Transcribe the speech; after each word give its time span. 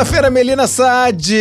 Segunda-feira, 0.00 0.30
Melina 0.30 0.66
Saad. 0.66 1.34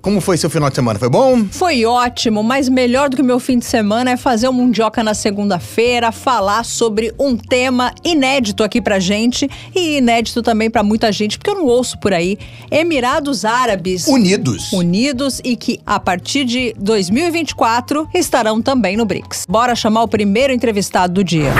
Como 0.00 0.22
foi 0.22 0.38
seu 0.38 0.48
final 0.48 0.70
de 0.70 0.74
semana? 0.74 0.98
Foi 0.98 1.10
bom? 1.10 1.44
Foi 1.50 1.84
ótimo, 1.84 2.42
mas 2.42 2.66
melhor 2.66 3.10
do 3.10 3.16
que 3.16 3.20
o 3.20 3.24
meu 3.24 3.38
fim 3.38 3.58
de 3.58 3.66
semana 3.66 4.12
é 4.12 4.16
fazer 4.16 4.48
o 4.48 4.52
Mundioca 4.54 5.04
na 5.04 5.12
segunda-feira, 5.12 6.10
falar 6.10 6.64
sobre 6.64 7.12
um 7.18 7.36
tema 7.36 7.92
inédito 8.02 8.64
aqui 8.64 8.80
pra 8.80 8.98
gente 8.98 9.50
e 9.74 9.98
inédito 9.98 10.42
também 10.42 10.70
pra 10.70 10.82
muita 10.82 11.12
gente, 11.12 11.36
porque 11.36 11.50
eu 11.50 11.56
não 11.56 11.66
ouço 11.66 12.00
por 12.00 12.14
aí. 12.14 12.38
Emirados 12.70 13.44
Árabes 13.44 14.06
Unidos. 14.06 14.72
Unidos 14.72 15.38
e 15.44 15.56
que 15.56 15.78
a 15.84 16.00
partir 16.00 16.46
de 16.46 16.74
2024 16.78 18.08
estarão 18.14 18.62
também 18.62 18.96
no 18.96 19.04
BRICS. 19.04 19.44
Bora 19.46 19.74
chamar 19.74 20.04
o 20.04 20.08
primeiro 20.08 20.54
entrevistado 20.54 21.12
do 21.12 21.22
dia. 21.22 21.52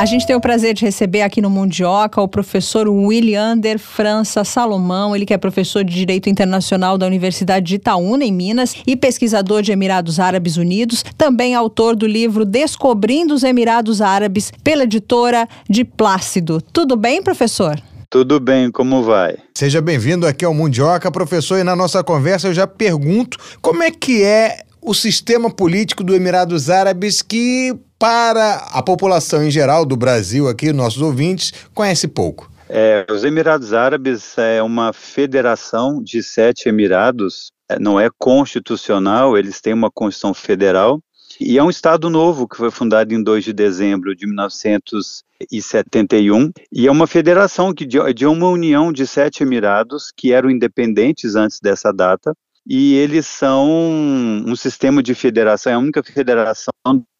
A 0.00 0.06
gente 0.06 0.26
tem 0.26 0.34
o 0.34 0.40
prazer 0.40 0.72
de 0.72 0.82
receber 0.82 1.20
aqui 1.20 1.42
no 1.42 1.50
Mundioca 1.50 2.22
o 2.22 2.26
professor 2.26 2.88
Williander 2.88 3.78
França 3.78 4.42
Salomão, 4.44 5.14
ele 5.14 5.26
que 5.26 5.34
é 5.34 5.36
professor 5.36 5.84
de 5.84 5.92
Direito 5.92 6.30
Internacional 6.30 6.96
da 6.96 7.06
Universidade 7.06 7.66
de 7.66 7.74
Itaúna, 7.74 8.24
em 8.24 8.32
Minas, 8.32 8.74
e 8.86 8.96
pesquisador 8.96 9.60
de 9.60 9.72
Emirados 9.72 10.18
Árabes 10.18 10.56
Unidos, 10.56 11.04
também 11.18 11.54
autor 11.54 11.94
do 11.94 12.06
livro 12.06 12.46
Descobrindo 12.46 13.34
os 13.34 13.42
Emirados 13.42 14.00
Árabes, 14.00 14.50
pela 14.64 14.84
editora 14.84 15.46
de 15.68 15.84
Plácido. 15.84 16.62
Tudo 16.62 16.96
bem, 16.96 17.22
professor? 17.22 17.78
Tudo 18.08 18.40
bem, 18.40 18.70
como 18.70 19.02
vai? 19.02 19.36
Seja 19.54 19.82
bem-vindo 19.82 20.26
aqui 20.26 20.46
ao 20.46 20.54
Mundioca, 20.54 21.12
professor, 21.12 21.58
e 21.58 21.62
na 21.62 21.76
nossa 21.76 22.02
conversa 22.02 22.48
eu 22.48 22.54
já 22.54 22.66
pergunto 22.66 23.36
como 23.60 23.82
é 23.82 23.90
que 23.90 24.22
é 24.22 24.60
o 24.80 24.94
sistema 24.94 25.50
político 25.50 26.02
do 26.02 26.14
Emirados 26.14 26.70
Árabes 26.70 27.20
que 27.22 27.76
para 27.98 28.66
a 28.72 28.82
população 28.82 29.44
em 29.44 29.50
geral 29.50 29.84
do 29.84 29.96
Brasil 29.96 30.48
aqui, 30.48 30.72
nossos 30.72 31.02
ouvintes, 31.02 31.52
conhece 31.74 32.08
pouco. 32.08 32.50
É, 32.68 33.04
os 33.10 33.24
Emirados 33.24 33.74
Árabes 33.74 34.38
é 34.38 34.62
uma 34.62 34.92
federação 34.92 36.02
de 36.02 36.22
sete 36.22 36.68
Emirados, 36.68 37.50
é, 37.68 37.78
não 37.78 38.00
é 38.00 38.08
constitucional, 38.16 39.36
eles 39.36 39.60
têm 39.60 39.74
uma 39.74 39.90
Constituição 39.90 40.32
Federal, 40.32 41.00
e 41.40 41.58
é 41.58 41.62
um 41.62 41.70
Estado 41.70 42.08
novo 42.08 42.46
que 42.46 42.56
foi 42.56 42.70
fundado 42.70 43.12
em 43.12 43.20
2 43.22 43.44
de 43.44 43.52
dezembro 43.52 44.14
de 44.14 44.26
1971, 44.26 46.52
e 46.72 46.86
é 46.86 46.90
uma 46.90 47.06
federação 47.06 47.74
que, 47.74 47.84
de, 47.84 47.98
de 48.14 48.24
uma 48.24 48.48
união 48.48 48.90
de 48.92 49.06
sete 49.06 49.42
Emirados 49.42 50.10
que 50.16 50.32
eram 50.32 50.48
independentes 50.48 51.34
antes 51.34 51.60
dessa 51.60 51.92
data, 51.92 52.34
e 52.72 52.94
eles 52.94 53.26
são 53.26 53.68
um 53.68 54.54
sistema 54.54 55.02
de 55.02 55.12
federação, 55.12 55.72
é 55.72 55.74
a 55.74 55.78
única 55.78 56.04
federação 56.04 56.72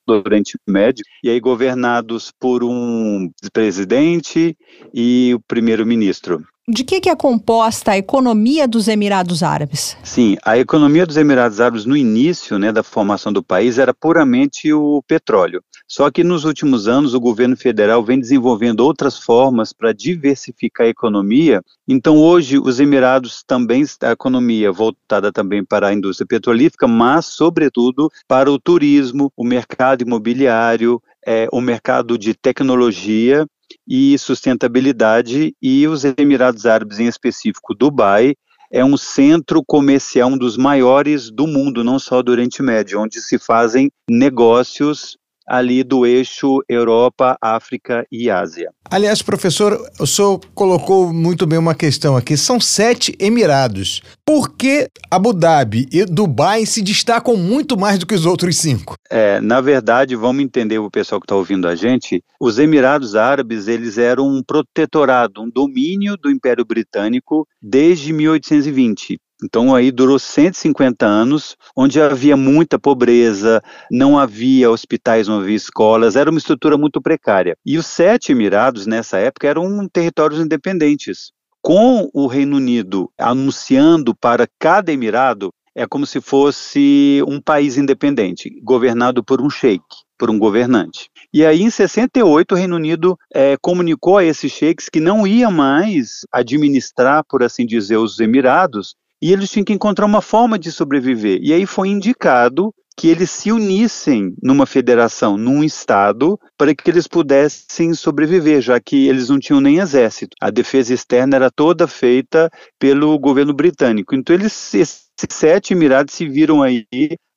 do 0.06 0.23
Oriente 0.25 0.56
Médio, 0.65 1.05
e 1.25 1.29
aí 1.29 1.41
governados 1.41 2.33
por 2.39 2.62
um 2.62 3.29
presidente 3.53 4.56
e 4.95 5.34
o 5.34 5.41
primeiro-ministro. 5.41 6.47
De 6.73 6.85
que, 6.85 7.01
que 7.01 7.11
é 7.11 7.17
composta 7.17 7.91
a 7.91 7.99
economia 7.99 8.69
dos 8.69 8.87
Emirados 8.87 9.43
Árabes? 9.43 9.97
Sim, 10.05 10.37
a 10.45 10.57
economia 10.57 11.05
dos 11.05 11.17
Emirados 11.17 11.61
Árabes 11.61 11.85
no 11.85 11.97
início 11.97 12.61
né, 12.61 12.71
da 12.71 12.85
formação 12.85 13.33
do 13.33 13.43
país 13.43 13.77
era 13.77 13.93
puramente 13.93 14.73
o 14.73 15.03
petróleo. 15.03 15.65
Só 15.89 16.09
que 16.09 16.23
nos 16.23 16.45
últimos 16.45 16.87
anos 16.87 17.12
o 17.12 17.21
governo 17.21 17.57
federal 17.57 18.05
vem 18.05 18.21
desenvolvendo 18.21 18.81
outras 18.83 19.19
formas 19.19 19.73
para 19.73 19.93
diversificar 19.93 20.87
a 20.87 20.91
economia. 20.91 21.61
Então 21.89 22.17
hoje 22.17 22.57
os 22.57 22.79
Emirados 22.79 23.43
também, 23.45 23.84
a 24.05 24.12
economia 24.12 24.71
voltada 24.71 25.33
também 25.33 25.65
para 25.65 25.89
a 25.89 25.93
indústria 25.93 26.29
petrolífica, 26.29 26.87
mas 26.87 27.27
sobretudo 27.27 28.09
para 28.29 28.49
o 28.49 28.61
turismo, 28.61 29.33
o 29.37 29.43
mercado 29.43 30.03
imobiliário, 30.03 31.03
é, 31.27 31.49
o 31.53 31.61
mercado 31.61 32.17
de 32.19 32.34
tecnologia 32.34 33.47
e 33.87 34.19
sustentabilidade, 34.19 35.55
e 35.61 35.87
os 35.87 36.05
Emirados 36.05 36.67
Árabes, 36.67 36.99
em 36.99 37.06
específico 37.06 37.75
Dubai, 37.75 38.34
é 38.72 38.84
um 38.84 38.97
centro 38.97 39.65
comercial, 39.65 40.31
um 40.31 40.39
dos 40.39 40.56
maiores 40.56 41.31
do 41.31 41.47
mundo, 41.47 41.83
não 41.83 41.99
só 41.99 42.22
do 42.22 42.31
Oriente 42.31 42.62
Médio, 42.62 43.00
onde 43.00 43.21
se 43.21 43.39
fazem 43.39 43.91
negócios 44.09 45.17
ali 45.50 45.83
do 45.83 46.06
eixo 46.06 46.62
Europa, 46.69 47.37
África 47.43 48.06
e 48.11 48.31
Ásia. 48.31 48.71
Aliás, 48.88 49.21
professor, 49.21 49.77
o 49.99 50.06
senhor 50.06 50.41
colocou 50.55 51.12
muito 51.12 51.44
bem 51.44 51.59
uma 51.59 51.75
questão 51.75 52.16
aqui. 52.16 52.37
São 52.37 52.61
sete 52.61 53.16
Emirados. 53.19 54.00
Por 54.25 54.56
que 54.56 54.88
Abu 55.11 55.33
Dhabi 55.33 55.88
e 55.93 56.05
Dubai 56.05 56.65
se 56.66 56.81
destacam 56.81 57.37
muito 57.37 57.77
mais 57.77 57.99
do 57.99 58.06
que 58.06 58.15
os 58.15 58.27
outros 58.27 58.59
cinco? 58.59 58.94
É, 59.11 59.41
na 59.41 59.61
verdade, 59.61 60.15
vamos 60.15 60.44
entender 60.44 60.78
o 60.78 60.91
pessoal 60.91 61.21
que 61.21 61.25
está 61.25 61.34
ouvindo 61.34 61.67
a 61.67 61.75
gente. 61.75 62.22
Os 62.41 62.59
Emirados 62.61 63.17
Árabes 63.17 63.67
eles 63.67 63.99
eram 63.99 64.28
um 64.28 64.43
protetorado, 64.47 65.43
um 65.43 65.50
domínio 65.50 66.17
do 66.17 66.31
Império 66.31 66.65
Britânico 66.65 67.44
desde 67.61 68.12
1820. 68.12 69.19
Então 69.43 69.75
aí 69.75 69.91
durou 69.91 70.19
150 70.19 71.06
anos, 71.06 71.56
onde 71.77 72.01
havia 72.01 72.37
muita 72.37 72.78
pobreza, 72.78 73.62
não 73.91 74.19
havia 74.19 74.71
hospitais, 74.71 75.28
não 75.28 75.41
havia 75.41 75.56
escolas, 75.56 76.17
era 76.17 76.31
uma 76.31 76.39
estrutura 76.39 76.77
muito 76.77 77.01
precária. 77.01 77.56
E 77.65 77.79
os 77.79 77.87
sete 77.87 78.33
Emirados 78.33 78.87
nessa 78.87 79.19
época 79.19 79.49
eram 79.49 79.89
territórios 79.89 80.41
independentes. 80.41 81.33
Com 81.62 82.09
o 82.15 82.27
Reino 82.27 82.56
Unido 82.56 83.11
anunciando 83.19 84.15
para 84.15 84.49
cada 84.59 84.93
emirado, 84.93 85.53
é 85.75 85.87
como 85.87 86.06
se 86.06 86.21
fosse 86.21 87.23
um 87.27 87.41
país 87.41 87.77
independente, 87.77 88.50
governado 88.62 89.23
por 89.23 89.41
um 89.41 89.49
sheik, 89.49 89.84
por 90.19 90.31
um 90.31 90.39
governante. 90.39 91.09
E 91.33 91.45
aí, 91.45 91.62
em 91.62 91.71
68, 91.71 92.53
o 92.53 92.59
Reino 92.59 92.77
Unido 92.77 93.17
é, 93.33 93.56
comunicou 93.61 94.19
a 94.19 94.25
esses 94.25 94.53
sheiks 94.53 94.89
que 94.89 95.00
não 95.00 95.27
ia 95.27 95.50
mais 95.50 96.27
administrar, 96.33 97.25
por 97.29 97.43
assim 97.43 97.65
dizer, 97.65 97.97
os 97.97 98.19
Emirados, 98.19 98.95
e 99.20 99.32
eles 99.32 99.50
tinham 99.50 99.64
que 99.64 99.72
encontrar 99.72 100.06
uma 100.06 100.22
forma 100.22 100.58
de 100.58 100.72
sobreviver. 100.72 101.38
E 101.42 101.53
aí 101.53 101.66
foi 101.66 101.88
indicado 101.88 102.72
que 102.97 103.08
eles 103.08 103.31
se 103.31 103.50
unissem 103.50 104.34
numa 104.42 104.66
federação, 104.66 105.38
num 105.38 105.64
estado, 105.64 106.38
para 106.58 106.75
que 106.75 106.91
eles 106.91 107.06
pudessem 107.06 107.94
sobreviver, 107.94 108.60
já 108.60 108.78
que 108.78 109.08
eles 109.08 109.31
não 109.31 109.38
tinham 109.38 109.60
nem 109.60 109.78
exército. 109.78 110.36
A 110.41 110.50
defesa 110.50 110.92
externa 110.92 111.36
era 111.36 111.50
toda 111.50 111.88
feita 111.88 112.50
pelo 112.78 113.19
governo 113.19 113.54
britânico. 113.54 114.14
Então 114.14 114.34
eles, 114.34 114.75
esses 114.75 115.08
sete 115.31 115.72
emirados 115.72 116.14
se 116.14 116.28
viram 116.28 116.62
aí 116.62 116.84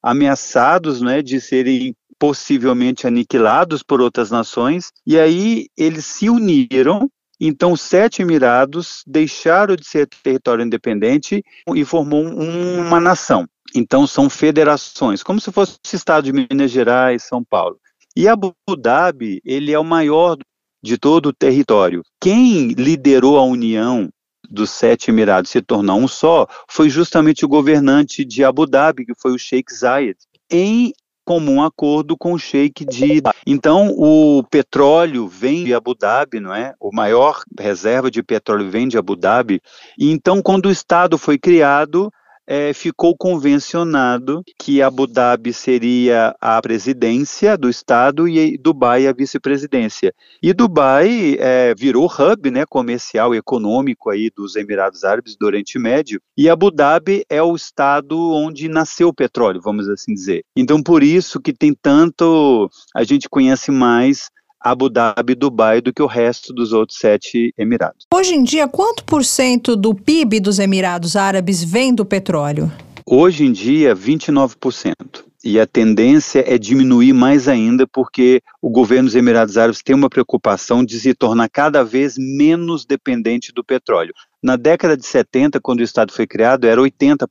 ameaçados, 0.02 1.02
né, 1.02 1.22
de 1.22 1.40
serem 1.40 1.96
possivelmente 2.20 3.08
aniquilados 3.08 3.82
por 3.84 4.02
outras 4.02 4.30
nações, 4.30 4.90
e 5.06 5.18
aí 5.18 5.68
eles 5.78 6.06
se 6.06 6.30
uniram 6.30 7.10
então, 7.48 7.74
os 7.74 7.82
sete 7.82 8.22
Emirados 8.22 9.04
deixaram 9.06 9.76
de 9.76 9.86
ser 9.86 10.08
território 10.08 10.64
independente 10.64 11.44
e 11.76 11.84
formou 11.84 12.24
um, 12.24 12.80
uma 12.80 13.00
nação. 13.00 13.46
Então, 13.76 14.06
são 14.08 14.30
federações, 14.30 15.24
como 15.24 15.42
se 15.42 15.52
fosse 15.52 15.74
o 15.74 15.96
estado 15.96 16.26
de 16.26 16.32
Minas 16.32 16.72
Gerais, 16.72 17.24
São 17.24 17.44
Paulo. 17.44 17.78
E 18.16 18.28
Abu 18.28 18.56
Dhabi, 18.78 19.42
ele 19.44 19.72
é 19.72 19.80
o 19.80 19.84
maior 19.84 20.38
de 20.82 20.98
todo 20.98 21.28
o 21.28 21.34
território. 21.34 22.04
Quem 22.22 22.70
liderou 22.70 23.38
a 23.38 23.44
união 23.44 24.10
dos 24.50 24.70
sete 24.70 25.10
Emirados 25.10 25.50
se 25.50 25.62
tornar 25.62 25.96
um 25.96 26.08
só 26.08 26.48
foi 26.70 26.90
justamente 26.90 27.44
o 27.44 27.50
governante 27.50 28.24
de 28.24 28.44
Abu 28.44 28.68
Dhabi, 28.68 29.06
que 29.06 29.16
foi 29.20 29.34
o 29.34 29.40
Sheikh 29.40 29.74
Zayed, 29.74 30.18
em 30.52 30.94
comum 31.26 31.62
acordo 31.62 32.18
com 32.18 32.34
o 32.34 32.40
Sheik 32.40 32.86
de. 32.86 33.22
Então, 33.46 33.90
o 33.98 34.44
petróleo 34.44 35.28
vem 35.28 35.64
de 35.64 35.74
Abu 35.74 35.96
Dhabi, 35.96 36.40
não 36.40 36.54
é? 36.54 36.74
O 36.80 36.94
maior 36.94 37.42
reserva 37.60 38.10
de 38.10 38.22
petróleo 38.22 38.70
vem 38.70 38.88
de 38.88 38.98
Abu 38.98 39.16
Dhabi. 39.16 39.62
E 39.98 40.12
então, 40.12 40.42
quando 40.42 40.68
o 40.68 40.72
Estado 40.72 41.18
foi 41.18 41.38
criado, 41.38 42.12
é, 42.48 42.74
ficou 42.74 43.16
convencionado 43.16 44.44
que 44.60 44.82
Abu 44.82 45.08
Dhabi 45.08 45.54
seria 45.54 46.36
a 46.40 46.62
presidência 46.62 47.58
do 47.58 47.70
Estado 47.70 48.28
e 48.28 48.58
Dubai 48.58 49.08
a 49.08 49.14
vice-presidência. 49.14 50.14
E 50.42 50.54
Dubai 50.54 51.38
é, 51.40 51.74
virou 51.76 52.06
hub 52.06 52.52
né, 52.52 52.66
comercial 52.66 53.34
e 53.34 53.38
econômico 53.38 54.10
aí 54.10 54.30
dos 54.36 54.56
Emirados 54.56 55.04
Árabes 55.04 55.36
do 55.36 55.46
Oriente 55.46 55.80
Médio, 55.80 56.22
e 56.38 56.50
Abu 56.50 56.72
Dhabi 56.72 57.24
é 57.30 57.42
o 57.42 57.56
estado 57.56 58.18
onde 58.34 58.68
nasceu 58.68 59.10
o 59.10 59.14
petróleo, 59.14 59.62
vamos 59.62 59.88
assim 59.90 60.14
dizer. 60.14 60.44
Então, 60.56 60.82
por 60.82 61.04
isso 61.04 61.40
que 61.40 61.54
tem 61.54 61.74
tanto, 61.74 62.70
a 62.96 63.04
gente 63.04 63.30
conhece 63.30 63.72
mais 63.72 64.30
Abu 64.64 64.90
Dhabi 64.90 65.34
e 65.34 65.36
Dubai 65.36 65.82
do 65.82 65.94
que 65.94 66.02
o 66.02 66.08
resto 66.08 66.54
dos 66.54 66.72
outros 66.72 66.98
sete 66.98 67.54
Emirados. 67.58 68.08
Hoje 68.14 68.34
em 68.34 68.44
dia, 68.44 68.68
quanto 68.68 69.04
por 69.04 69.26
cento 69.26 69.76
do 69.76 69.94
PIB 69.94 70.40
dos 70.40 70.58
Emirados 70.58 71.18
Árabes 71.18 71.62
vem 71.64 71.94
do 71.94 72.06
petróleo? 72.06 72.72
Hoje 73.06 73.46
em 73.46 73.52
dia, 73.52 73.94
29%. 73.94 75.26
E 75.44 75.60
a 75.60 75.68
tendência 75.68 76.42
é 76.48 76.58
diminuir 76.58 77.12
mais 77.12 77.50
ainda, 77.50 77.86
porque 77.86 78.42
o 78.62 78.70
governo 78.70 79.08
dos 79.10 79.16
Emirados 79.16 79.58
Árabes 79.58 79.84
tem 79.84 79.94
uma 79.94 80.10
preocupação 80.10 80.86
de 80.86 80.98
se 80.98 81.14
tornar 81.14 81.50
cada 81.50 81.84
vez 81.84 82.16
menos 82.18 82.86
dependente 82.86 83.52
do 83.52 83.62
petróleo. 83.62 84.14
Na 84.42 84.56
década 84.56 84.96
de 84.96 85.06
70, 85.06 85.60
quando 85.60 85.82
o 85.82 85.84
Estado 85.84 86.14
foi 86.14 86.26
criado, 86.26 86.66
era 86.66 86.80
80%, 86.80 87.28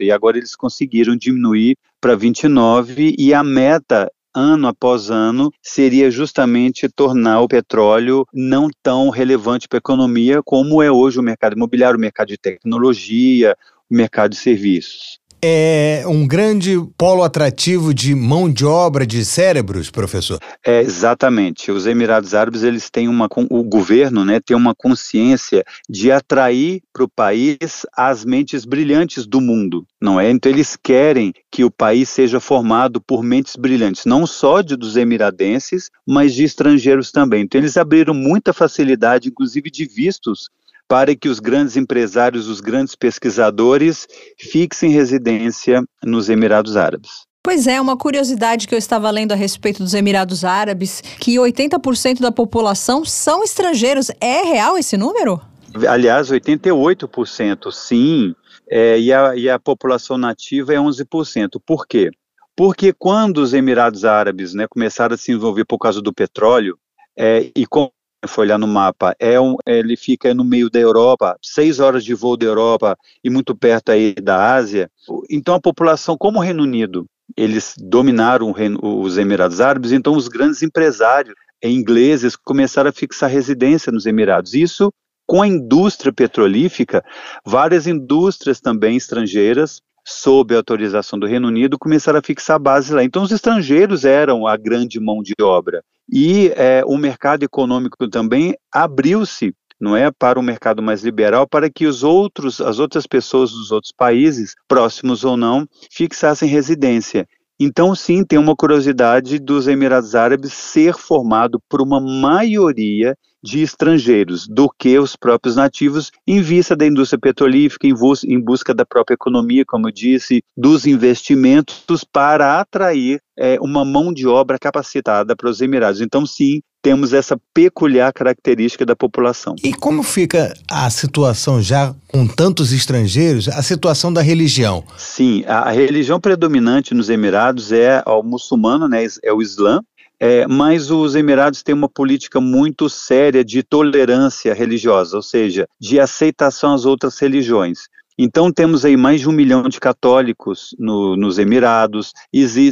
e 0.00 0.12
agora 0.12 0.36
eles 0.36 0.54
conseguiram 0.54 1.16
diminuir 1.16 1.78
para 2.02 2.14
29 2.14 3.14
e 3.18 3.32
a 3.32 3.42
meta 3.42 4.12
ano 4.34 4.68
após 4.68 5.10
ano, 5.10 5.50
seria 5.62 6.10
justamente 6.10 6.88
tornar 6.88 7.40
o 7.40 7.48
petróleo 7.48 8.26
não 8.32 8.68
tão 8.82 9.08
relevante 9.10 9.68
para 9.68 9.78
a 9.78 9.84
economia 9.84 10.42
como 10.42 10.82
é 10.82 10.90
hoje 10.90 11.18
o 11.18 11.22
mercado 11.22 11.54
imobiliário, 11.54 11.96
o 11.96 12.00
mercado 12.00 12.28
de 12.28 12.38
tecnologia, 12.38 13.56
o 13.90 13.94
mercado 13.94 14.30
de 14.30 14.36
serviços 14.36 15.23
é 15.46 16.04
um 16.06 16.26
grande 16.26 16.74
polo 16.96 17.22
atrativo 17.22 17.92
de 17.92 18.14
mão 18.14 18.50
de 18.50 18.64
obra 18.64 19.06
de 19.06 19.22
cérebros, 19.26 19.90
professor? 19.90 20.38
É, 20.64 20.80
exatamente. 20.80 21.70
Os 21.70 21.86
Emirados 21.86 22.32
Árabes, 22.32 22.62
eles 22.62 22.88
têm 22.88 23.08
uma, 23.08 23.28
o 23.50 23.62
governo, 23.62 24.24
né, 24.24 24.40
tem 24.40 24.56
uma 24.56 24.74
consciência 24.74 25.62
de 25.86 26.10
atrair 26.10 26.80
para 26.94 27.04
o 27.04 27.08
país 27.08 27.84
as 27.94 28.24
mentes 28.24 28.64
brilhantes 28.64 29.26
do 29.26 29.38
mundo, 29.38 29.86
não 30.00 30.18
é? 30.18 30.30
Então 30.30 30.50
eles 30.50 30.78
querem 30.82 31.34
que 31.50 31.62
o 31.62 31.70
país 31.70 32.08
seja 32.08 32.40
formado 32.40 32.98
por 32.98 33.22
mentes 33.22 33.54
brilhantes, 33.54 34.06
não 34.06 34.26
só 34.26 34.62
de, 34.62 34.76
dos 34.76 34.96
emiradenses, 34.96 35.90
mas 36.06 36.32
de 36.32 36.44
estrangeiros 36.44 37.12
também. 37.12 37.42
Então 37.42 37.60
eles 37.60 37.76
abriram 37.76 38.14
muita 38.14 38.54
facilidade, 38.54 39.28
inclusive 39.28 39.70
de 39.70 39.84
vistos 39.84 40.48
para 40.94 41.16
que 41.16 41.28
os 41.28 41.40
grandes 41.40 41.76
empresários, 41.76 42.46
os 42.46 42.60
grandes 42.60 42.94
pesquisadores 42.94 44.06
fixem 44.38 44.92
residência 44.92 45.82
nos 46.04 46.28
Emirados 46.28 46.76
Árabes. 46.76 47.10
Pois 47.42 47.66
é, 47.66 47.80
uma 47.80 47.96
curiosidade 47.96 48.68
que 48.68 48.74
eu 48.76 48.78
estava 48.78 49.10
lendo 49.10 49.32
a 49.32 49.34
respeito 49.34 49.82
dos 49.82 49.92
Emirados 49.92 50.44
Árabes, 50.44 51.02
que 51.18 51.34
80% 51.34 52.20
da 52.20 52.30
população 52.30 53.04
são 53.04 53.42
estrangeiros. 53.42 54.08
É 54.20 54.44
real 54.44 54.78
esse 54.78 54.96
número? 54.96 55.40
Aliás, 55.88 56.30
88% 56.30 57.72
sim, 57.72 58.32
é, 58.70 58.96
e, 58.96 59.12
a, 59.12 59.34
e 59.34 59.50
a 59.50 59.58
população 59.58 60.16
nativa 60.16 60.74
é 60.74 60.76
11%. 60.76 61.60
Por 61.66 61.88
quê? 61.88 62.12
Porque 62.54 62.92
quando 62.92 63.38
os 63.38 63.52
Emirados 63.52 64.04
Árabes 64.04 64.54
né, 64.54 64.68
começaram 64.70 65.16
a 65.16 65.18
se 65.18 65.32
envolver 65.32 65.64
por 65.64 65.78
causa 65.78 66.00
do 66.00 66.14
petróleo, 66.14 66.78
é, 67.18 67.50
e 67.54 67.66
com 67.66 67.90
foi 68.26 68.44
olhar 68.44 68.58
no 68.58 68.66
mapa, 68.66 69.14
é 69.18 69.40
um, 69.40 69.56
ele 69.66 69.96
fica 69.96 70.34
no 70.34 70.44
meio 70.44 70.70
da 70.70 70.78
Europa, 70.78 71.36
seis 71.42 71.80
horas 71.80 72.04
de 72.04 72.14
voo 72.14 72.36
da 72.36 72.46
Europa 72.46 72.96
e 73.22 73.30
muito 73.30 73.54
perto 73.54 73.90
aí 73.90 74.14
da 74.14 74.54
Ásia. 74.54 74.90
Então 75.30 75.54
a 75.54 75.60
população, 75.60 76.16
como 76.16 76.38
o 76.38 76.42
Reino 76.42 76.62
Unido, 76.62 77.06
eles 77.36 77.74
dominaram 77.78 78.54
os 78.82 79.18
Emirados 79.18 79.60
Árabes, 79.60 79.92
então 79.92 80.16
os 80.16 80.28
grandes 80.28 80.62
empresários 80.62 81.34
ingleses 81.62 82.36
começaram 82.36 82.90
a 82.90 82.92
fixar 82.92 83.30
residência 83.30 83.90
nos 83.90 84.06
Emirados. 84.06 84.54
Isso 84.54 84.92
com 85.26 85.40
a 85.40 85.48
indústria 85.48 86.12
petrolífica, 86.12 87.02
várias 87.44 87.86
indústrias 87.86 88.60
também 88.60 88.96
estrangeiras 88.96 89.80
sob 90.04 90.54
a 90.54 90.58
autorização 90.58 91.18
do 91.18 91.26
Reino 91.26 91.48
Unido, 91.48 91.78
começaram 91.78 92.18
a 92.18 92.22
fixar 92.22 92.58
base 92.58 92.92
lá. 92.92 93.02
Então, 93.02 93.22
os 93.22 93.32
estrangeiros 93.32 94.04
eram 94.04 94.46
a 94.46 94.56
grande 94.56 95.00
mão 95.00 95.22
de 95.22 95.34
obra. 95.40 95.82
E 96.10 96.52
é, 96.56 96.82
o 96.86 96.96
mercado 96.96 97.42
econômico 97.42 98.08
também 98.08 98.54
abriu-se 98.72 99.54
não 99.80 99.96
é 99.96 100.10
para 100.10 100.38
um 100.38 100.42
mercado 100.42 100.80
mais 100.80 101.02
liberal 101.02 101.48
para 101.48 101.68
que 101.68 101.84
os 101.84 102.04
outros 102.04 102.60
as 102.60 102.78
outras 102.78 103.06
pessoas 103.08 103.50
dos 103.50 103.72
outros 103.72 103.92
países 103.92 104.54
próximos 104.68 105.24
ou 105.24 105.36
não 105.36 105.66
fixassem 105.90 106.48
residência 106.48 107.26
então, 107.58 107.94
sim, 107.94 108.24
tem 108.24 108.38
uma 108.38 108.56
curiosidade 108.56 109.38
dos 109.38 109.68
Emirados 109.68 110.16
Árabes 110.16 110.52
ser 110.52 110.94
formado 110.94 111.60
por 111.68 111.80
uma 111.80 112.00
maioria 112.00 113.16
de 113.44 113.60
estrangeiros 113.60 114.48
do 114.48 114.70
que 114.70 114.98
os 114.98 115.14
próprios 115.14 115.54
nativos, 115.54 116.10
em 116.26 116.40
vista 116.40 116.74
da 116.74 116.86
indústria 116.86 117.20
petrolífica, 117.20 117.86
em, 117.86 117.92
em 118.26 118.40
busca 118.40 118.74
da 118.74 118.86
própria 118.86 119.14
economia, 119.14 119.64
como 119.66 119.88
eu 119.88 119.92
disse, 119.92 120.42
dos 120.56 120.86
investimentos 120.86 122.04
para 122.10 122.58
atrair 122.58 123.20
é, 123.38 123.58
uma 123.60 123.84
mão 123.84 124.14
de 124.14 124.26
obra 124.26 124.58
capacitada 124.58 125.36
para 125.36 125.50
os 125.50 125.60
Emirados. 125.60 126.00
Então, 126.00 126.24
sim, 126.24 126.62
temos 126.84 127.12
essa 127.12 127.38
peculiar 127.52 128.12
característica 128.12 128.84
da 128.84 128.94
população. 128.96 129.54
E 129.62 129.72
como 129.72 130.02
fica 130.02 130.54
a 130.70 130.88
situação 130.90 131.60
já 131.60 131.94
com 132.08 132.26
tantos 132.26 132.72
estrangeiros, 132.72 133.48
a 133.48 133.62
situação 133.62 134.12
da 134.12 134.20
religião? 134.20 134.84
Sim, 134.96 135.44
a, 135.46 135.70
religião 135.70 136.20
predominante 136.20 136.94
nos 136.94 137.08
Emirados 137.08 137.72
é 137.72 138.02
o 138.06 138.22
muçulmano, 138.22 138.86
né, 138.86 139.06
é 139.22 139.32
o 139.32 139.40
Islã, 139.40 139.80
é, 140.18 140.46
mas 140.46 140.90
os 140.90 141.14
Emirados 141.14 141.62
têm 141.62 141.74
uma 141.74 141.88
política 141.88 142.40
muito 142.40 142.88
séria 142.88 143.44
de 143.44 143.62
tolerância 143.62 144.54
religiosa, 144.54 145.16
ou 145.16 145.22
seja, 145.22 145.68
de 145.80 145.98
aceitação 146.00 146.74
às 146.74 146.84
outras 146.84 147.18
religiões. 147.18 147.88
Então 148.16 148.52
temos 148.52 148.84
aí 148.84 148.96
mais 148.96 149.20
de 149.20 149.28
um 149.28 149.32
milhão 149.32 149.68
de 149.68 149.80
católicos 149.80 150.74
no, 150.78 151.16
nos 151.16 151.38
Emirados. 151.38 152.12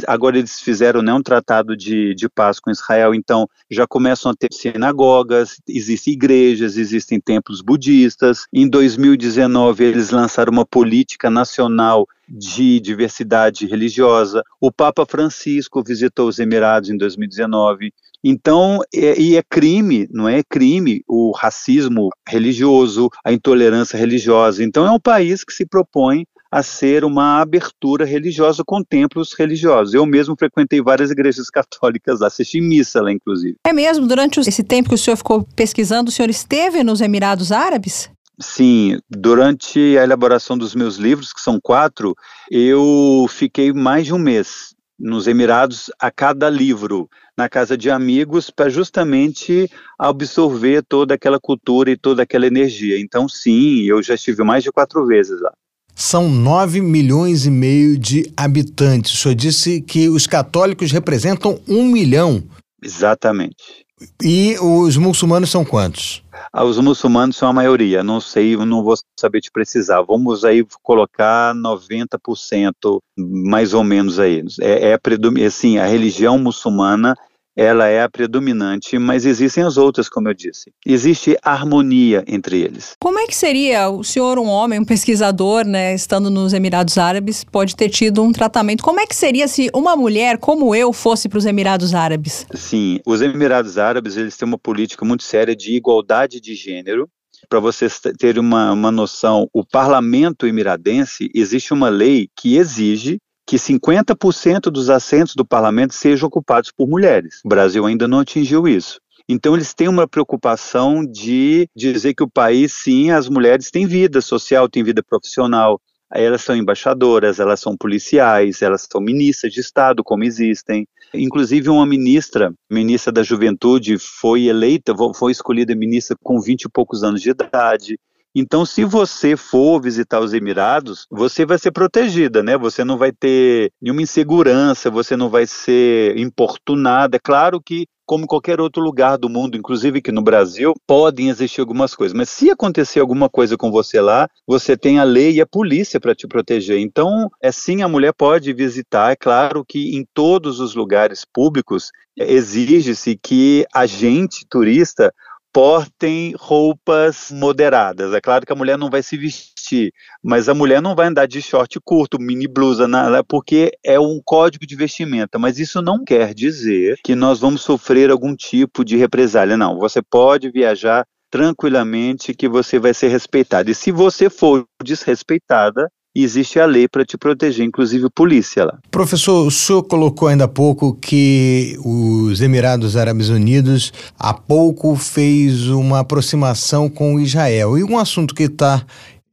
Agora 0.07 0.37
eles 0.37 0.61
fizeram 0.61 1.01
né, 1.01 1.13
um 1.13 1.21
tratado 1.21 1.75
de, 1.75 2.15
de 2.15 2.29
paz 2.29 2.59
com 2.59 2.71
Israel, 2.71 3.13
então 3.13 3.47
já 3.69 3.85
começam 3.85 4.31
a 4.31 4.35
ter 4.35 4.47
sinagogas, 4.53 5.59
existem 5.67 6.13
igrejas, 6.13 6.77
existem 6.77 7.19
templos 7.19 7.61
budistas. 7.61 8.45
Em 8.53 8.67
2019 8.69 9.83
eles 9.83 10.11
lançaram 10.11 10.53
uma 10.53 10.65
política 10.65 11.29
nacional 11.29 12.07
de 12.27 12.79
diversidade 12.79 13.65
religiosa. 13.65 14.43
O 14.59 14.71
Papa 14.71 15.05
Francisco 15.05 15.83
visitou 15.83 16.27
os 16.27 16.39
Emirados 16.39 16.89
em 16.89 16.97
2019. 16.97 17.93
Então, 18.23 18.79
é, 18.93 19.19
e 19.19 19.35
é 19.35 19.43
crime, 19.43 20.07
não 20.09 20.29
é 20.29 20.41
crime 20.43 21.03
o 21.07 21.31
racismo 21.31 22.09
religioso, 22.27 23.09
a 23.23 23.33
intolerância 23.33 23.97
religiosa. 23.97 24.63
Então, 24.63 24.85
é 24.85 24.91
um 24.91 24.99
país 24.99 25.43
que 25.43 25.51
se 25.51 25.65
propõe 25.65 26.25
a 26.53 26.61
ser 26.61 27.03
uma 27.03 27.41
abertura 27.41 28.05
religiosa 28.05 28.63
com 28.63 28.83
templos 28.83 29.33
religiosos. 29.33 29.95
Eu 29.95 30.05
mesmo 30.05 30.35
frequentei 30.37 30.79
várias 30.83 31.09
igrejas 31.09 31.49
católicas, 31.49 32.21
assisti 32.21 32.61
missa 32.61 33.01
lá, 33.01 33.11
inclusive. 33.11 33.57
É 33.65 33.73
mesmo? 33.73 34.05
Durante 34.05 34.39
esse 34.39 34.63
tempo 34.63 34.89
que 34.89 34.95
o 34.95 34.97
senhor 34.97 35.17
ficou 35.17 35.43
pesquisando, 35.55 36.09
o 36.09 36.13
senhor 36.13 36.29
esteve 36.29 36.83
nos 36.83 37.01
Emirados 37.01 37.51
Árabes? 37.51 38.12
Sim, 38.39 38.97
durante 39.09 39.79
a 39.97 40.03
elaboração 40.03 40.57
dos 40.57 40.73
meus 40.73 40.97
livros, 40.97 41.31
que 41.31 41.41
são 41.41 41.59
quatro, 41.61 42.15
eu 42.49 43.25
fiquei 43.29 43.71
mais 43.71 44.05
de 44.05 44.13
um 44.13 44.17
mês 44.17 44.73
nos 44.99 45.27
Emirados 45.27 45.91
a 45.99 46.09
cada 46.09 46.49
livro, 46.49 47.09
na 47.37 47.49
casa 47.49 47.77
de 47.77 47.89
amigos, 47.89 48.49
para 48.49 48.69
justamente 48.69 49.69
absorver 49.99 50.83
toda 50.83 51.13
aquela 51.13 51.39
cultura 51.39 51.91
e 51.91 51.97
toda 51.97 52.23
aquela 52.23 52.47
energia. 52.47 52.99
Então, 52.99 53.27
sim, 53.27 53.81
eu 53.81 54.01
já 54.01 54.15
estive 54.15 54.43
mais 54.43 54.63
de 54.63 54.71
quatro 54.71 55.05
vezes 55.05 55.39
lá. 55.41 55.51
São 55.95 56.27
9 56.27 56.81
milhões 56.81 57.45
e 57.45 57.51
meio 57.51 57.97
de 57.97 58.31
habitantes. 58.35 59.13
O 59.13 59.17
senhor 59.17 59.35
disse 59.35 59.81
que 59.81 60.09
os 60.09 60.25
católicos 60.25 60.91
representam 60.91 61.59
um 61.67 61.85
milhão. 61.85 62.43
Exatamente. 62.81 63.82
E 64.21 64.57
os 64.59 64.97
muçulmanos 64.97 65.49
são 65.49 65.63
quantos? 65.65 66.23
Ah, 66.51 66.63
os 66.63 66.77
muçulmanos 66.77 67.35
são 67.35 67.47
a 67.49 67.53
maioria, 67.53 68.03
não 68.03 68.19
sei, 68.19 68.55
não 68.57 68.83
vou 68.83 68.95
saber 69.19 69.41
te 69.41 69.51
precisar. 69.51 70.01
Vamos 70.01 70.43
aí 70.43 70.65
colocar 70.81 71.53
90% 71.55 72.99
mais 73.17 73.73
ou 73.73 73.83
menos 73.83 74.19
aí. 74.19 74.43
É, 74.61 74.91
é 74.91 75.45
assim, 75.45 75.77
a 75.77 75.85
religião 75.85 76.37
muçulmana 76.37 77.15
ela 77.55 77.87
é 77.87 78.01
a 78.01 78.09
predominante, 78.09 78.97
mas 78.97 79.25
existem 79.25 79.63
as 79.63 79.77
outras, 79.77 80.09
como 80.09 80.27
eu 80.27 80.33
disse. 80.33 80.71
Existe 80.85 81.37
harmonia 81.41 82.23
entre 82.27 82.61
eles. 82.61 82.95
Como 82.99 83.19
é 83.19 83.27
que 83.27 83.35
seria 83.35 83.89
o 83.89 84.03
senhor, 84.03 84.39
um 84.39 84.47
homem, 84.47 84.79
um 84.79 84.85
pesquisador, 84.85 85.65
né, 85.65 85.93
estando 85.93 86.29
nos 86.29 86.53
Emirados 86.53 86.97
Árabes, 86.97 87.43
pode 87.43 87.75
ter 87.75 87.89
tido 87.89 88.23
um 88.23 88.31
tratamento? 88.31 88.83
Como 88.83 88.99
é 88.99 89.05
que 89.05 89.15
seria 89.15 89.47
se 89.47 89.69
uma 89.73 89.95
mulher 89.95 90.37
como 90.37 90.73
eu 90.75 90.91
fosse 90.91 91.29
para 91.29 91.37
os 91.37 91.45
Emirados 91.45 91.93
Árabes? 91.93 92.45
Sim, 92.53 92.99
os 93.05 93.21
Emirados 93.21 93.77
Árabes 93.77 94.17
eles 94.17 94.35
têm 94.35 94.47
uma 94.47 94.57
política 94.57 95.05
muito 95.05 95.23
séria 95.23 95.55
de 95.55 95.75
igualdade 95.75 96.39
de 96.39 96.55
gênero. 96.55 97.07
Para 97.49 97.59
vocês 97.59 97.99
terem 98.17 98.41
uma, 98.41 98.71
uma 98.71 98.91
noção, 98.91 99.47
o 99.53 99.65
parlamento 99.65 100.47
emiradense 100.47 101.29
existe 101.35 101.73
uma 101.73 101.89
lei 101.89 102.29
que 102.35 102.55
exige 102.55 103.19
que 103.45 103.57
50% 103.57 104.71
dos 104.71 104.89
assentos 104.89 105.35
do 105.35 105.45
parlamento 105.45 105.93
sejam 105.93 106.27
ocupados 106.27 106.71
por 106.71 106.87
mulheres. 106.87 107.41
O 107.43 107.49
Brasil 107.49 107.85
ainda 107.85 108.07
não 108.07 108.19
atingiu 108.19 108.67
isso. 108.67 108.99
Então, 109.27 109.55
eles 109.55 109.73
têm 109.73 109.87
uma 109.87 110.07
preocupação 110.07 111.05
de 111.05 111.67
dizer 111.75 112.13
que 112.13 112.23
o 112.23 112.29
país, 112.29 112.73
sim, 112.73 113.11
as 113.11 113.29
mulheres 113.29 113.71
têm 113.71 113.85
vida 113.85 114.19
social, 114.21 114.67
têm 114.67 114.83
vida 114.83 115.01
profissional. 115.01 115.79
Elas 116.13 116.41
são 116.41 116.55
embaixadoras, 116.55 117.39
elas 117.39 117.59
são 117.59 117.75
policiais, 117.75 118.61
elas 118.61 118.85
são 118.91 119.01
ministras 119.01 119.51
de 119.51 119.61
Estado, 119.61 120.03
como 120.03 120.23
existem. 120.23 120.85
Inclusive, 121.13 121.69
uma 121.69 121.85
ministra, 121.85 122.53
ministra 122.69 123.11
da 123.11 123.23
Juventude, 123.23 123.97
foi 123.97 124.43
eleita, 124.43 124.93
foi 125.15 125.31
escolhida 125.31 125.73
ministra 125.73 126.17
com 126.21 126.39
20 126.39 126.63
e 126.63 126.69
poucos 126.69 127.03
anos 127.03 127.21
de 127.21 127.29
idade. 127.31 127.97
Então, 128.35 128.65
se 128.65 128.83
você 128.83 129.37
for 129.37 129.79
visitar 129.79 130.19
os 130.19 130.33
Emirados, 130.33 131.05
você 131.11 131.45
vai 131.45 131.59
ser 131.59 131.71
protegida, 131.71 132.41
né? 132.41 132.57
Você 132.57 132.83
não 132.83 132.97
vai 132.97 133.11
ter 133.11 133.71
nenhuma 133.81 134.01
insegurança, 134.01 134.89
você 134.89 135.15
não 135.15 135.29
vai 135.29 135.45
ser 135.45 136.17
importunada. 136.17 137.17
É 137.17 137.19
claro 137.19 137.61
que 137.61 137.85
como 138.05 138.27
qualquer 138.27 138.59
outro 138.59 138.81
lugar 138.81 139.17
do 139.17 139.29
mundo, 139.29 139.55
inclusive 139.55 139.99
aqui 139.99 140.11
no 140.11 140.21
Brasil, 140.21 140.73
podem 140.85 141.29
existir 141.29 141.61
algumas 141.61 141.95
coisas. 141.95 142.15
Mas 142.15 142.29
se 142.29 142.49
acontecer 142.49 142.99
alguma 142.99 143.29
coisa 143.29 143.55
com 143.55 143.71
você 143.71 144.01
lá, 144.01 144.27
você 144.47 144.75
tem 144.75 144.99
a 144.99 145.03
lei 145.03 145.33
e 145.33 145.41
a 145.41 145.47
polícia 145.47 145.99
para 145.99 146.15
te 146.15 146.27
proteger. 146.27 146.79
Então, 146.79 147.29
é 147.41 147.51
sim, 147.51 147.81
a 147.81 147.87
mulher 147.87 148.13
pode 148.13 148.51
visitar. 148.51 149.11
É 149.11 149.15
claro 149.15 149.63
que 149.65 149.95
em 149.95 150.05
todos 150.13 150.59
os 150.59 150.75
lugares 150.75 151.23
públicos 151.23 151.91
exige-se 152.17 153.17
que 153.21 153.65
a 153.73 153.85
gente 153.85 154.45
turista 154.49 155.13
portem 155.53 156.33
roupas 156.35 157.29
moderadas. 157.31 158.11
É 158.11 158.19
claro 158.19 158.45
que 158.45 158.51
a 158.51 158.55
mulher 158.55 158.77
não 158.77 158.89
vai 158.89 159.03
se 159.03 159.15
vestir, 159.15 159.93
mas 160.21 160.49
a 160.49 160.53
mulher 160.53 160.81
não 160.81 160.95
vai 160.95 161.07
andar 161.07 161.27
de 161.27 161.41
short 161.41 161.79
curto, 161.85 162.19
mini 162.19 162.47
blusa, 162.47 162.87
nada, 162.87 163.23
porque 163.23 163.71
é 163.85 163.99
um 163.99 164.19
código 164.25 164.65
de 164.65 164.75
vestimenta. 164.75 165.37
Mas 165.37 165.59
isso 165.59 165.81
não 165.81 166.03
quer 166.03 166.33
dizer 166.33 166.97
que 167.03 167.15
nós 167.15 167.39
vamos 167.39 167.61
sofrer 167.61 168.09
algum 168.09 168.35
tipo 168.35 168.83
de 168.83 168.97
represália. 168.97 169.55
Não, 169.55 169.77
você 169.77 170.01
pode 170.01 170.49
viajar 170.49 171.05
tranquilamente 171.29 172.33
que 172.33 172.49
você 172.49 172.79
vai 172.79 172.93
ser 172.93 173.09
respeitada. 173.09 173.69
E 173.69 173.75
se 173.75 173.91
você 173.91 174.29
for 174.29 174.65
desrespeitada, 174.83 175.87
existe 176.21 176.59
a 176.59 176.65
lei 176.65 176.87
para 176.87 177.05
te 177.05 177.17
proteger, 177.17 177.65
inclusive 177.65 178.09
polícia 178.09 178.65
lá. 178.65 178.77
Professor, 178.91 179.47
o 179.47 179.51
senhor 179.51 179.83
colocou 179.83 180.27
ainda 180.27 180.43
há 180.43 180.47
pouco 180.47 180.93
que 180.93 181.77
os 181.83 182.41
Emirados 182.41 182.95
Árabes 182.95 183.29
Unidos 183.29 183.91
há 184.19 184.33
pouco 184.33 184.95
fez 184.95 185.67
uma 185.67 185.99
aproximação 185.99 186.89
com 186.89 187.19
Israel. 187.19 187.77
E 187.77 187.83
um 187.83 187.97
assunto 187.97 188.35
que 188.35 188.43
está 188.43 188.85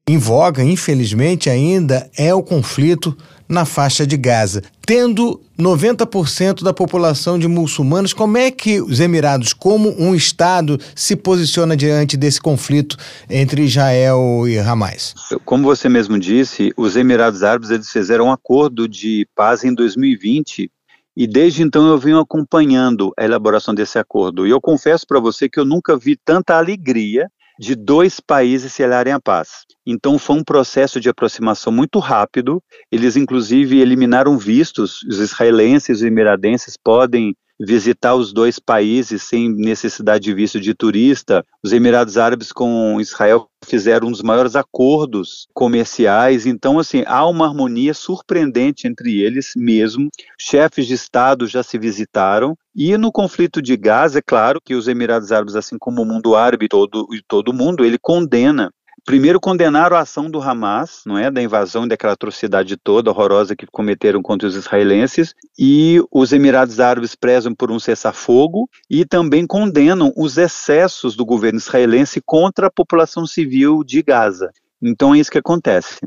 em 0.08 0.16
voga, 0.16 0.62
infelizmente 0.62 1.50
ainda, 1.50 2.10
é 2.16 2.34
o 2.34 2.42
conflito 2.42 3.16
na 3.50 3.64
faixa 3.64 4.06
de 4.06 4.16
Gaza. 4.16 4.62
Tendo 4.86 5.40
90% 5.58 6.62
da 6.62 6.72
população 6.72 7.38
de 7.38 7.48
muçulmanos, 7.48 8.12
como 8.12 8.38
é 8.38 8.50
que 8.50 8.80
os 8.80 9.00
Emirados, 9.00 9.52
como 9.52 9.90
um 10.00 10.14
Estado, 10.14 10.78
se 10.94 11.16
posiciona 11.16 11.76
diante 11.76 12.16
desse 12.16 12.40
conflito 12.40 12.96
entre 13.28 13.62
Israel 13.62 14.46
e 14.46 14.58
Hamas? 14.58 15.14
Como 15.44 15.64
você 15.64 15.88
mesmo 15.88 16.18
disse, 16.18 16.72
os 16.76 16.96
Emirados 16.96 17.42
Árabes 17.42 17.70
eles 17.70 17.90
fizeram 17.90 18.26
um 18.26 18.32
acordo 18.32 18.88
de 18.88 19.26
paz 19.34 19.64
em 19.64 19.74
2020 19.74 20.70
e 21.16 21.26
desde 21.26 21.62
então 21.62 21.88
eu 21.88 21.98
venho 21.98 22.18
acompanhando 22.18 23.12
a 23.18 23.24
elaboração 23.24 23.74
desse 23.74 23.98
acordo. 23.98 24.46
E 24.46 24.50
eu 24.50 24.60
confesso 24.60 25.04
para 25.06 25.18
você 25.18 25.48
que 25.48 25.58
eu 25.58 25.64
nunca 25.64 25.96
vi 25.96 26.16
tanta 26.16 26.56
alegria 26.56 27.28
de 27.60 27.74
dois 27.74 28.20
países 28.20 28.72
selarem 28.72 29.12
a 29.12 29.20
paz. 29.20 29.66
Então 29.86 30.18
foi 30.18 30.36
um 30.36 30.42
processo 30.42 30.98
de 30.98 31.10
aproximação 31.10 31.70
muito 31.70 31.98
rápido. 31.98 32.62
Eles 32.90 33.16
inclusive 33.16 33.80
eliminaram 33.80 34.38
vistos. 34.38 35.02
Os 35.02 35.18
israelenses 35.18 35.88
e 35.88 35.92
os 35.92 36.02
emiradenses 36.02 36.78
podem 36.82 37.36
visitar 37.60 38.14
os 38.14 38.32
dois 38.32 38.58
países 38.58 39.22
sem 39.22 39.48
necessidade 39.50 40.24
de 40.24 40.32
visto 40.32 40.58
de 40.58 40.72
turista. 40.74 41.44
Os 41.62 41.72
Emirados 41.72 42.16
Árabes 42.16 42.52
com 42.52 42.98
Israel 42.98 43.46
fizeram 43.66 44.08
um 44.08 44.10
dos 44.10 44.22
maiores 44.22 44.56
acordos 44.56 45.46
comerciais, 45.52 46.46
então 46.46 46.78
assim, 46.78 47.04
há 47.06 47.26
uma 47.26 47.46
harmonia 47.46 47.92
surpreendente 47.92 48.88
entre 48.88 49.20
eles 49.20 49.52
mesmo. 49.54 50.08
Chefes 50.38 50.86
de 50.86 50.94
estado 50.94 51.46
já 51.46 51.62
se 51.62 51.78
visitaram 51.78 52.56
e 52.74 52.96
no 52.96 53.12
conflito 53.12 53.60
de 53.60 53.76
Gaza, 53.76 54.20
é 54.20 54.22
claro 54.22 54.60
que 54.64 54.74
os 54.74 54.88
Emirados 54.88 55.32
Árabes, 55.32 55.56
assim 55.56 55.76
como 55.78 56.02
o 56.02 56.06
mundo 56.06 56.34
árabe 56.34 56.68
todo 56.68 57.06
e 57.12 57.20
todo 57.26 57.52
mundo, 57.52 57.84
ele 57.84 57.98
condena 57.98 58.72
Primeiro 59.04 59.40
condenaram 59.40 59.96
a 59.96 60.00
ação 60.00 60.30
do 60.30 60.40
Hamas, 60.40 61.02
não 61.06 61.18
é, 61.18 61.30
da 61.30 61.42
invasão 61.42 61.84
e 61.84 61.88
daquela 61.88 62.12
atrocidade 62.12 62.76
toda 62.76 63.10
horrorosa 63.10 63.56
que 63.56 63.66
cometeram 63.66 64.22
contra 64.22 64.46
os 64.46 64.54
israelenses, 64.54 65.34
e 65.58 66.02
os 66.10 66.32
Emirados 66.32 66.80
Árabes 66.80 67.14
prezam 67.14 67.54
por 67.54 67.70
um 67.70 67.78
cessar-fogo 67.78 68.68
e 68.88 69.04
também 69.04 69.46
condenam 69.46 70.12
os 70.16 70.38
excessos 70.38 71.16
do 71.16 71.24
governo 71.24 71.58
israelense 71.58 72.22
contra 72.24 72.66
a 72.66 72.70
população 72.70 73.26
civil 73.26 73.82
de 73.84 74.02
Gaza. 74.02 74.50
Então 74.80 75.14
é 75.14 75.18
isso 75.18 75.30
que 75.30 75.38
acontece. 75.38 76.00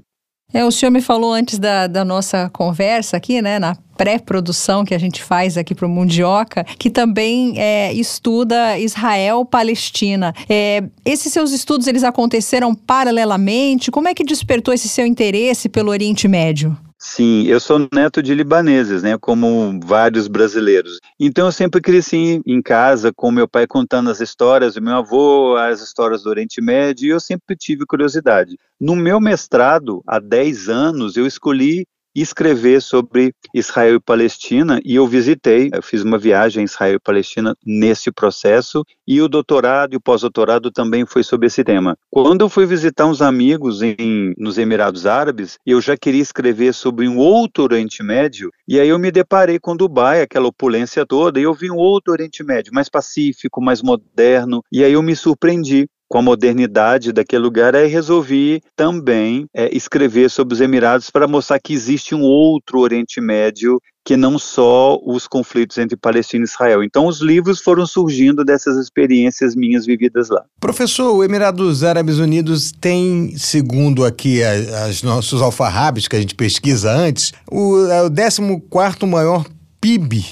É, 0.53 0.63
o 0.63 0.71
senhor 0.71 0.91
me 0.91 1.01
falou 1.01 1.33
antes 1.33 1.57
da, 1.57 1.87
da 1.87 2.05
nossa 2.05 2.47
conversa 2.53 3.17
aqui, 3.17 3.41
né, 3.41 3.57
na 3.57 3.75
pré-produção 3.97 4.85
que 4.85 4.93
a 4.93 4.97
gente 4.99 5.21
faz 5.23 5.57
aqui 5.57 5.73
para 5.73 5.85
o 5.85 5.89
Mundioca, 5.89 6.63
que 6.63 6.89
também 6.89 7.55
é, 7.57 7.91
estuda 7.93 8.77
Israel-Palestina. 8.77 10.33
É, 10.47 10.83
esses 11.03 11.33
seus 11.33 11.51
estudos, 11.51 11.87
eles 11.87 12.03
aconteceram 12.03 12.75
paralelamente? 12.75 13.89
Como 13.89 14.07
é 14.07 14.13
que 14.13 14.23
despertou 14.23 14.73
esse 14.73 14.87
seu 14.87 15.05
interesse 15.05 15.67
pelo 15.67 15.89
Oriente 15.89 16.27
Médio? 16.27 16.77
Sim, 17.05 17.43
eu 17.47 17.59
sou 17.59 17.85
neto 17.93 18.23
de 18.23 18.33
libaneses, 18.33 19.03
né, 19.03 19.17
como 19.17 19.77
vários 19.83 20.29
brasileiros. 20.29 21.01
Então 21.19 21.47
eu 21.47 21.51
sempre 21.51 21.81
cresci 21.81 22.41
em 22.47 22.61
casa 22.61 23.11
com 23.13 23.29
meu 23.29 23.45
pai 23.45 23.67
contando 23.67 24.09
as 24.09 24.21
histórias 24.21 24.75
do 24.75 24.81
meu 24.81 24.95
avô, 24.95 25.57
as 25.57 25.81
histórias 25.81 26.23
do 26.23 26.29
Oriente 26.29 26.61
Médio, 26.61 27.05
e 27.05 27.09
eu 27.09 27.19
sempre 27.19 27.57
tive 27.57 27.85
curiosidade. 27.85 28.57
No 28.79 28.95
meu 28.95 29.19
mestrado, 29.19 30.01
há 30.07 30.17
10 30.17 30.69
anos, 30.69 31.17
eu 31.17 31.27
escolhi 31.27 31.85
escrever 32.21 32.81
sobre 32.81 33.33
Israel 33.53 33.95
e 33.95 33.99
Palestina 33.99 34.79
e 34.83 34.95
eu 34.95 35.07
visitei, 35.07 35.69
eu 35.73 35.81
fiz 35.81 36.03
uma 36.03 36.17
viagem 36.17 36.61
a 36.61 36.65
Israel 36.65 36.95
e 36.95 36.99
Palestina 36.99 37.55
nesse 37.65 38.11
processo 38.11 38.83
e 39.07 39.21
o 39.21 39.27
doutorado 39.27 39.93
e 39.93 39.97
o 39.97 40.01
pós-doutorado 40.01 40.71
também 40.71 41.05
foi 41.05 41.23
sobre 41.23 41.47
esse 41.47 41.63
tema. 41.63 41.97
Quando 42.09 42.41
eu 42.41 42.49
fui 42.49 42.65
visitar 42.65 43.05
uns 43.05 43.21
amigos 43.21 43.81
em, 43.81 44.33
nos 44.37 44.57
Emirados 44.57 45.05
Árabes, 45.05 45.57
eu 45.65 45.81
já 45.81 45.97
queria 45.97 46.21
escrever 46.21 46.73
sobre 46.73 47.07
um 47.07 47.17
outro 47.17 47.63
Oriente 47.63 48.03
Médio 48.03 48.51
e 48.67 48.79
aí 48.79 48.89
eu 48.89 48.99
me 48.99 49.11
deparei 49.11 49.59
com 49.59 49.75
Dubai, 49.75 50.21
aquela 50.21 50.47
opulência 50.47 51.05
toda, 51.05 51.39
e 51.39 51.43
eu 51.43 51.53
vi 51.53 51.69
um 51.69 51.75
outro 51.75 52.13
Oriente 52.13 52.43
Médio, 52.43 52.73
mais 52.73 52.89
pacífico, 52.89 53.61
mais 53.61 53.81
moderno, 53.81 54.63
e 54.71 54.83
aí 54.83 54.93
eu 54.93 55.01
me 55.01 55.15
surpreendi 55.15 55.87
com 56.13 56.19
a 56.19 56.21
modernidade 56.21 57.11
daquele 57.11 57.41
lugar, 57.41 57.75
aí 57.75 57.87
resolvi 57.87 58.61
também 58.75 59.47
é, 59.51 59.75
escrever 59.75 60.29
sobre 60.29 60.53
os 60.53 60.61
Emirados 60.61 61.09
para 61.09 61.27
mostrar 61.27 61.59
que 61.59 61.73
existe 61.73 62.13
um 62.13 62.21
outro 62.21 62.81
Oriente 62.81 63.19
Médio 63.19 63.81
que 64.05 64.15
não 64.15 64.37
só 64.37 64.99
os 65.03 65.27
conflitos 65.27 65.79
entre 65.79 65.97
Palestina 65.97 66.43
e 66.43 66.47
Israel. 66.47 66.83
Então, 66.83 67.07
os 67.07 67.19
livros 67.19 67.61
foram 67.61 67.87
surgindo 67.87 68.45
dessas 68.45 68.77
experiências 68.77 69.55
minhas 69.55 69.87
vividas 69.87 70.29
lá. 70.29 70.43
Professor, 70.59 71.15
o 71.15 71.23
Emirados 71.23 71.83
Árabes 71.83 72.19
Unidos 72.19 72.71
tem, 72.79 73.35
segundo 73.35 74.05
aqui 74.05 74.41
os 74.87 75.01
nossos 75.01 75.41
alfarrabes 75.41 76.07
que 76.07 76.15
a 76.15 76.19
gente 76.19 76.35
pesquisa 76.35 76.91
antes, 76.91 77.33
o, 77.51 77.87
é 77.87 78.03
o 78.03 78.11
14 78.11 79.07
maior 79.07 79.47
PIB 79.81 80.23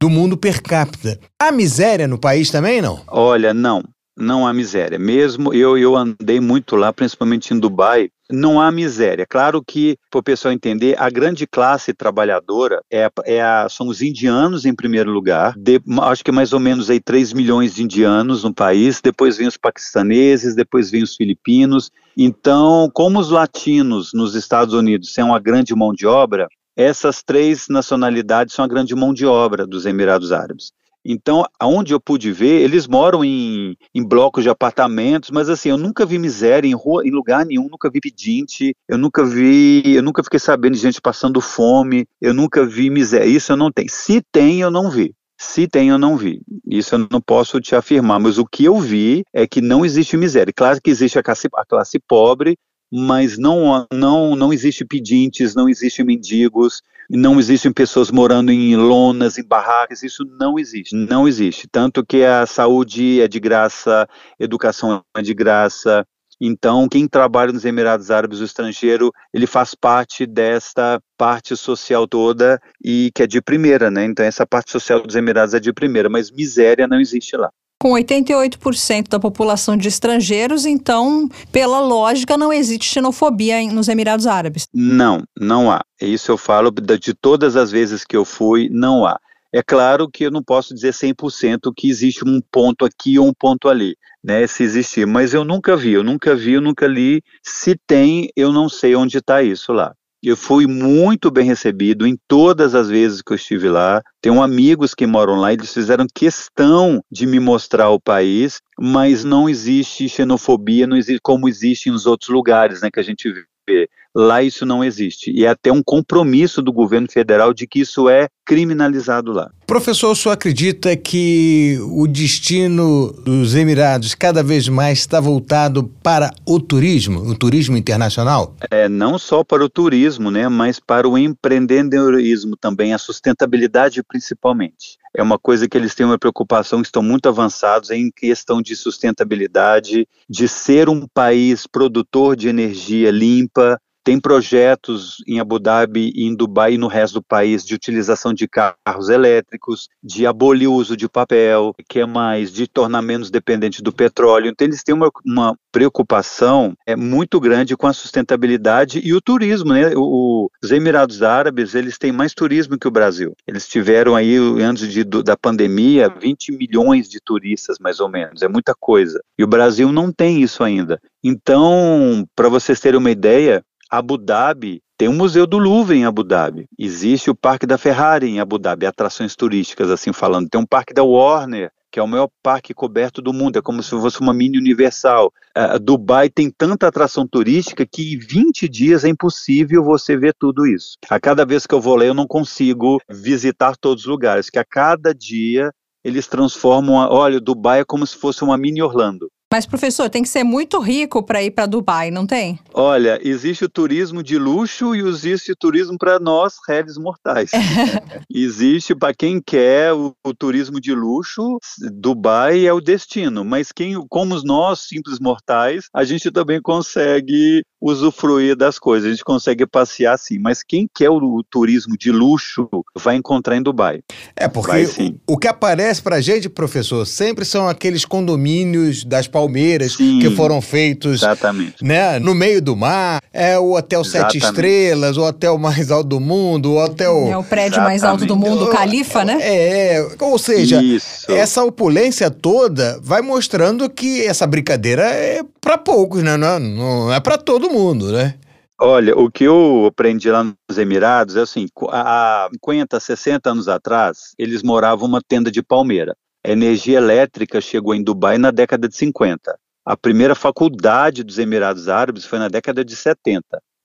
do 0.00 0.08
mundo 0.08 0.38
per 0.38 0.62
capita. 0.62 1.20
Há 1.38 1.52
miséria 1.52 2.08
no 2.08 2.18
país 2.18 2.50
também, 2.50 2.80
não? 2.80 3.02
Olha, 3.08 3.52
não 3.52 3.82
não 4.18 4.46
há 4.46 4.52
miséria. 4.52 4.98
Mesmo 4.98 5.54
eu, 5.54 5.78
eu 5.78 5.96
andei 5.96 6.40
muito 6.40 6.76
lá, 6.76 6.92
principalmente 6.92 7.54
em 7.54 7.58
Dubai, 7.58 8.10
não 8.30 8.60
há 8.60 8.70
miséria. 8.70 9.26
Claro 9.26 9.62
que, 9.64 9.96
para 10.10 10.18
o 10.18 10.22
pessoal 10.22 10.52
entender, 10.52 10.94
a 10.98 11.08
grande 11.08 11.46
classe 11.46 11.94
trabalhadora 11.94 12.82
é, 12.90 13.08
é 13.24 13.40
a, 13.40 13.68
são 13.68 13.88
os 13.88 14.02
indianos 14.02 14.66
em 14.66 14.74
primeiro 14.74 15.10
lugar, 15.10 15.54
de, 15.56 15.80
acho 16.02 16.24
que 16.24 16.32
mais 16.32 16.52
ou 16.52 16.60
menos 16.60 16.90
aí 16.90 17.00
3 17.00 17.32
milhões 17.32 17.74
de 17.74 17.82
indianos 17.84 18.44
no 18.44 18.52
país, 18.52 19.00
depois 19.00 19.38
vem 19.38 19.46
os 19.46 19.56
paquistaneses, 19.56 20.54
depois 20.54 20.90
vem 20.90 21.02
os 21.02 21.16
filipinos. 21.16 21.90
Então, 22.16 22.90
como 22.92 23.18
os 23.18 23.30
latinos 23.30 24.10
nos 24.12 24.34
Estados 24.34 24.74
Unidos 24.74 25.14
são 25.14 25.28
uma 25.28 25.38
grande 25.38 25.74
mão 25.74 25.92
de 25.94 26.06
obra, 26.06 26.48
essas 26.76 27.22
três 27.24 27.66
nacionalidades 27.68 28.54
são 28.54 28.64
a 28.64 28.68
grande 28.68 28.94
mão 28.94 29.12
de 29.12 29.26
obra 29.26 29.66
dos 29.66 29.84
Emirados 29.84 30.30
Árabes. 30.30 30.70
Então, 31.10 31.42
aonde 31.58 31.94
eu 31.94 31.98
pude 31.98 32.30
ver, 32.30 32.60
eles 32.60 32.86
moram 32.86 33.24
em, 33.24 33.74
em 33.94 34.04
blocos 34.04 34.42
de 34.42 34.50
apartamentos, 34.50 35.30
mas 35.30 35.48
assim, 35.48 35.70
eu 35.70 35.78
nunca 35.78 36.04
vi 36.04 36.18
miséria 36.18 36.68
em 36.68 36.74
rua, 36.74 37.02
em 37.02 37.10
lugar 37.10 37.46
nenhum, 37.46 37.66
nunca 37.66 37.88
vi 37.90 37.98
pedinte, 37.98 38.76
eu 38.86 38.98
nunca 38.98 39.24
vi, 39.24 39.82
eu 39.86 40.02
nunca 40.02 40.22
fiquei 40.22 40.38
sabendo 40.38 40.74
de 40.74 40.80
gente 40.80 41.00
passando 41.00 41.40
fome, 41.40 42.06
eu 42.20 42.34
nunca 42.34 42.66
vi 42.66 42.90
miséria. 42.90 43.24
Isso 43.24 43.52
eu 43.52 43.56
não 43.56 43.72
tenho. 43.72 43.88
Se 43.88 44.22
tem, 44.30 44.60
eu 44.60 44.70
não 44.70 44.90
vi. 44.90 45.14
Se 45.40 45.66
tem, 45.66 45.88
eu 45.88 45.98
não 45.98 46.14
vi. 46.14 46.42
Isso 46.66 46.94
eu 46.94 47.08
não 47.10 47.22
posso 47.22 47.58
te 47.58 47.74
afirmar, 47.74 48.20
mas 48.20 48.36
o 48.36 48.44
que 48.44 48.66
eu 48.66 48.78
vi 48.78 49.24
é 49.32 49.46
que 49.46 49.62
não 49.62 49.86
existe 49.86 50.14
miséria. 50.14 50.52
Claro 50.54 50.78
que 50.78 50.90
existe 50.90 51.18
a 51.18 51.22
classe, 51.22 51.48
a 51.54 51.64
classe 51.64 51.98
pobre, 52.06 52.58
mas 52.92 53.38
não, 53.38 53.86
não, 53.90 54.36
não 54.36 54.52
existe 54.52 54.84
pedintes, 54.84 55.54
não 55.54 55.70
existe 55.70 56.04
mendigos, 56.04 56.82
não 57.16 57.38
existem 57.38 57.72
pessoas 57.72 58.10
morando 58.10 58.52
em 58.52 58.76
lonas, 58.76 59.38
em 59.38 59.42
barracas, 59.44 60.02
isso 60.02 60.24
não 60.38 60.58
existe, 60.58 60.94
não 60.94 61.26
existe. 61.26 61.66
Tanto 61.66 62.04
que 62.04 62.24
a 62.24 62.44
saúde 62.44 63.20
é 63.20 63.28
de 63.28 63.40
graça, 63.40 64.06
educação 64.38 65.02
é 65.16 65.22
de 65.22 65.32
graça. 65.32 66.06
Então, 66.40 66.88
quem 66.88 67.08
trabalha 67.08 67.52
nos 67.52 67.64
Emirados 67.64 68.10
Árabes, 68.10 68.40
o 68.40 68.44
estrangeiro, 68.44 69.10
ele 69.32 69.46
faz 69.46 69.74
parte 69.74 70.24
desta 70.24 71.00
parte 71.16 71.56
social 71.56 72.06
toda 72.06 72.60
e 72.84 73.10
que 73.12 73.24
é 73.24 73.26
de 73.26 73.40
primeira, 73.40 73.90
né? 73.90 74.04
Então, 74.04 74.24
essa 74.24 74.46
parte 74.46 74.70
social 74.70 75.02
dos 75.02 75.16
Emirados 75.16 75.54
é 75.54 75.60
de 75.60 75.72
primeira, 75.72 76.08
mas 76.08 76.30
miséria 76.30 76.86
não 76.86 77.00
existe 77.00 77.36
lá. 77.36 77.50
Com 77.80 77.92
88% 77.92 79.08
da 79.08 79.20
população 79.20 79.76
de 79.76 79.86
estrangeiros, 79.86 80.66
então, 80.66 81.28
pela 81.52 81.78
lógica, 81.78 82.36
não 82.36 82.52
existe 82.52 82.86
xenofobia 82.86 83.62
nos 83.72 83.88
Emirados 83.88 84.26
Árabes. 84.26 84.66
Não, 84.74 85.22
não 85.38 85.70
há. 85.70 85.82
Isso 86.00 86.32
eu 86.32 86.36
falo 86.36 86.72
de 86.72 87.14
todas 87.14 87.54
as 87.54 87.70
vezes 87.70 88.04
que 88.04 88.16
eu 88.16 88.24
fui, 88.24 88.68
não 88.68 89.06
há. 89.06 89.18
É 89.52 89.62
claro 89.62 90.10
que 90.10 90.24
eu 90.24 90.30
não 90.30 90.42
posso 90.42 90.74
dizer 90.74 90.92
100% 90.92 91.72
que 91.74 91.88
existe 91.88 92.22
um 92.22 92.40
ponto 92.52 92.84
aqui 92.84 93.18
ou 93.18 93.26
um 93.26 93.32
ponto 93.32 93.68
ali, 93.68 93.96
né, 94.22 94.46
se 94.46 94.62
existir, 94.62 95.06
mas 95.06 95.32
eu 95.32 95.42
nunca 95.42 95.74
vi, 95.74 95.92
eu 95.92 96.04
nunca 96.04 96.34
vi, 96.34 96.54
eu 96.54 96.60
nunca 96.60 96.86
li. 96.86 97.22
Se 97.42 97.74
tem, 97.86 98.28
eu 98.36 98.52
não 98.52 98.68
sei 98.68 98.94
onde 98.94 99.18
está 99.18 99.42
isso 99.42 99.72
lá. 99.72 99.94
Eu 100.22 100.36
fui 100.36 100.66
muito 100.66 101.30
bem 101.30 101.46
recebido 101.46 102.06
em 102.06 102.18
todas 102.26 102.74
as 102.74 102.88
vezes 102.88 103.22
que 103.22 103.32
eu 103.32 103.36
estive 103.36 103.68
lá. 103.68 104.02
Tenho 104.20 104.42
amigos 104.42 104.94
que 104.94 105.06
moram 105.06 105.36
lá, 105.36 105.52
eles 105.52 105.72
fizeram 105.72 106.06
questão 106.12 107.02
de 107.10 107.24
me 107.24 107.38
mostrar 107.38 107.90
o 107.90 108.00
país, 108.00 108.60
mas 108.78 109.22
não 109.22 109.48
existe 109.48 110.08
xenofobia, 110.08 110.86
não 110.88 110.96
existe 110.96 111.20
como 111.22 111.48
existe 111.48 111.90
nos 111.90 112.04
outros 112.04 112.30
lugares, 112.30 112.82
né, 112.82 112.90
que 112.90 112.98
a 112.98 113.04
gente 113.04 113.32
vê. 113.68 113.88
Lá 114.14 114.42
isso 114.42 114.64
não 114.64 114.82
existe. 114.82 115.30
E 115.30 115.44
é 115.44 115.48
até 115.48 115.70
um 115.70 115.82
compromisso 115.82 116.62
do 116.62 116.72
governo 116.72 117.08
federal 117.10 117.52
de 117.52 117.66
que 117.66 117.80
isso 117.80 118.08
é 118.08 118.28
criminalizado 118.44 119.32
lá. 119.32 119.50
Professor, 119.66 120.10
o 120.10 120.16
senhor 120.16 120.32
acredita 120.32 120.96
que 120.96 121.78
o 121.82 122.06
destino 122.06 123.12
dos 123.12 123.54
Emirados 123.54 124.14
cada 124.14 124.42
vez 124.42 124.66
mais 124.68 125.00
está 125.00 125.20
voltado 125.20 125.84
para 126.02 126.30
o 126.46 126.58
turismo, 126.58 127.20
o 127.20 127.36
turismo 127.36 127.76
internacional? 127.76 128.56
É, 128.70 128.88
não 128.88 129.18
só 129.18 129.44
para 129.44 129.62
o 129.62 129.68
turismo, 129.68 130.30
né, 130.30 130.48
mas 130.48 130.80
para 130.80 131.06
o 131.06 131.18
empreendedorismo 131.18 132.56
também, 132.56 132.94
a 132.94 132.98
sustentabilidade 132.98 134.02
principalmente. 134.02 134.96
É 135.14 135.22
uma 135.22 135.38
coisa 135.38 135.68
que 135.68 135.76
eles 135.76 135.94
têm 135.94 136.06
uma 136.06 136.18
preocupação, 136.18 136.80
estão 136.80 137.02
muito 137.02 137.28
avançados 137.28 137.90
em 137.90 138.10
questão 138.10 138.62
de 138.62 138.74
sustentabilidade, 138.74 140.06
de 140.28 140.48
ser 140.48 140.88
um 140.88 141.06
país 141.06 141.66
produtor 141.66 142.36
de 142.36 142.48
energia 142.48 143.10
limpa, 143.10 143.78
tem 144.08 144.18
projetos 144.18 145.22
em 145.26 145.38
Abu 145.38 145.58
Dhabi, 145.58 146.14
em 146.16 146.34
Dubai 146.34 146.72
e 146.72 146.78
no 146.78 146.88
resto 146.88 147.14
do 147.16 147.22
país 147.22 147.62
de 147.62 147.74
utilização 147.74 148.32
de 148.32 148.48
carros 148.48 149.10
elétricos, 149.10 149.86
de 150.02 150.26
abolir 150.26 150.66
o 150.66 150.72
uso 150.72 150.96
de 150.96 151.06
papel, 151.06 151.74
que 151.86 152.00
é 152.00 152.06
mais 152.06 152.50
de 152.50 152.66
tornar 152.66 153.02
menos 153.02 153.30
dependente 153.30 153.82
do 153.82 153.92
petróleo. 153.92 154.48
Então 154.48 154.66
eles 154.66 154.82
têm 154.82 154.94
uma, 154.94 155.10
uma 155.26 155.54
preocupação 155.70 156.72
é 156.86 156.96
muito 156.96 157.38
grande 157.38 157.76
com 157.76 157.86
a 157.86 157.92
sustentabilidade 157.92 158.98
e 159.04 159.12
o 159.12 159.20
turismo, 159.20 159.74
né? 159.74 159.92
O, 159.94 160.48
os 160.64 160.70
Emirados 160.70 161.22
Árabes 161.22 161.74
eles 161.74 161.98
têm 161.98 162.10
mais 162.10 162.32
turismo 162.32 162.78
que 162.78 162.88
o 162.88 162.90
Brasil. 162.90 163.34
Eles 163.46 163.68
tiveram 163.68 164.16
aí 164.16 164.38
antes 164.62 164.90
de, 164.90 165.04
da 165.04 165.36
pandemia 165.36 166.08
20 166.08 166.52
milhões 166.52 167.10
de 167.10 167.20
turistas 167.20 167.78
mais 167.78 168.00
ou 168.00 168.08
menos. 168.08 168.40
É 168.40 168.48
muita 168.48 168.74
coisa. 168.74 169.20
E 169.38 169.44
o 169.44 169.46
Brasil 169.46 169.92
não 169.92 170.10
tem 170.10 170.40
isso 170.40 170.64
ainda. 170.64 170.98
Então, 171.22 172.26
para 172.34 172.48
vocês 172.48 172.80
terem 172.80 172.98
uma 172.98 173.10
ideia, 173.10 173.62
Abu 173.90 174.18
Dhabi 174.18 174.82
tem 174.98 175.08
o 175.08 175.12
Museu 175.12 175.46
do 175.46 175.58
Louvre 175.58 175.96
em 175.96 176.04
Abu 176.04 176.24
Dhabi. 176.24 176.66
Existe 176.78 177.30
o 177.30 177.34
Parque 177.34 177.66
da 177.66 177.78
Ferrari 177.78 178.28
em 178.28 178.40
Abu 178.40 178.58
Dhabi, 178.58 178.84
atrações 178.84 179.36
turísticas, 179.36 179.90
assim 179.90 180.12
falando. 180.12 180.48
Tem 180.48 180.60
um 180.60 180.66
Parque 180.66 180.92
da 180.92 181.04
Warner, 181.04 181.70
que 181.90 181.98
é 181.98 182.02
o 182.02 182.08
maior 182.08 182.28
parque 182.42 182.74
coberto 182.74 183.22
do 183.22 183.32
mundo, 183.32 183.58
é 183.58 183.62
como 183.62 183.82
se 183.82 183.90
fosse 183.90 184.20
uma 184.20 184.34
mini 184.34 184.58
universal. 184.58 185.32
Uh, 185.56 185.78
Dubai 185.78 186.28
tem 186.28 186.50
tanta 186.50 186.86
atração 186.86 187.26
turística 187.26 187.86
que 187.86 188.14
em 188.14 188.18
20 188.18 188.68
dias 188.68 189.04
é 189.04 189.08
impossível 189.08 189.82
você 189.82 190.16
ver 190.16 190.34
tudo 190.38 190.66
isso. 190.66 190.96
A 191.08 191.18
cada 191.18 191.46
vez 191.46 191.66
que 191.66 191.74
eu 191.74 191.80
vou 191.80 191.96
lá, 191.96 192.04
eu 192.04 192.14
não 192.14 192.26
consigo 192.26 192.98
visitar 193.08 193.76
todos 193.76 194.04
os 194.04 194.10
lugares, 194.10 194.50
que 194.50 194.58
a 194.58 194.64
cada 194.64 195.14
dia 195.14 195.72
eles 196.04 196.26
transformam, 196.26 196.96
olha, 197.10 197.40
Dubai 197.40 197.80
é 197.80 197.84
como 197.84 198.06
se 198.06 198.16
fosse 198.16 198.44
uma 198.44 198.56
mini 198.56 198.82
Orlando. 198.82 199.30
Mas, 199.50 199.64
professor, 199.64 200.10
tem 200.10 200.22
que 200.22 200.28
ser 200.28 200.44
muito 200.44 200.78
rico 200.78 201.22
para 201.22 201.42
ir 201.42 201.50
para 201.52 201.64
Dubai, 201.64 202.10
não 202.10 202.26
tem? 202.26 202.58
Olha, 202.74 203.18
existe 203.22 203.64
o 203.64 203.68
turismo 203.68 204.22
de 204.22 204.36
luxo 204.36 204.94
e 204.94 205.00
existe 205.00 205.52
o 205.52 205.56
turismo 205.56 205.96
para 205.96 206.20
nós, 206.20 206.56
réis 206.68 206.98
mortais. 206.98 207.50
existe 208.30 208.94
para 208.94 209.14
quem 209.14 209.40
quer 209.40 209.94
o, 209.94 210.14
o, 210.22 210.34
turismo 210.34 210.78
de 210.78 210.94
luxo, 210.94 211.58
Dubai 211.92 212.66
é 212.66 212.72
o 212.72 212.80
destino, 212.80 213.42
mas 213.42 213.72
quem, 213.72 213.94
como 214.10 214.38
nós, 214.42 214.80
simples 214.80 215.18
mortais, 215.18 215.86
a 215.94 216.04
gente 216.04 216.30
também 216.30 216.60
consegue 216.60 217.62
usufruir 217.80 218.56
das 218.56 218.78
coisas, 218.78 219.06
a 219.06 219.10
gente 219.12 219.24
consegue 219.24 219.66
passear 219.66 220.18
sim, 220.18 220.38
mas 220.38 220.62
quem 220.62 220.86
quer 220.92 221.10
o, 221.10 221.16
o 221.16 221.42
turismo 221.42 221.96
de 221.96 222.10
luxo 222.10 222.68
vai 222.96 223.16
encontrar 223.16 223.56
em 223.56 223.62
Dubai. 223.62 224.00
É, 224.36 224.48
porque 224.48 224.70
vai, 224.70 224.84
o, 224.84 225.34
o 225.34 225.38
que 225.38 225.48
aparece 225.48 226.02
para 226.02 226.16
a 226.16 226.20
gente, 226.20 226.48
professor, 226.48 227.06
sempre 227.06 227.44
são 227.44 227.68
aqueles 227.68 228.04
condomínios 228.04 229.04
das 229.04 229.28
Palmeiras, 229.38 229.94
Sim, 229.94 230.18
que 230.18 230.30
foram 230.34 230.60
feitos 230.60 231.22
exatamente. 231.22 231.84
Né, 231.84 232.18
no 232.18 232.34
meio 232.34 232.60
do 232.60 232.74
mar. 232.74 233.20
É 233.32 233.58
o 233.58 233.76
Hotel 233.76 234.00
exatamente. 234.00 234.32
Sete 234.32 234.44
Estrelas, 234.44 235.16
o 235.16 235.22
hotel 235.22 235.56
mais 235.58 235.90
alto 235.90 236.08
do 236.08 236.20
mundo, 236.20 236.72
o 236.72 236.84
hotel. 236.84 237.28
É 237.28 237.36
o 237.36 237.44
prédio 237.44 237.74
exatamente. 237.74 237.86
mais 237.86 238.04
alto 238.04 238.26
do 238.26 238.36
mundo, 238.36 238.64
o 238.64 238.70
Califa, 238.70 239.24
né? 239.24 239.38
É, 239.40 240.08
ou 240.20 240.38
seja, 240.38 240.82
Isso. 240.82 241.30
essa 241.30 241.62
opulência 241.62 242.30
toda 242.30 242.98
vai 243.02 243.22
mostrando 243.22 243.88
que 243.88 244.24
essa 244.24 244.46
brincadeira 244.46 245.02
é 245.02 245.42
para 245.60 245.78
poucos, 245.78 246.22
né? 246.22 246.36
Não, 246.36 246.58
não 246.58 247.12
é 247.12 247.20
para 247.20 247.38
todo 247.38 247.70
mundo, 247.70 248.10
né? 248.10 248.34
Olha, 248.80 249.16
o 249.16 249.30
que 249.30 249.44
eu 249.44 249.86
aprendi 249.86 250.30
lá 250.30 250.44
nos 250.44 250.78
Emirados 250.78 251.36
é 251.36 251.40
assim, 251.40 251.66
há 251.90 252.48
50, 252.52 253.00
60 253.00 253.50
anos 253.50 253.68
atrás, 253.68 254.34
eles 254.38 254.62
moravam 254.62 255.08
uma 255.08 255.20
tenda 255.20 255.50
de 255.50 255.62
palmeira. 255.62 256.16
A 256.44 256.50
energia 256.50 256.98
elétrica 256.98 257.60
chegou 257.60 257.94
em 257.94 258.02
Dubai 258.02 258.38
na 258.38 258.50
década 258.50 258.88
de 258.88 258.96
50. 258.96 259.58
A 259.84 259.96
primeira 259.96 260.34
faculdade 260.34 261.24
dos 261.24 261.38
Emirados 261.38 261.88
Árabes 261.88 262.24
foi 262.24 262.38
na 262.38 262.48
década 262.48 262.84
de 262.84 262.94
70. 262.94 263.42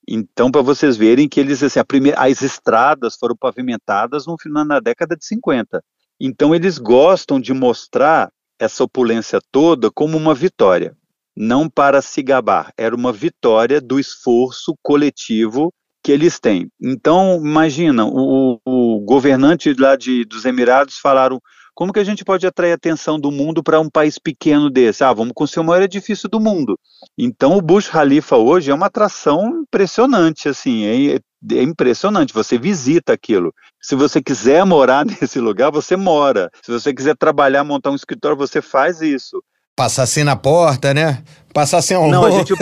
Então, 0.07 0.51
para 0.51 0.61
vocês 0.61 0.97
verem 0.97 1.29
que 1.29 1.39
eles, 1.39 1.63
assim, 1.63 1.83
primeira, 1.83 2.19
as 2.19 2.41
estradas 2.41 3.15
foram 3.15 3.35
pavimentadas 3.35 4.25
no 4.25 4.37
final 4.37 4.65
na 4.65 4.79
década 4.79 5.15
de 5.15 5.25
50. 5.25 5.81
Então, 6.19 6.53
eles 6.53 6.77
gostam 6.77 7.39
de 7.39 7.53
mostrar 7.53 8.29
essa 8.59 8.83
opulência 8.83 9.39
toda 9.51 9.89
como 9.89 10.17
uma 10.17 10.35
vitória, 10.35 10.95
não 11.35 11.69
para 11.69 12.01
se 12.01 12.21
gabar, 12.21 12.71
era 12.77 12.95
uma 12.95 13.11
vitória 13.11 13.81
do 13.81 13.99
esforço 13.99 14.75
coletivo 14.81 15.73
que 16.03 16.11
eles 16.11 16.39
têm. 16.39 16.69
Então, 16.81 17.41
imagina, 17.43 18.05
o, 18.05 18.59
o 18.65 18.99
governante 18.99 19.73
lá 19.73 19.95
de, 19.95 20.25
dos 20.25 20.43
Emirados 20.45 20.97
falaram 20.97 21.41
como 21.73 21.91
que 21.91 21.99
a 21.99 22.03
gente 22.03 22.23
pode 22.23 22.45
atrair 22.45 22.71
a 22.71 22.75
atenção 22.75 23.19
do 23.19 23.31
mundo 23.31 23.63
para 23.63 23.79
um 23.79 23.89
país 23.89 24.19
pequeno 24.19 24.69
desse? 24.69 25.03
Ah, 25.03 25.11
vamos 25.11 25.33
construir 25.33 25.63
o 25.63 25.67
maior 25.67 25.81
edifício 25.81 26.29
do 26.29 26.39
mundo. 26.39 26.79
Então, 27.17 27.57
o 27.57 27.61
Burj 27.61 27.89
Khalifa 27.89 28.37
hoje 28.37 28.69
é 28.69 28.73
uma 28.73 28.85
atração 28.85 29.63
impressionante, 29.63 30.47
assim, 30.47 30.85
é, 30.85 31.19
é 31.55 31.63
impressionante. 31.63 32.33
Você 32.33 32.57
visita 32.57 33.13
aquilo. 33.13 33.53
Se 33.81 33.95
você 33.95 34.21
quiser 34.21 34.63
morar 34.65 35.03
nesse 35.05 35.39
lugar, 35.39 35.71
você 35.71 35.95
mora. 35.95 36.51
Se 36.63 36.71
você 36.71 36.93
quiser 36.93 37.15
trabalhar, 37.17 37.63
montar 37.63 37.89
um 37.89 37.95
escritório, 37.95 38.37
você 38.37 38.61
faz 38.61 39.01
isso. 39.01 39.43
Passar 39.75 40.05
sem 40.05 40.23
na 40.23 40.35
porta, 40.35 40.93
né? 40.93 41.23
Passar 41.51 41.81
sem 41.81 41.97
um 41.97 42.07
Não, 42.07 42.25
a 42.25 42.31
gente... 42.31 42.53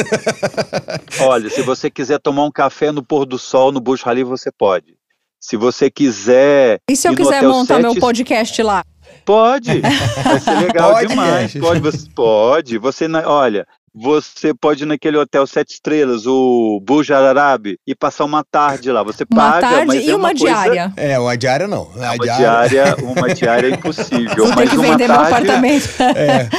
Olha, 1.20 1.50
se 1.50 1.62
você 1.62 1.90
quiser 1.90 2.20
tomar 2.20 2.46
um 2.46 2.52
café 2.52 2.90
no 2.92 3.04
pôr 3.04 3.26
do 3.26 3.38
sol 3.38 3.74
no 3.74 3.82
Burj 3.82 4.02
Khalifa, 4.04 4.30
você 4.30 4.50
pode. 4.50 4.96
Se 5.38 5.58
você 5.58 5.92
quiser. 5.92 6.80
E 6.90 6.96
se 6.96 7.10
eu 7.10 7.16
quiser 7.16 7.44
montar 7.44 7.80
meu 7.80 7.96
podcast 7.96 8.64
lá? 8.64 8.82
Pode, 9.26 9.82
vai 9.82 10.40
ser 10.40 10.60
legal 10.68 10.94
pode, 10.94 11.08
demais. 11.08 11.54
Pode, 11.54 11.80
você 11.80 12.10
pode. 12.14 12.78
Você, 12.78 13.08
olha, 13.26 13.68
você 13.94 14.54
pode 14.54 14.84
ir 14.84 14.86
naquele 14.86 15.18
hotel 15.18 15.46
sete 15.46 15.74
estrelas, 15.74 16.26
o 16.26 16.82
Burj 16.82 17.12
Al 17.12 17.26
Arab, 17.26 17.76
e 17.86 17.94
passar 17.94 18.24
uma 18.24 18.44
tarde 18.44 18.90
lá. 18.92 19.04
Você 19.04 19.26
uma 19.30 19.52
paga, 19.52 19.68
tarde 19.68 19.88
mas 19.88 20.06
e 20.06 20.10
é 20.10 20.16
uma, 20.16 20.30
uma 20.30 20.34
diária. 20.34 20.94
É, 20.96 21.20
uma 21.20 21.38
diária 21.38 21.68
não. 21.68 21.84
uma 21.84 22.18
diária... 22.18 22.70
diária... 22.70 22.96
uma 23.04 23.34
diária 23.34 23.68
é 23.68 23.72
impossível. 23.72 24.48
Você 24.48 24.56
mas 24.56 24.70
tem 24.70 24.70
que 24.70 24.78
vender 24.78 25.08
tarde... 25.08 25.14
meu 25.14 25.22
apartamento. 25.22 25.90
É. 26.16 26.50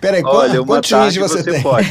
Peraí, 0.00 0.22
Olha, 0.24 0.62
uma 0.62 0.80
tarde 0.80 1.18
você, 1.18 1.42
você 1.42 1.60
pode. 1.60 1.88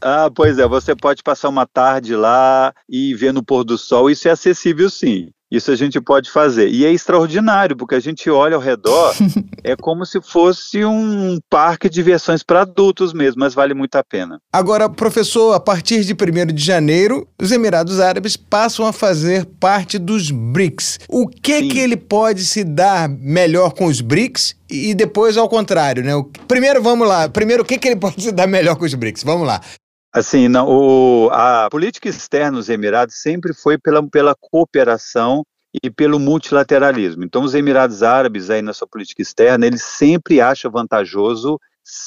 Ah, 0.00 0.30
pois 0.32 0.58
é, 0.60 0.68
você 0.68 0.94
pode 0.94 1.24
passar 1.24 1.48
uma 1.48 1.66
tarde 1.66 2.14
lá 2.14 2.72
e 2.88 3.14
ver 3.14 3.32
no 3.32 3.42
pôr 3.42 3.64
do 3.64 3.76
sol, 3.76 4.08
isso 4.08 4.28
é 4.28 4.30
acessível 4.30 4.88
sim. 4.88 5.30
Isso 5.50 5.70
a 5.70 5.76
gente 5.76 6.00
pode 6.00 6.30
fazer. 6.30 6.68
E 6.68 6.84
é 6.84 6.92
extraordinário, 6.92 7.76
porque 7.76 7.94
a 7.94 8.00
gente 8.00 8.28
olha 8.28 8.54
ao 8.54 8.60
redor, 8.60 9.14
é 9.64 9.74
como 9.76 10.04
se 10.04 10.20
fosse 10.20 10.84
um 10.84 11.38
parque 11.48 11.88
de 11.88 11.94
diversões 11.94 12.42
para 12.42 12.62
adultos 12.62 13.12
mesmo, 13.12 13.40
mas 13.40 13.54
vale 13.54 13.74
muito 13.74 13.96
a 13.96 14.04
pena. 14.04 14.38
Agora, 14.52 14.88
professor, 14.88 15.54
a 15.54 15.60
partir 15.60 16.04
de 16.04 16.12
1 16.12 16.54
de 16.54 16.62
janeiro, 16.62 17.26
os 17.40 17.50
Emirados 17.50 17.98
Árabes 17.98 18.36
passam 18.36 18.86
a 18.86 18.92
fazer 18.92 19.46
parte 19.58 19.98
dos 19.98 20.30
BRICS. 20.30 21.00
O 21.08 21.26
que 21.26 21.60
Sim. 21.60 21.68
que 21.68 21.78
ele 21.78 21.96
pode 21.96 22.44
se 22.44 22.62
dar 22.62 23.08
melhor 23.08 23.72
com 23.72 23.86
os 23.86 24.00
BRICS 24.00 24.54
e 24.70 24.94
depois 24.94 25.36
ao 25.36 25.48
contrário, 25.48 26.04
né? 26.04 26.12
Primeiro, 26.46 26.82
vamos 26.82 27.08
lá. 27.08 27.28
Primeiro, 27.28 27.62
o 27.62 27.66
que, 27.66 27.78
que 27.78 27.88
ele 27.88 27.96
pode 27.96 28.22
se 28.22 28.32
dar 28.32 28.46
melhor 28.46 28.76
com 28.76 28.84
os 28.84 28.94
BRICS? 28.94 29.24
Vamos 29.24 29.46
lá. 29.46 29.60
Assim, 30.12 30.48
não, 30.48 30.66
o, 30.66 31.30
a 31.30 31.68
política 31.70 32.08
externa 32.08 32.56
dos 32.56 32.68
Emirados 32.68 33.16
sempre 33.16 33.52
foi 33.52 33.76
pela, 33.76 34.06
pela 34.08 34.34
cooperação 34.34 35.44
e 35.82 35.90
pelo 35.90 36.18
multilateralismo. 36.18 37.24
Então, 37.24 37.42
os 37.42 37.54
Emirados 37.54 38.02
Árabes, 38.02 38.48
aí 38.48 38.62
na 38.62 38.72
sua 38.72 38.88
política 38.88 39.20
externa, 39.20 39.66
eles 39.66 39.82
sempre 39.82 40.40
acham 40.40 40.70
vantajoso 40.70 41.60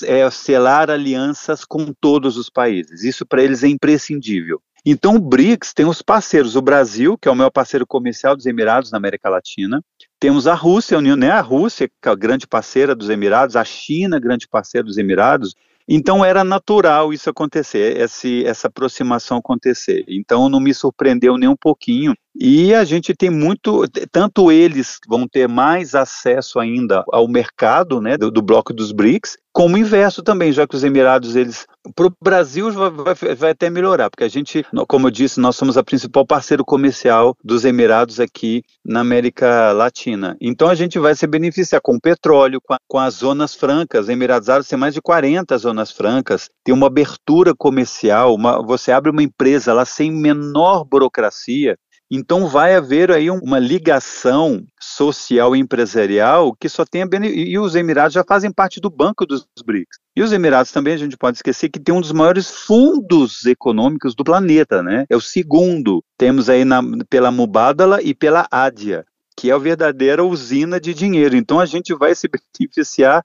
é, 0.04 0.30
selar 0.30 0.90
alianças 0.90 1.64
com 1.64 1.94
todos 2.00 2.38
os 2.38 2.50
países. 2.50 3.04
Isso 3.04 3.26
para 3.26 3.44
eles 3.44 3.64
é 3.64 3.68
imprescindível. 3.68 4.62
Então, 4.84 5.16
o 5.16 5.20
BRICS 5.20 5.74
tem 5.74 5.86
os 5.86 6.02
parceiros, 6.02 6.56
o 6.56 6.62
Brasil, 6.62 7.16
que 7.16 7.28
é 7.28 7.32
o 7.32 7.36
maior 7.36 7.52
parceiro 7.52 7.86
comercial 7.86 8.36
dos 8.36 8.48
Emirados 8.48 8.92
na 8.92 8.98
América 8.98 9.30
Latina, 9.30 9.84
temos 10.20 10.48
a 10.48 10.56
Rússia, 10.56 10.96
a 10.96 11.00
União, 11.00 11.16
né, 11.16 11.30
a 11.30 11.42
Rússia, 11.42 11.88
que 11.88 12.10
é 12.10 12.12
a 12.12 12.16
grande 12.16 12.48
parceira 12.48 12.96
dos 12.96 13.10
Emirados, 13.10 13.56
a 13.56 13.64
China, 13.64 14.20
grande 14.20 14.48
parceira 14.48 14.84
dos 14.84 14.98
Emirados, 14.98 15.56
então 15.94 16.24
era 16.24 16.42
natural 16.42 17.12
isso 17.12 17.30
acontecer, 17.30 18.00
esse, 18.00 18.46
essa 18.46 18.68
aproximação 18.70 19.38
acontecer. 19.38 20.06
Então 20.08 20.48
não 20.48 20.62
me 20.62 20.74
surpreendeu 20.74 21.38
nem 21.38 21.50
um 21.50 21.56
pouquinho. 21.56 22.16
E 22.44 22.74
a 22.74 22.84
gente 22.84 23.14
tem 23.14 23.30
muito, 23.30 23.84
tanto 24.12 24.52
eles 24.52 24.98
vão 25.08 25.28
ter 25.28 25.48
mais 25.48 25.94
acesso 25.94 26.60
ainda 26.60 27.04
ao 27.12 27.28
mercado 27.28 28.02
né, 28.02 28.18
do, 28.18 28.32
do 28.32 28.42
bloco 28.42 28.74
dos 28.74 28.92
BRICS, 28.92 29.38
como 29.54 29.76
o 29.76 29.78
inverso 29.78 30.24
também, 30.24 30.52
já 30.52 30.66
que 30.66 30.76
os 30.76 30.84
Emirados, 30.84 31.36
eles. 31.36 31.68
Para 31.94 32.08
o 32.08 32.14
Brasil 32.20 32.72
vai, 32.72 32.90
vai, 33.14 33.36
vai, 33.36 33.52
até 33.52 33.70
melhorar, 33.70 34.10
porque 34.10 34.24
a 34.24 34.28
gente, 34.28 34.66
como 34.88 35.06
eu 35.06 35.12
disse, 35.12 35.40
nós 35.40 35.56
somos 35.56 35.78
a 35.78 35.84
principal 35.84 36.26
parceiro 36.26 36.66
comercial 36.66 37.38
dos 37.44 37.64
Emirados 37.64 38.20
aqui 38.20 38.64
na 38.84 39.02
América 39.02 39.72
Latina. 39.72 40.36
Então 40.42 40.68
a 40.68 40.74
gente 40.74 40.98
vai 40.98 41.14
se 41.14 41.28
beneficiar 41.28 41.80
com 41.80 41.94
o 41.94 42.02
petróleo, 42.02 42.60
com, 42.60 42.74
a, 42.74 42.78
com 42.88 42.98
as 42.98 43.16
zonas 43.16 43.54
francas. 43.54 44.06
Os 44.06 44.10
Emirados 44.10 44.50
Árabes 44.50 44.68
têm 44.68 44.80
mais 44.80 44.96
de 44.96 45.02
40 45.02 45.56
zonas 45.60 45.92
francas, 45.92 46.50
tem 46.64 46.74
uma 46.74 46.88
abertura 46.88 47.54
comercial, 47.56 48.34
uma, 48.34 48.66
você 48.66 48.92
abre 48.92 49.12
uma 49.12 49.22
empresa 49.22 49.74
lá 49.74 49.86
sem 49.86 50.12
menor 50.12 50.84
burocracia, 50.86 51.78
então 52.14 52.46
vai 52.46 52.76
haver 52.76 53.10
aí 53.10 53.32
uma 53.32 53.58
ligação 53.58 54.66
social 54.78 55.56
e 55.56 55.60
empresarial 55.60 56.54
que 56.54 56.68
só 56.68 56.84
tem 56.84 57.04
e 57.24 57.58
os 57.58 57.74
Emirados 57.74 58.14
já 58.14 58.22
fazem 58.28 58.52
parte 58.52 58.82
do 58.82 58.90
banco 58.90 59.26
dos 59.26 59.48
BRICS. 59.66 59.98
E 60.14 60.22
os 60.22 60.34
Emirados 60.34 60.74
também 60.74 60.94
a 60.94 60.98
gente 60.98 61.16
pode 61.16 61.38
esquecer 61.38 61.70
que 61.70 61.80
tem 61.80 61.96
um 61.96 62.02
dos 62.02 62.12
maiores 62.12 62.52
fundos 62.52 63.46
econômicos 63.46 64.14
do 64.14 64.26
planeta, 64.26 64.84
né? 64.84 65.06
É 65.10 65.16
o 65.16 65.22
segundo. 65.22 66.04
Temos 66.18 66.50
aí 66.50 66.66
na, 66.66 66.82
pela 67.10 67.32
Mubadala 67.32 68.02
e 68.04 68.14
pela 68.14 68.46
Ádia, 68.52 69.06
que 69.38 69.50
é 69.50 69.54
a 69.54 69.58
verdadeira 69.58 70.22
usina 70.22 70.82
de 70.82 70.94
dinheiro. 70.94 71.38
Então 71.38 71.62
a 71.62 71.66
gente 71.66 71.96
vai 71.96 72.14
se 72.14 72.28
beneficiar 72.28 73.24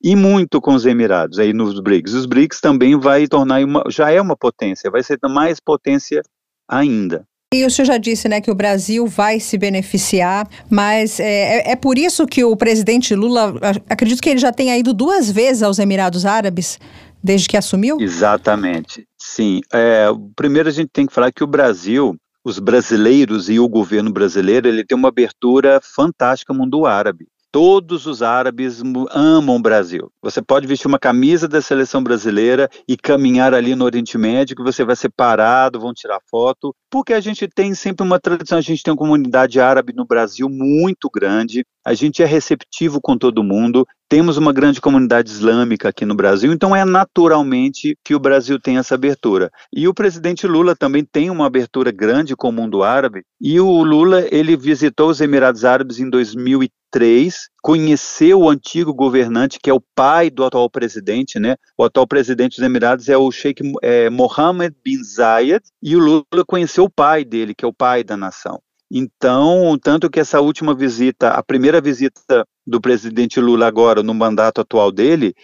e 0.00 0.14
muito 0.14 0.60
com 0.60 0.74
os 0.74 0.86
Emirados 0.86 1.40
aí 1.40 1.52
nos 1.52 1.80
BRICS. 1.80 2.14
Os 2.14 2.26
BRICS 2.26 2.60
também 2.60 2.96
vai 2.96 3.26
tornar 3.26 3.64
uma, 3.64 3.82
já 3.88 4.12
é 4.12 4.20
uma 4.20 4.36
potência, 4.36 4.92
vai 4.92 5.02
ser 5.02 5.18
mais 5.28 5.58
potência 5.58 6.22
ainda. 6.68 7.26
E 7.54 7.64
o 7.64 7.70
senhor 7.70 7.86
já 7.86 7.96
disse 7.96 8.28
né, 8.28 8.42
que 8.42 8.50
o 8.50 8.54
Brasil 8.54 9.06
vai 9.06 9.40
se 9.40 9.56
beneficiar, 9.56 10.46
mas 10.68 11.18
é, 11.18 11.70
é, 11.70 11.70
é, 11.70 11.76
por 11.76 11.96
isso 11.96 12.26
que 12.26 12.44
o 12.44 12.54
presidente 12.54 13.14
Lula, 13.14 13.54
acredito 13.88 14.20
que 14.20 14.28
ele 14.28 14.38
já 14.38 14.52
tenha 14.52 14.76
ido 14.76 14.92
duas 14.92 15.30
vezes 15.30 15.62
aos 15.62 15.78
Emirados 15.78 16.26
Árabes 16.26 16.78
desde 17.24 17.48
que 17.48 17.56
assumiu? 17.56 17.98
Exatamente, 17.98 19.06
sim. 19.18 19.62
É, 19.72 20.08
primeiro 20.36 20.68
a 20.68 20.72
gente 20.72 20.90
tem 20.92 21.06
que 21.06 21.12
falar 21.14 21.32
que 21.32 21.42
o 21.42 21.46
Brasil, 21.46 22.14
os 22.44 22.58
brasileiros 22.58 23.48
e 23.48 23.58
o 23.58 23.66
governo 23.66 24.12
brasileiro, 24.12 24.68
ele 24.68 24.84
tem 24.84 24.96
uma 24.96 25.08
abertura 25.08 25.80
fantástica 25.82 26.52
ao 26.52 26.58
mundo 26.58 26.84
árabe. 26.84 27.26
Todos 27.50 28.06
os 28.06 28.22
árabes 28.22 28.82
amam 29.10 29.56
o 29.56 29.62
Brasil. 29.62 30.12
Você 30.22 30.42
pode 30.42 30.66
vestir 30.66 30.86
uma 30.86 30.98
camisa 30.98 31.48
da 31.48 31.62
seleção 31.62 32.02
brasileira 32.02 32.68
e 32.86 32.94
caminhar 32.94 33.54
ali 33.54 33.74
no 33.74 33.86
Oriente 33.86 34.18
Médio, 34.18 34.54
que 34.54 34.62
você 34.62 34.84
vai 34.84 34.94
ser 34.94 35.08
parado, 35.08 35.80
vão 35.80 35.94
tirar 35.94 36.20
foto, 36.30 36.74
porque 36.90 37.14
a 37.14 37.20
gente 37.20 37.48
tem 37.48 37.74
sempre 37.74 38.04
uma 38.04 38.20
tradição, 38.20 38.58
a 38.58 38.62
gente 38.62 38.82
tem 38.82 38.92
uma 38.92 38.98
comunidade 38.98 39.60
árabe 39.60 39.94
no 39.94 40.04
Brasil 40.04 40.48
muito 40.48 41.08
grande, 41.10 41.64
a 41.84 41.94
gente 41.94 42.22
é 42.22 42.26
receptivo 42.26 43.00
com 43.00 43.16
todo 43.16 43.42
mundo, 43.42 43.86
temos 44.10 44.36
uma 44.36 44.52
grande 44.52 44.80
comunidade 44.80 45.30
islâmica 45.30 45.88
aqui 45.88 46.04
no 46.04 46.14
Brasil, 46.14 46.52
então 46.52 46.76
é 46.76 46.84
naturalmente 46.84 47.96
que 48.04 48.14
o 48.14 48.18
Brasil 48.18 48.58
tem 48.60 48.78
essa 48.78 48.94
abertura. 48.94 49.50
E 49.72 49.88
o 49.88 49.94
presidente 49.94 50.46
Lula 50.46 50.76
também 50.76 51.04
tem 51.04 51.30
uma 51.30 51.46
abertura 51.46 51.90
grande 51.90 52.36
com 52.36 52.50
o 52.50 52.52
mundo 52.52 52.82
árabe, 52.82 53.22
e 53.40 53.58
o 53.58 53.82
Lula, 53.82 54.26
ele 54.30 54.56
visitou 54.56 55.08
os 55.08 55.20
Emirados 55.20 55.64
Árabes 55.64 55.98
em 55.98 56.10
2013, 56.10 56.77
2003, 56.92 57.48
conheceu 57.62 58.40
o 58.40 58.48
antigo 58.48 58.94
governante, 58.94 59.58
que 59.62 59.70
é 59.70 59.74
o 59.74 59.82
pai 59.94 60.30
do 60.30 60.44
atual 60.44 60.68
presidente, 60.70 61.38
né? 61.38 61.56
O 61.76 61.84
atual 61.84 62.06
presidente 62.06 62.56
dos 62.56 62.64
Emirados 62.64 63.08
é 63.08 63.16
o 63.16 63.30
Sheikh 63.30 63.62
é, 63.82 64.10
Mohammed 64.10 64.74
bin 64.84 65.02
Zayed, 65.02 65.62
e 65.82 65.96
o 65.96 66.00
Lula 66.00 66.44
conheceu 66.46 66.84
o 66.84 66.90
pai 66.90 67.24
dele, 67.24 67.54
que 67.54 67.64
é 67.64 67.68
o 67.68 67.72
pai 67.72 68.02
da 68.02 68.16
nação. 68.16 68.60
Então, 68.90 69.78
tanto 69.82 70.08
que 70.08 70.18
essa 70.18 70.40
última 70.40 70.74
visita, 70.74 71.30
a 71.30 71.42
primeira 71.42 71.80
visita 71.80 72.46
do 72.66 72.80
presidente 72.80 73.38
Lula 73.38 73.66
agora, 73.66 74.02
no 74.02 74.14
mandato 74.14 74.62
atual 74.62 74.90
dele, 74.90 75.34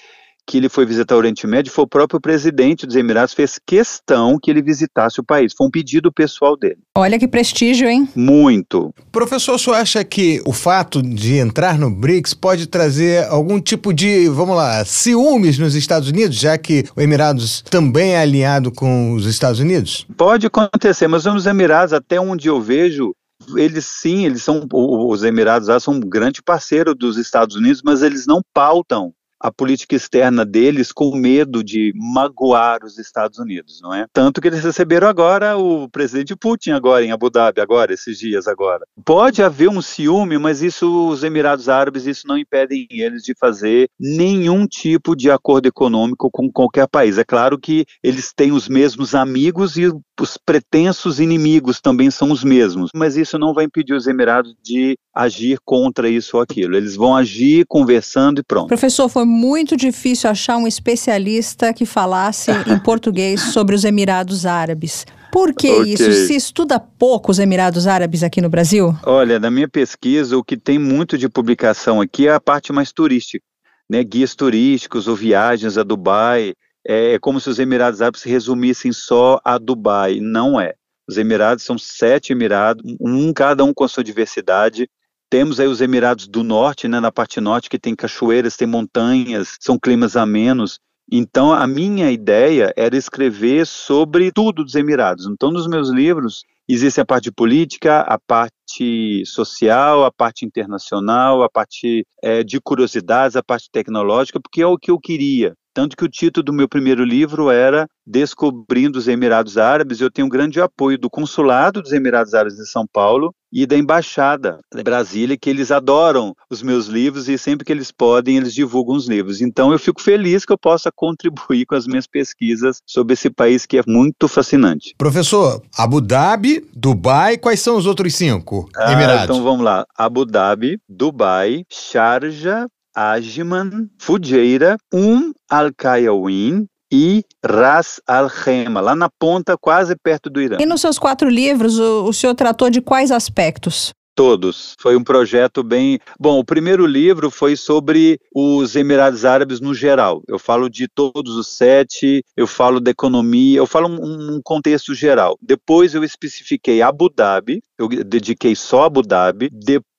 que 0.46 0.59
ele 0.59 0.68
foi 0.68 0.85
visitar 0.85 1.14
o 1.14 1.18
Oriente 1.18 1.46
Médio, 1.46 1.72
foi 1.72 1.85
o 1.85 1.88
próprio 1.88 2.20
presidente 2.20 2.87
dos 2.87 2.96
Emirados 2.96 3.35
fez 3.35 3.59
questão 3.64 4.38
que 4.40 4.50
ele 4.50 4.62
visitasse 4.62 5.20
o 5.20 5.24
país. 5.24 5.52
Foi 5.57 5.66
um 5.66 5.70
pedido 5.70 6.12
pessoal 6.12 6.57
dele. 6.57 6.78
Olha 6.96 7.18
que 7.18 7.26
prestígio, 7.26 7.88
hein? 7.88 8.09
Muito. 8.14 8.94
Professor, 9.11 9.54
o 9.54 9.59
senhor 9.59 9.76
acha 9.76 10.04
que 10.04 10.42
o 10.44 10.52
fato 10.52 11.02
de 11.02 11.37
entrar 11.37 11.78
no 11.78 11.90
BRICS 11.90 12.35
pode 12.35 12.66
trazer 12.66 13.26
algum 13.28 13.61
tipo 13.61 13.92
de, 13.92 14.28
vamos 14.28 14.57
lá, 14.57 14.85
ciúmes 14.85 15.59
nos 15.59 15.74
Estados 15.74 16.09
Unidos, 16.09 16.37
já 16.37 16.57
que 16.59 16.85
o 16.94 17.00
Emirados 17.00 17.62
também 17.62 18.12
é 18.12 18.20
alinhado 18.20 18.70
com 18.70 19.14
os 19.14 19.26
Estados 19.26 19.61
Unidos? 19.61 20.07
Pode 20.16 20.46
acontecer, 20.46 21.09
mas 21.09 21.26
os 21.26 21.46
Emirados, 21.46 21.92
até 21.92 22.20
onde 22.20 22.48
eu 22.48 22.61
vejo, 22.61 23.14
eles 23.57 23.85
sim, 23.87 24.24
eles 24.24 24.42
são 24.42 24.66
os 24.72 25.22
Emirados 25.22 25.83
são 25.83 25.94
um 25.94 26.00
grande 26.00 26.42
parceiro 26.42 26.94
dos 26.94 27.16
Estados 27.16 27.57
Unidos, 27.57 27.83
mas 27.85 28.02
eles 28.02 28.26
não 28.26 28.40
pautam 28.52 29.12
a 29.44 29.52
política 29.52 29.94
externa 29.94 30.42
deles 30.42 30.90
com 30.90 31.14
medo 31.14 31.62
de 31.62 31.92
magoar 31.94 32.83
os 32.83 32.98
Estados 32.98 33.38
Unidos, 33.38 33.78
não 33.83 33.92
é? 33.92 34.07
Tanto 34.11 34.40
que 34.40 34.48
eles 34.48 34.64
receberam 34.64 35.07
agora 35.07 35.59
o 35.59 35.87
presidente 35.87 36.35
Putin 36.35 36.70
agora 36.70 37.04
em 37.04 37.12
Abu 37.12 37.28
Dhabi, 37.28 37.61
agora, 37.61 37.92
esses 37.92 38.18
dias 38.18 38.48
agora. 38.48 38.87
Pode 39.04 39.42
haver 39.42 39.68
um 39.68 39.83
ciúme, 39.83 40.38
mas 40.38 40.62
isso, 40.62 41.11
os 41.11 41.22
Emirados 41.22 41.68
Árabes, 41.68 42.07
isso 42.07 42.26
não 42.26 42.38
impede 42.38 42.87
eles 42.88 43.22
de 43.22 43.35
fazer 43.38 43.87
nenhum 44.00 44.66
tipo 44.66 45.14
de 45.14 45.30
acordo 45.30 45.66
econômico 45.66 46.30
com 46.33 46.50
qualquer 46.50 46.88
país. 46.88 47.18
É 47.18 47.24
claro 47.24 47.59
que 47.59 47.85
eles 48.02 48.33
têm 48.35 48.50
os 48.50 48.66
mesmos 48.66 49.14
amigos 49.14 49.76
e 49.76 49.92
os 50.18 50.38
pretensos 50.38 51.20
inimigos 51.20 51.83
também 51.83 52.11
são 52.11 52.30
os 52.30 52.42
mesmos, 52.42 52.90
mas 52.94 53.14
isso 53.14 53.38
não 53.38 53.52
vai 53.52 53.66
impedir 53.66 53.92
os 53.92 54.07
Emirados 54.07 54.54
de 54.62 54.96
agir 55.14 55.59
contra 55.64 56.09
isso 56.09 56.37
ou 56.37 56.42
aquilo. 56.42 56.76
Eles 56.76 56.96
vão 56.96 57.14
agir 57.14 57.64
conversando 57.68 58.40
e 58.40 58.42
pronto. 58.42 58.68
Professor, 58.68 59.09
foi 59.09 59.24
muito 59.34 59.76
difícil 59.76 60.30
achar 60.30 60.56
um 60.56 60.66
especialista 60.66 61.74
que 61.74 61.84
falasse 61.84 62.50
em 62.70 62.78
português 62.78 63.40
sobre 63.40 63.74
os 63.74 63.84
Emirados 63.84 64.46
Árabes. 64.46 65.04
Por 65.32 65.52
que 65.52 65.68
okay. 65.68 65.92
isso? 65.92 66.12
Se 66.26 66.36
estuda 66.36 66.78
pouco 66.78 67.32
os 67.32 67.40
Emirados 67.40 67.88
Árabes 67.88 68.22
aqui 68.22 68.40
no 68.40 68.48
Brasil? 68.48 68.96
Olha, 69.04 69.40
na 69.40 69.50
minha 69.50 69.68
pesquisa, 69.68 70.38
o 70.38 70.44
que 70.44 70.56
tem 70.56 70.78
muito 70.78 71.18
de 71.18 71.28
publicação 71.28 72.00
aqui 72.00 72.28
é 72.28 72.32
a 72.32 72.40
parte 72.40 72.72
mais 72.72 72.92
turística. 72.92 73.44
Né, 73.90 74.02
guias 74.02 74.34
turísticos 74.34 75.08
ou 75.08 75.16
viagens 75.16 75.76
a 75.76 75.82
Dubai, 75.82 76.54
é, 76.86 77.14
é 77.14 77.18
como 77.18 77.40
se 77.40 77.50
os 77.50 77.58
Emirados 77.58 78.00
Árabes 78.00 78.22
se 78.22 78.30
resumissem 78.30 78.92
só 78.92 79.40
a 79.44 79.58
Dubai. 79.58 80.20
Não 80.20 80.58
é. 80.60 80.74
Os 81.06 81.18
Emirados 81.18 81.64
são 81.64 81.76
sete 81.76 82.32
Emirados, 82.32 82.82
um 83.00 83.32
cada 83.32 83.64
um 83.64 83.74
com 83.74 83.84
a 83.84 83.88
sua 83.88 84.04
diversidade. 84.04 84.88
Temos 85.30 85.58
aí 85.58 85.66
os 85.66 85.80
Emirados 85.80 86.28
do 86.28 86.44
Norte, 86.44 86.87
né, 86.87 87.00
na 87.00 87.10
parte 87.10 87.40
norte, 87.40 87.68
que 87.68 87.78
tem 87.78 87.94
cachoeiras, 87.94 88.56
tem 88.56 88.68
montanhas, 88.68 89.56
são 89.60 89.78
climas 89.78 90.16
amenos. 90.16 90.78
Então, 91.10 91.52
a 91.52 91.66
minha 91.66 92.10
ideia 92.10 92.72
era 92.76 92.96
escrever 92.96 93.66
sobre 93.66 94.32
tudo 94.32 94.64
dos 94.64 94.74
Emirados. 94.74 95.26
Então, 95.26 95.50
nos 95.50 95.66
meus 95.66 95.90
livros, 95.90 96.44
existe 96.68 97.00
a 97.00 97.04
parte 97.04 97.30
política, 97.30 98.00
a 98.00 98.18
parte 98.18 99.24
social, 99.26 100.04
a 100.04 100.12
parte 100.12 100.44
internacional, 100.46 101.42
a 101.42 101.50
parte 101.50 102.06
é, 102.22 102.42
de 102.42 102.60
curiosidades, 102.60 103.37
a 103.37 103.42
parte 103.42 103.68
tecnológica, 103.70 104.40
porque 104.40 104.62
é 104.62 104.66
o 104.66 104.78
que 104.78 104.90
eu 104.90 104.98
queria. 104.98 105.54
Tanto 105.74 105.96
que 105.96 106.04
o 106.04 106.08
título 106.08 106.44
do 106.44 106.52
meu 106.52 106.68
primeiro 106.68 107.04
livro 107.04 107.50
era 107.50 107.88
Descobrindo 108.06 108.96
os 108.96 109.08
Emirados 109.08 109.58
Árabes. 109.58 110.00
Eu 110.00 110.10
tenho 110.10 110.26
um 110.26 110.30
grande 110.30 110.60
apoio 110.60 110.96
do 110.96 111.10
Consulado 111.10 111.82
dos 111.82 111.92
Emirados 111.92 112.32
Árabes 112.32 112.56
de 112.56 112.70
São 112.70 112.87
Paulo 112.87 113.34
e 113.52 113.66
da 113.66 113.76
Embaixada 113.76 114.58
de 114.74 114.82
Brasília, 114.82 115.37
que 115.40 115.48
eles 115.48 115.70
adoram 115.70 116.34
os 116.50 116.60
meus 116.60 116.87
livros 116.87 117.28
e 117.28 117.38
sempre 117.38 117.64
que 117.64 117.72
eles 117.72 117.92
podem, 117.92 118.37
eles 118.37 118.52
divulgam 118.52 118.96
os 118.96 119.08
livros. 119.08 119.40
Então 119.40 119.72
eu 119.72 119.78
fico 119.78 120.00
feliz 120.00 120.44
que 120.44 120.52
eu 120.52 120.58
possa 120.58 120.90
contribuir 120.94 121.64
com 121.64 121.74
as 121.74 121.87
minhas 121.87 122.06
pesquisas 122.06 122.80
sobre 122.84 123.14
esse 123.14 123.30
país 123.30 123.64
que 123.66 123.78
é 123.78 123.82
muito 123.87 124.26
fascinante. 124.28 124.94
Professor, 124.98 125.62
Abu 125.76 126.00
Dhabi, 126.00 126.68
Dubai, 126.74 127.37
quais 127.37 127.60
são 127.60 127.76
os 127.76 127.87
outros 127.87 128.14
cinco 128.14 128.68
ah, 128.76 128.92
Emirados? 128.92 129.24
Então 129.24 129.42
vamos 129.42 129.64
lá. 129.64 129.84
Abu 129.96 130.24
Dhabi, 130.24 130.78
Dubai, 130.88 131.64
Sharjah, 131.70 132.66
Ajman, 132.94 133.88
Fujairah, 133.98 134.76
Um 134.92 135.33
Al-Qayawin 135.50 136.66
e 136.92 137.24
Ras 137.44 138.00
Al-Khema, 138.07 138.80
lá 138.80 138.94
na 138.94 139.09
ponta, 139.18 139.57
quase 139.59 139.96
perto 139.96 140.30
do 140.30 140.40
Irã. 140.40 140.59
E 140.61 140.66
nos 140.66 140.80
seus 140.80 140.98
quatro 140.98 141.28
livros, 141.28 141.78
o, 141.78 142.04
o 142.04 142.12
senhor 142.12 142.35
tratou 142.35 142.70
de 142.70 142.80
quais 142.80 143.11
aspectos? 143.11 143.92
Todos. 144.16 144.76
Foi 144.78 144.94
um 144.94 145.02
projeto 145.02 145.61
bem. 145.64 145.98
Bom, 146.20 146.38
o 146.38 146.44
primeiro 146.44 146.87
livro 146.87 147.33
foi 147.33 147.57
sobre 147.57 148.20
os 148.33 148.76
Emirados 148.76 149.24
Árabes 149.24 149.61
no 149.61 149.74
geral. 149.74 150.22
Eu 150.28 150.38
falo 150.38 150.70
de 150.70 150.87
todos 150.87 151.35
os 151.35 151.48
sete, 151.48 152.24
eu 152.37 152.46
falo 152.46 152.78
da 152.78 152.92
economia, 152.92 153.59
eu 153.59 153.66
falo 153.66 153.88
um, 153.88 154.37
um 154.37 154.40
contexto 154.40 154.94
geral. 154.94 155.37
Depois 155.42 155.96
eu 155.96 156.04
especifiquei 156.04 156.80
Abu 156.80 157.09
Dhabi, 157.09 157.61
eu 157.76 157.88
dediquei 157.88 158.54
só 158.54 158.85
Abu 158.85 159.02
Dhabi. 159.02 159.50
Depois 159.50 159.93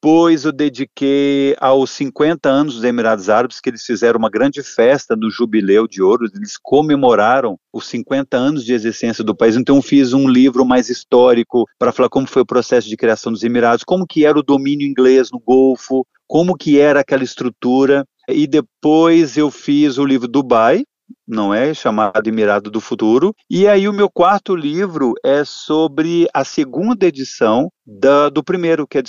eu 0.45 0.51
dediquei 0.51 1.55
aos 1.59 1.89
50 1.89 2.47
anos 2.47 2.75
dos 2.75 2.83
Emirados 2.83 3.27
Árabes, 3.27 3.59
que 3.59 3.71
eles 3.71 3.83
fizeram 3.83 4.19
uma 4.19 4.29
grande 4.29 4.61
festa 4.61 5.15
do 5.15 5.31
Jubileu 5.31 5.87
de 5.87 5.99
Ouro, 5.99 6.29
eles 6.31 6.57
comemoraram 6.61 7.57
os 7.73 7.87
50 7.87 8.37
anos 8.37 8.63
de 8.63 8.71
existência 8.71 9.23
do 9.23 9.35
país. 9.35 9.55
Então 9.55 9.81
fiz 9.81 10.13
um 10.13 10.27
livro 10.27 10.63
mais 10.63 10.89
histórico 10.89 11.65
para 11.79 11.91
falar 11.91 12.09
como 12.09 12.27
foi 12.27 12.43
o 12.43 12.45
processo 12.45 12.87
de 12.87 12.95
criação 12.95 13.31
dos 13.31 13.43
Emirados, 13.43 13.83
como 13.83 14.05
que 14.05 14.25
era 14.25 14.37
o 14.37 14.43
domínio 14.43 14.87
inglês 14.87 15.31
no 15.31 15.39
Golfo, 15.39 16.05
como 16.27 16.55
que 16.55 16.79
era 16.79 16.99
aquela 16.99 17.23
estrutura. 17.23 18.05
E 18.29 18.45
depois 18.45 19.37
eu 19.37 19.49
fiz 19.49 19.97
o 19.97 20.05
livro 20.05 20.27
Dubai, 20.27 20.83
não 21.27 21.51
é? 21.51 21.73
Chamado 21.73 22.27
Emirado 22.27 22.69
do 22.69 22.79
Futuro. 22.79 23.33
E 23.49 23.67
aí 23.67 23.89
o 23.89 23.93
meu 23.93 24.09
quarto 24.09 24.55
livro 24.55 25.15
é 25.23 25.43
sobre 25.43 26.27
a 26.31 26.43
segunda 26.43 27.07
edição 27.07 27.71
da, 27.83 28.29
do 28.29 28.43
primeiro, 28.43 28.85
que 28.87 28.99
é 28.99 29.01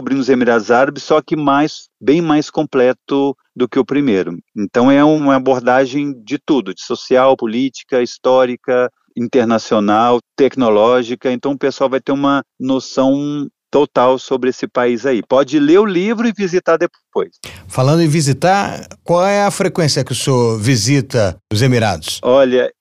Descobrindo 0.00 0.20
os 0.20 0.28
Emirados 0.28 0.70
Árabes, 0.70 1.02
só 1.02 1.20
que 1.20 1.34
mais, 1.34 1.88
bem 2.00 2.22
mais 2.22 2.50
completo 2.50 3.36
do 3.54 3.68
que 3.68 3.80
o 3.80 3.84
primeiro. 3.84 4.38
Então 4.56 4.88
é 4.88 5.02
uma 5.02 5.34
abordagem 5.34 6.14
de 6.22 6.38
tudo, 6.38 6.72
de 6.72 6.82
social, 6.82 7.36
política, 7.36 8.00
histórica, 8.00 8.88
internacional, 9.16 10.20
tecnológica. 10.36 11.32
Então 11.32 11.50
o 11.50 11.58
pessoal 11.58 11.90
vai 11.90 12.00
ter 12.00 12.12
uma 12.12 12.44
noção 12.60 13.48
total 13.72 14.20
sobre 14.20 14.50
esse 14.50 14.68
país 14.68 15.04
aí. 15.04 15.20
Pode 15.20 15.58
ler 15.58 15.80
o 15.80 15.84
livro 15.84 16.28
e 16.28 16.32
visitar 16.32 16.76
depois. 16.76 17.30
Falando 17.66 18.00
em 18.00 18.08
visitar, 18.08 18.86
qual 19.02 19.26
é 19.26 19.42
a 19.42 19.50
frequência 19.50 20.04
que 20.04 20.12
o 20.12 20.14
senhor 20.14 20.58
visita 20.60 21.36
os 21.52 21.60
Emirados? 21.60 22.20
Olha, 22.22 22.72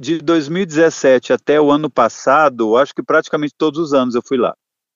de 0.00 0.18
2017 0.18 1.32
até 1.32 1.60
o 1.60 1.70
ano 1.70 1.88
passado, 1.88 2.76
acho 2.76 2.92
que 2.92 3.02
praticamente 3.02 3.54
todos 3.56 3.78
os 3.78 3.94
anos 3.94 4.16
eu 4.16 4.22
fui 4.26 4.36
lá. 4.36 4.54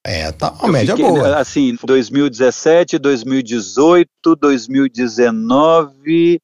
É, 0.08 0.32
tá 0.32 0.50
uma 0.52 0.68
eu 0.68 0.72
média 0.72 0.96
fiquei, 0.96 1.10
boa. 1.10 1.36
Assim, 1.36 1.76
2017, 1.84 2.98
2018, 2.98 4.08
2019 4.40 6.40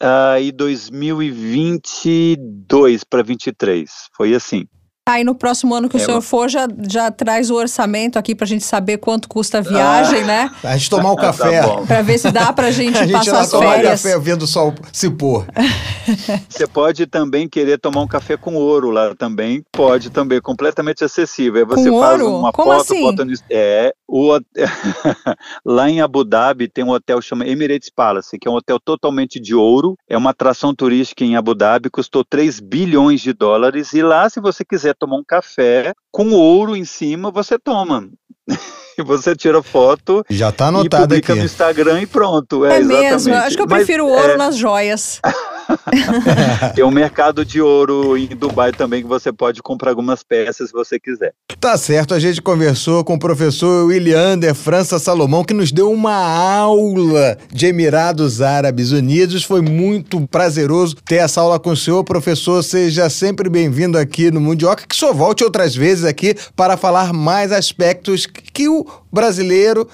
uh, 0.00 0.38
e 0.40 0.52
2022 0.52 3.02
para 3.02 3.24
23. 3.24 3.90
Foi 4.16 4.36
assim. 4.36 4.68
Aí 5.08 5.22
no 5.22 5.36
próximo 5.36 5.72
ano 5.72 5.88
que 5.88 5.96
o 5.96 6.00
é, 6.00 6.04
senhor 6.04 6.20
for, 6.20 6.48
já, 6.48 6.66
já 6.88 7.12
traz 7.12 7.48
o 7.48 7.54
orçamento 7.54 8.18
aqui 8.18 8.34
pra 8.34 8.44
gente 8.44 8.64
saber 8.64 8.98
quanto 8.98 9.28
custa 9.28 9.58
a 9.58 9.60
viagem, 9.60 10.22
ah, 10.22 10.26
né? 10.26 10.50
A 10.64 10.76
gente 10.76 10.90
tomar 10.90 11.12
um 11.12 11.14
tá 11.16 11.22
café. 11.22 11.62
tá 11.62 11.76
pra 11.82 12.02
ver 12.02 12.18
se 12.18 12.28
dá 12.32 12.52
pra 12.52 12.72
gente, 12.72 12.98
a 12.98 13.06
gente 13.06 13.12
passar 13.12 13.38
as 13.38 13.50
férias. 13.52 14.02
café 14.02 14.18
vendo 14.18 14.42
o 14.42 14.46
sol 14.48 14.74
se 14.92 15.08
pôr. 15.08 15.46
Você 16.50 16.66
pode 16.66 17.06
também 17.06 17.48
querer 17.48 17.78
tomar 17.78 18.00
um 18.00 18.08
café 18.08 18.36
com 18.36 18.56
ouro 18.56 18.90
lá 18.90 19.14
também. 19.14 19.62
Pode 19.70 20.10
também, 20.10 20.40
completamente 20.40 21.04
acessível. 21.04 21.60
Aí 21.60 21.64
você 21.64 21.88
com 21.88 22.00
faz 22.00 22.20
ouro? 22.20 22.38
uma 22.38 22.52
Como 22.52 22.72
foto, 22.72 22.80
assim? 22.92 23.02
bota 23.02 23.24
no. 23.24 23.32
É, 23.48 23.94
o, 24.08 24.38
lá 25.64 25.90
em 25.90 26.00
Abu 26.00 26.24
Dhabi 26.24 26.68
tem 26.68 26.84
um 26.84 26.90
hotel 26.90 27.20
chama 27.20 27.46
Emirates 27.46 27.90
Palace, 27.90 28.38
que 28.38 28.46
é 28.46 28.50
um 28.50 28.54
hotel 28.54 28.78
totalmente 28.78 29.40
de 29.40 29.54
ouro. 29.54 29.96
É 30.08 30.16
uma 30.16 30.30
atração 30.30 30.74
turística 30.74 31.24
em 31.24 31.36
Abu 31.36 31.54
Dhabi, 31.54 31.90
custou 31.90 32.24
3 32.24 32.60
bilhões 32.60 33.20
de 33.20 33.32
dólares. 33.32 33.92
E 33.92 34.02
lá, 34.02 34.28
se 34.30 34.40
você 34.40 34.64
quiser 34.64 34.94
tomar 34.94 35.16
um 35.16 35.24
café 35.24 35.92
com 36.10 36.30
ouro 36.30 36.76
em 36.76 36.84
cima, 36.84 37.30
você 37.30 37.58
toma. 37.58 38.08
e 38.96 39.02
você 39.02 39.34
tira 39.34 39.62
foto 39.62 40.24
Já 40.30 40.52
tá 40.52 40.68
anotado 40.68 41.04
e 41.04 41.08
publica 41.08 41.32
aqui. 41.32 41.40
no 41.40 41.46
Instagram 41.46 42.02
e 42.02 42.06
pronto. 42.06 42.64
É, 42.64 42.78
é 42.78 42.80
mesmo, 42.80 43.34
acho 43.34 43.56
que 43.56 43.62
eu 43.62 43.66
prefiro 43.66 44.04
Mas, 44.04 44.16
ouro 44.16 44.32
é... 44.32 44.36
nas 44.36 44.56
joias. 44.56 45.20
Tem 46.74 46.84
um 46.84 46.90
mercado 46.90 47.44
de 47.44 47.60
ouro 47.60 48.16
em 48.16 48.28
Dubai 48.28 48.72
também 48.72 49.02
que 49.02 49.08
você 49.08 49.32
pode 49.32 49.62
comprar 49.62 49.90
algumas 49.90 50.22
peças 50.22 50.68
se 50.68 50.72
você 50.72 50.98
quiser. 50.98 51.32
Tá 51.60 51.76
certo, 51.76 52.14
a 52.14 52.18
gente 52.18 52.40
conversou 52.42 53.04
com 53.04 53.14
o 53.14 53.18
professor 53.18 53.86
Williander 53.86 54.54
França 54.54 54.98
Salomão, 54.98 55.44
que 55.44 55.54
nos 55.54 55.72
deu 55.72 55.90
uma 55.90 56.14
aula 56.14 57.36
de 57.52 57.66
Emirados 57.66 58.40
Árabes 58.40 58.92
Unidos. 58.92 59.44
Foi 59.44 59.60
muito 59.60 60.26
prazeroso 60.28 60.96
ter 60.96 61.16
essa 61.16 61.40
aula 61.40 61.58
com 61.58 61.70
o 61.70 61.76
senhor, 61.76 62.04
professor. 62.04 62.62
Seja 62.62 63.08
sempre 63.08 63.48
bem-vindo 63.48 63.98
aqui 63.98 64.30
no 64.30 64.40
Mundioca, 64.40 64.84
que 64.86 64.96
só 64.96 65.12
volte 65.12 65.44
outras 65.44 65.74
vezes 65.74 66.04
aqui 66.04 66.34
para 66.54 66.76
falar 66.76 67.12
mais 67.12 67.52
aspectos 67.52 68.26
que 68.26 68.68
o 68.68 68.86
brasileiro 69.12 69.88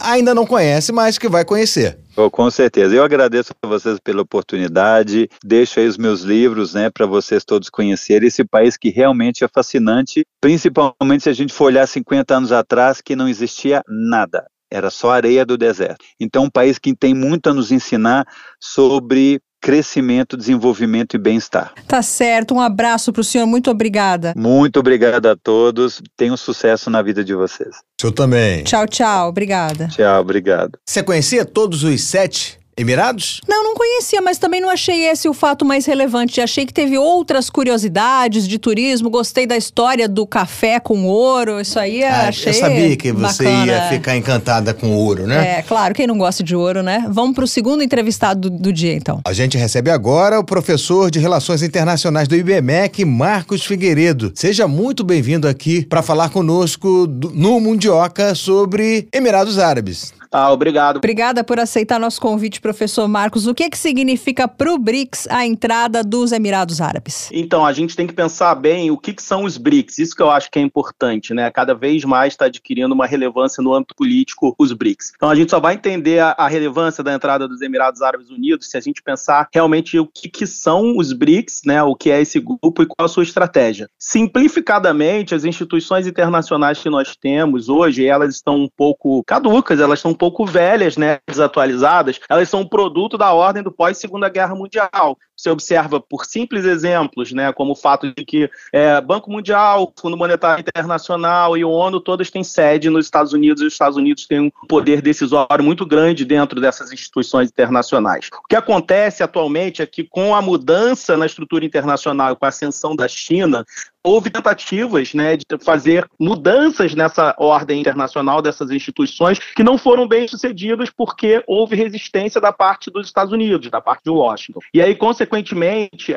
ainda 0.00 0.34
não 0.34 0.46
conhece, 0.46 0.92
mas 0.92 1.18
que 1.18 1.28
vai 1.28 1.44
conhecer. 1.44 1.98
Oh, 2.16 2.30
com 2.30 2.50
certeza. 2.50 2.94
Eu 2.94 3.02
agradeço 3.02 3.52
a 3.62 3.66
vocês 3.66 3.98
pela 3.98 4.22
oportunidade. 4.22 5.28
Deixo 5.42 5.80
aí 5.80 5.86
os 5.86 5.96
meus 5.96 6.22
livros, 6.22 6.74
né, 6.74 6.90
para 6.90 7.06
vocês 7.06 7.44
todos 7.44 7.70
conhecerem 7.70 8.28
esse 8.28 8.44
país 8.44 8.76
que 8.76 8.90
realmente 8.90 9.44
é 9.44 9.48
fascinante, 9.48 10.24
principalmente 10.40 11.22
se 11.22 11.28
a 11.28 11.32
gente 11.32 11.52
for 11.52 11.66
olhar 11.66 11.86
50 11.86 12.34
anos 12.34 12.52
atrás, 12.52 13.00
que 13.00 13.16
não 13.16 13.28
existia 13.28 13.82
nada. 13.88 14.46
Era 14.70 14.90
só 14.90 15.10
areia 15.10 15.44
do 15.44 15.58
deserto. 15.58 16.04
Então, 16.18 16.44
um 16.44 16.50
país 16.50 16.78
que 16.78 16.94
tem 16.94 17.12
muito 17.12 17.50
a 17.50 17.54
nos 17.54 17.72
ensinar 17.72 18.24
sobre 18.60 19.40
crescimento, 19.60 20.36
desenvolvimento 20.36 21.14
e 21.14 21.18
bem-estar. 21.18 21.72
Tá 21.86 22.02
certo. 22.02 22.54
Um 22.54 22.60
abraço 22.60 23.12
para 23.12 23.20
o 23.20 23.24
senhor. 23.24 23.46
Muito 23.46 23.70
obrigada. 23.70 24.32
Muito 24.36 24.80
obrigado 24.80 25.26
a 25.26 25.36
todos. 25.36 26.02
Tenham 26.16 26.36
sucesso 26.36 26.88
na 26.90 27.02
vida 27.02 27.24
de 27.24 27.34
vocês. 27.34 27.76
Eu 28.02 28.12
também. 28.12 28.64
Tchau, 28.64 28.86
tchau. 28.86 29.28
Obrigada. 29.28 29.88
Tchau, 29.88 30.20
obrigado. 30.20 30.78
Você 30.86 31.02
conhecia 31.02 31.44
todos 31.44 31.82
os 31.82 32.02
sete 32.02 32.59
Emirados? 32.80 33.42
Não, 33.46 33.62
não 33.62 33.74
conhecia, 33.74 34.22
mas 34.22 34.38
também 34.38 34.60
não 34.60 34.70
achei 34.70 35.04
esse 35.06 35.28
o 35.28 35.34
fato 35.34 35.64
mais 35.66 35.84
relevante. 35.84 36.40
Achei 36.40 36.64
que 36.64 36.72
teve 36.72 36.96
outras 36.96 37.50
curiosidades 37.50 38.48
de 38.48 38.58
turismo. 38.58 39.10
Gostei 39.10 39.46
da 39.46 39.56
história 39.56 40.08
do 40.08 40.26
café 40.26 40.80
com 40.80 41.04
ouro. 41.06 41.60
Isso 41.60 41.78
aí 41.78 42.02
ah, 42.02 42.28
achei. 42.28 42.52
Eu 42.52 42.54
sabia 42.54 42.96
que 42.96 43.12
você 43.12 43.44
bacana. 43.44 43.66
ia 43.66 43.88
ficar 43.90 44.16
encantada 44.16 44.72
com 44.72 44.96
ouro, 44.96 45.26
né? 45.26 45.58
É, 45.58 45.62
claro, 45.62 45.94
quem 45.94 46.06
não 46.06 46.16
gosta 46.16 46.42
de 46.42 46.56
ouro, 46.56 46.82
né? 46.82 47.04
Vamos 47.10 47.34
para 47.34 47.44
o 47.44 47.46
segundo 47.46 47.82
entrevistado 47.82 48.48
do, 48.48 48.50
do, 48.50 48.72
dia, 48.72 48.94
então. 48.94 49.20
A 49.26 49.32
gente 49.32 49.58
recebe 49.58 49.90
agora 49.90 50.38
o 50.38 50.44
professor 50.44 51.10
de 51.10 51.18
Relações 51.18 51.62
Internacionais 51.62 52.28
do 52.28 52.34
IBMEC, 52.34 53.04
Marcos 53.04 53.64
Figueiredo. 53.64 54.32
Seja 54.34 54.66
muito 54.66 55.04
bem-vindo 55.04 55.46
aqui 55.46 55.84
para 55.84 56.00
falar 56.02 56.30
conosco 56.30 57.06
do, 57.06 57.30
no 57.30 57.60
Mundioca 57.60 58.34
sobre 58.34 59.06
Emirados 59.12 59.58
Árabes. 59.58 60.18
Ah, 60.32 60.52
obrigado. 60.52 60.98
Obrigada 60.98 61.42
por 61.42 61.58
aceitar 61.58 61.98
nosso 61.98 62.20
convite, 62.20 62.60
professor 62.60 63.08
Marcos. 63.08 63.48
O 63.48 63.54
que, 63.54 63.68
que 63.68 63.76
significa 63.76 64.46
para 64.46 64.72
o 64.72 64.78
BRICS 64.78 65.26
a 65.28 65.44
entrada 65.44 66.04
dos 66.04 66.30
Emirados 66.30 66.80
Árabes? 66.80 67.28
Então, 67.32 67.66
a 67.66 67.72
gente 67.72 67.96
tem 67.96 68.06
que 68.06 68.12
pensar 68.12 68.54
bem 68.54 68.92
o 68.92 68.96
que, 68.96 69.12
que 69.12 69.22
são 69.22 69.42
os 69.42 69.56
BRICS. 69.56 69.98
Isso 69.98 70.14
que 70.14 70.22
eu 70.22 70.30
acho 70.30 70.48
que 70.48 70.60
é 70.60 70.62
importante, 70.62 71.34
né? 71.34 71.50
Cada 71.50 71.74
vez 71.74 72.04
mais 72.04 72.34
está 72.34 72.44
adquirindo 72.44 72.94
uma 72.94 73.06
relevância 73.06 73.60
no 73.60 73.74
âmbito 73.74 73.94
político 73.96 74.54
os 74.56 74.72
BRICS. 74.72 75.12
Então, 75.16 75.28
a 75.28 75.34
gente 75.34 75.50
só 75.50 75.58
vai 75.58 75.74
entender 75.74 76.20
a, 76.20 76.30
a, 76.38 76.46
relevância 76.46 77.02
da 77.02 77.12
entrada 77.12 77.48
dos 77.48 77.60
Emirados 77.60 78.00
Árabes 78.00 78.30
Unidos 78.30 78.70
se 78.70 78.76
a 78.76 78.80
gente 78.80 79.02
pensar 79.02 79.48
realmente 79.52 79.98
o 79.98 80.06
que, 80.06 80.28
que 80.28 80.46
são 80.46 80.96
os 80.96 81.12
BRICS, 81.12 81.62
né? 81.66 81.82
O 81.82 81.96
que 81.96 82.08
é 82.08 82.20
esse 82.20 82.38
grupo 82.38 82.82
e 82.82 82.86
qual 82.86 83.06
a 83.06 83.08
sua 83.08 83.24
estratégia. 83.24 83.88
Simplificadamente, 83.98 85.34
as 85.34 85.44
instituições 85.44 86.06
internacionais 86.06 86.78
que 86.78 86.88
nós 86.88 87.16
temos 87.16 87.68
hoje, 87.68 88.06
elas 88.06 88.36
estão 88.36 88.56
um 88.56 88.68
pouco 88.68 89.24
caducas, 89.24 89.80
elas 89.80 89.98
estão 89.98 90.19
pouco 90.20 90.44
velhas, 90.44 90.98
né, 90.98 91.18
desatualizadas, 91.26 92.20
elas 92.28 92.46
são 92.46 92.60
um 92.60 92.68
produto 92.68 93.16
da 93.16 93.32
ordem 93.32 93.62
do 93.62 93.72
pós-Segunda 93.72 94.28
Guerra 94.28 94.54
Mundial. 94.54 95.16
Você 95.40 95.48
observa 95.48 95.98
por 96.00 96.26
simples 96.26 96.64
exemplos, 96.64 97.32
né, 97.32 97.50
como 97.52 97.72
o 97.72 97.76
fato 97.76 98.12
de 98.14 98.24
que 98.24 98.50
é, 98.72 99.00
Banco 99.00 99.30
Mundial, 99.30 99.90
Fundo 99.98 100.16
Monetário 100.16 100.60
Internacional 100.60 101.56
e 101.56 101.64
ONU 101.64 101.98
todas 101.98 102.30
têm 102.30 102.44
sede 102.44 102.90
nos 102.90 103.06
Estados 103.06 103.32
Unidos 103.32 103.62
e 103.62 103.66
os 103.66 103.72
Estados 103.72 103.96
Unidos 103.96 104.26
têm 104.26 104.40
um 104.40 104.50
poder 104.68 105.00
decisório 105.00 105.64
muito 105.64 105.86
grande 105.86 106.24
dentro 106.24 106.60
dessas 106.60 106.92
instituições 106.92 107.48
internacionais. 107.48 108.28
O 108.32 108.48
que 108.48 108.56
acontece 108.56 109.22
atualmente 109.22 109.80
é 109.80 109.86
que 109.86 110.04
com 110.04 110.34
a 110.34 110.42
mudança 110.42 111.16
na 111.16 111.24
estrutura 111.24 111.64
internacional 111.64 112.32
e 112.32 112.36
com 112.36 112.44
a 112.44 112.48
ascensão 112.48 112.94
da 112.94 113.08
China, 113.08 113.64
houve 114.02 114.30
tentativas 114.30 115.12
né, 115.14 115.36
de 115.36 115.44
fazer 115.62 116.08
mudanças 116.18 116.94
nessa 116.94 117.34
ordem 117.38 117.80
internacional 117.80 118.40
dessas 118.40 118.70
instituições 118.70 119.38
que 119.38 119.62
não 119.62 119.76
foram 119.76 120.08
bem 120.08 120.26
sucedidas 120.26 120.90
porque 120.90 121.42
houve 121.46 121.76
resistência 121.76 122.40
da 122.40 122.52
parte 122.52 122.90
dos 122.90 123.06
Estados 123.06 123.32
Unidos, 123.32 123.70
da 123.70 123.80
parte 123.80 124.04
de 124.04 124.10
Washington. 124.10 124.60
E 124.72 124.80
aí, 124.80 124.94
consequentemente, 124.94 125.29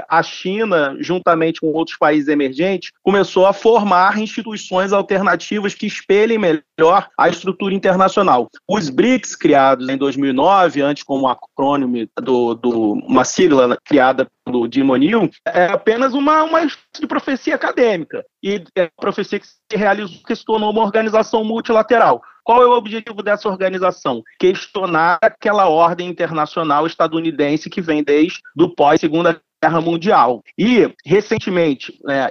a 0.10 0.24
China, 0.24 0.96
juntamente 1.00 1.62
com 1.62 1.68
outros 1.68 1.98
países 1.98 2.28
emergentes, 2.28 2.92
começou 3.02 3.46
a 3.46 3.54
formar 3.54 4.20
instituições 4.20 4.92
alternativas 4.92 5.74
que 5.74 5.86
espelhem 5.86 6.38
melhor 6.38 7.08
a 7.18 7.30
estrutura 7.30 7.74
internacional. 7.74 8.50
Os 8.68 8.90
BRICS, 8.90 9.36
criados 9.36 9.88
em 9.90 9.98
2009, 9.98 10.82
antes 10.82 11.04
como 11.04 11.28
acrônimo 11.28 12.08
do, 12.22 12.54
do 12.56 12.94
uma 12.94 13.24
sigla 13.24 13.78
criada 13.86 14.28
pelo 14.46 14.70
Jim 14.72 14.90
O'Neill, 14.90 15.30
é 15.48 15.66
apenas 15.66 16.14
uma, 16.14 16.44
uma 16.44 16.66
de 16.66 17.08
profecia 17.08 17.56
acadêmica. 17.56 18.24
E 18.42 18.64
é 18.76 18.84
a 18.84 19.02
profecia 19.02 19.40
que 19.40 19.48
se 19.48 19.56
realizou 19.74 20.20
que 20.26 20.36
se 20.36 20.44
tornou 20.44 20.72
uma 20.72 20.82
organização 20.82 21.44
multilateral. 21.44 22.22
Qual 22.44 22.62
é 22.62 22.66
o 22.66 22.78
objetivo 22.78 23.24
dessa 23.24 23.48
organização? 23.48 24.22
Questionar 24.38 25.18
aquela 25.22 25.70
ordem 25.70 26.10
internacional 26.10 26.86
estadunidense 26.86 27.70
que 27.70 27.82
vem 27.82 28.04
desde 28.04 28.40
do 28.56 28.74
pós-segunda 28.76 29.42
Guerra 29.64 29.80
Mundial. 29.80 30.44
E, 30.60 30.94
recentemente, 31.06 31.98
né, 32.04 32.30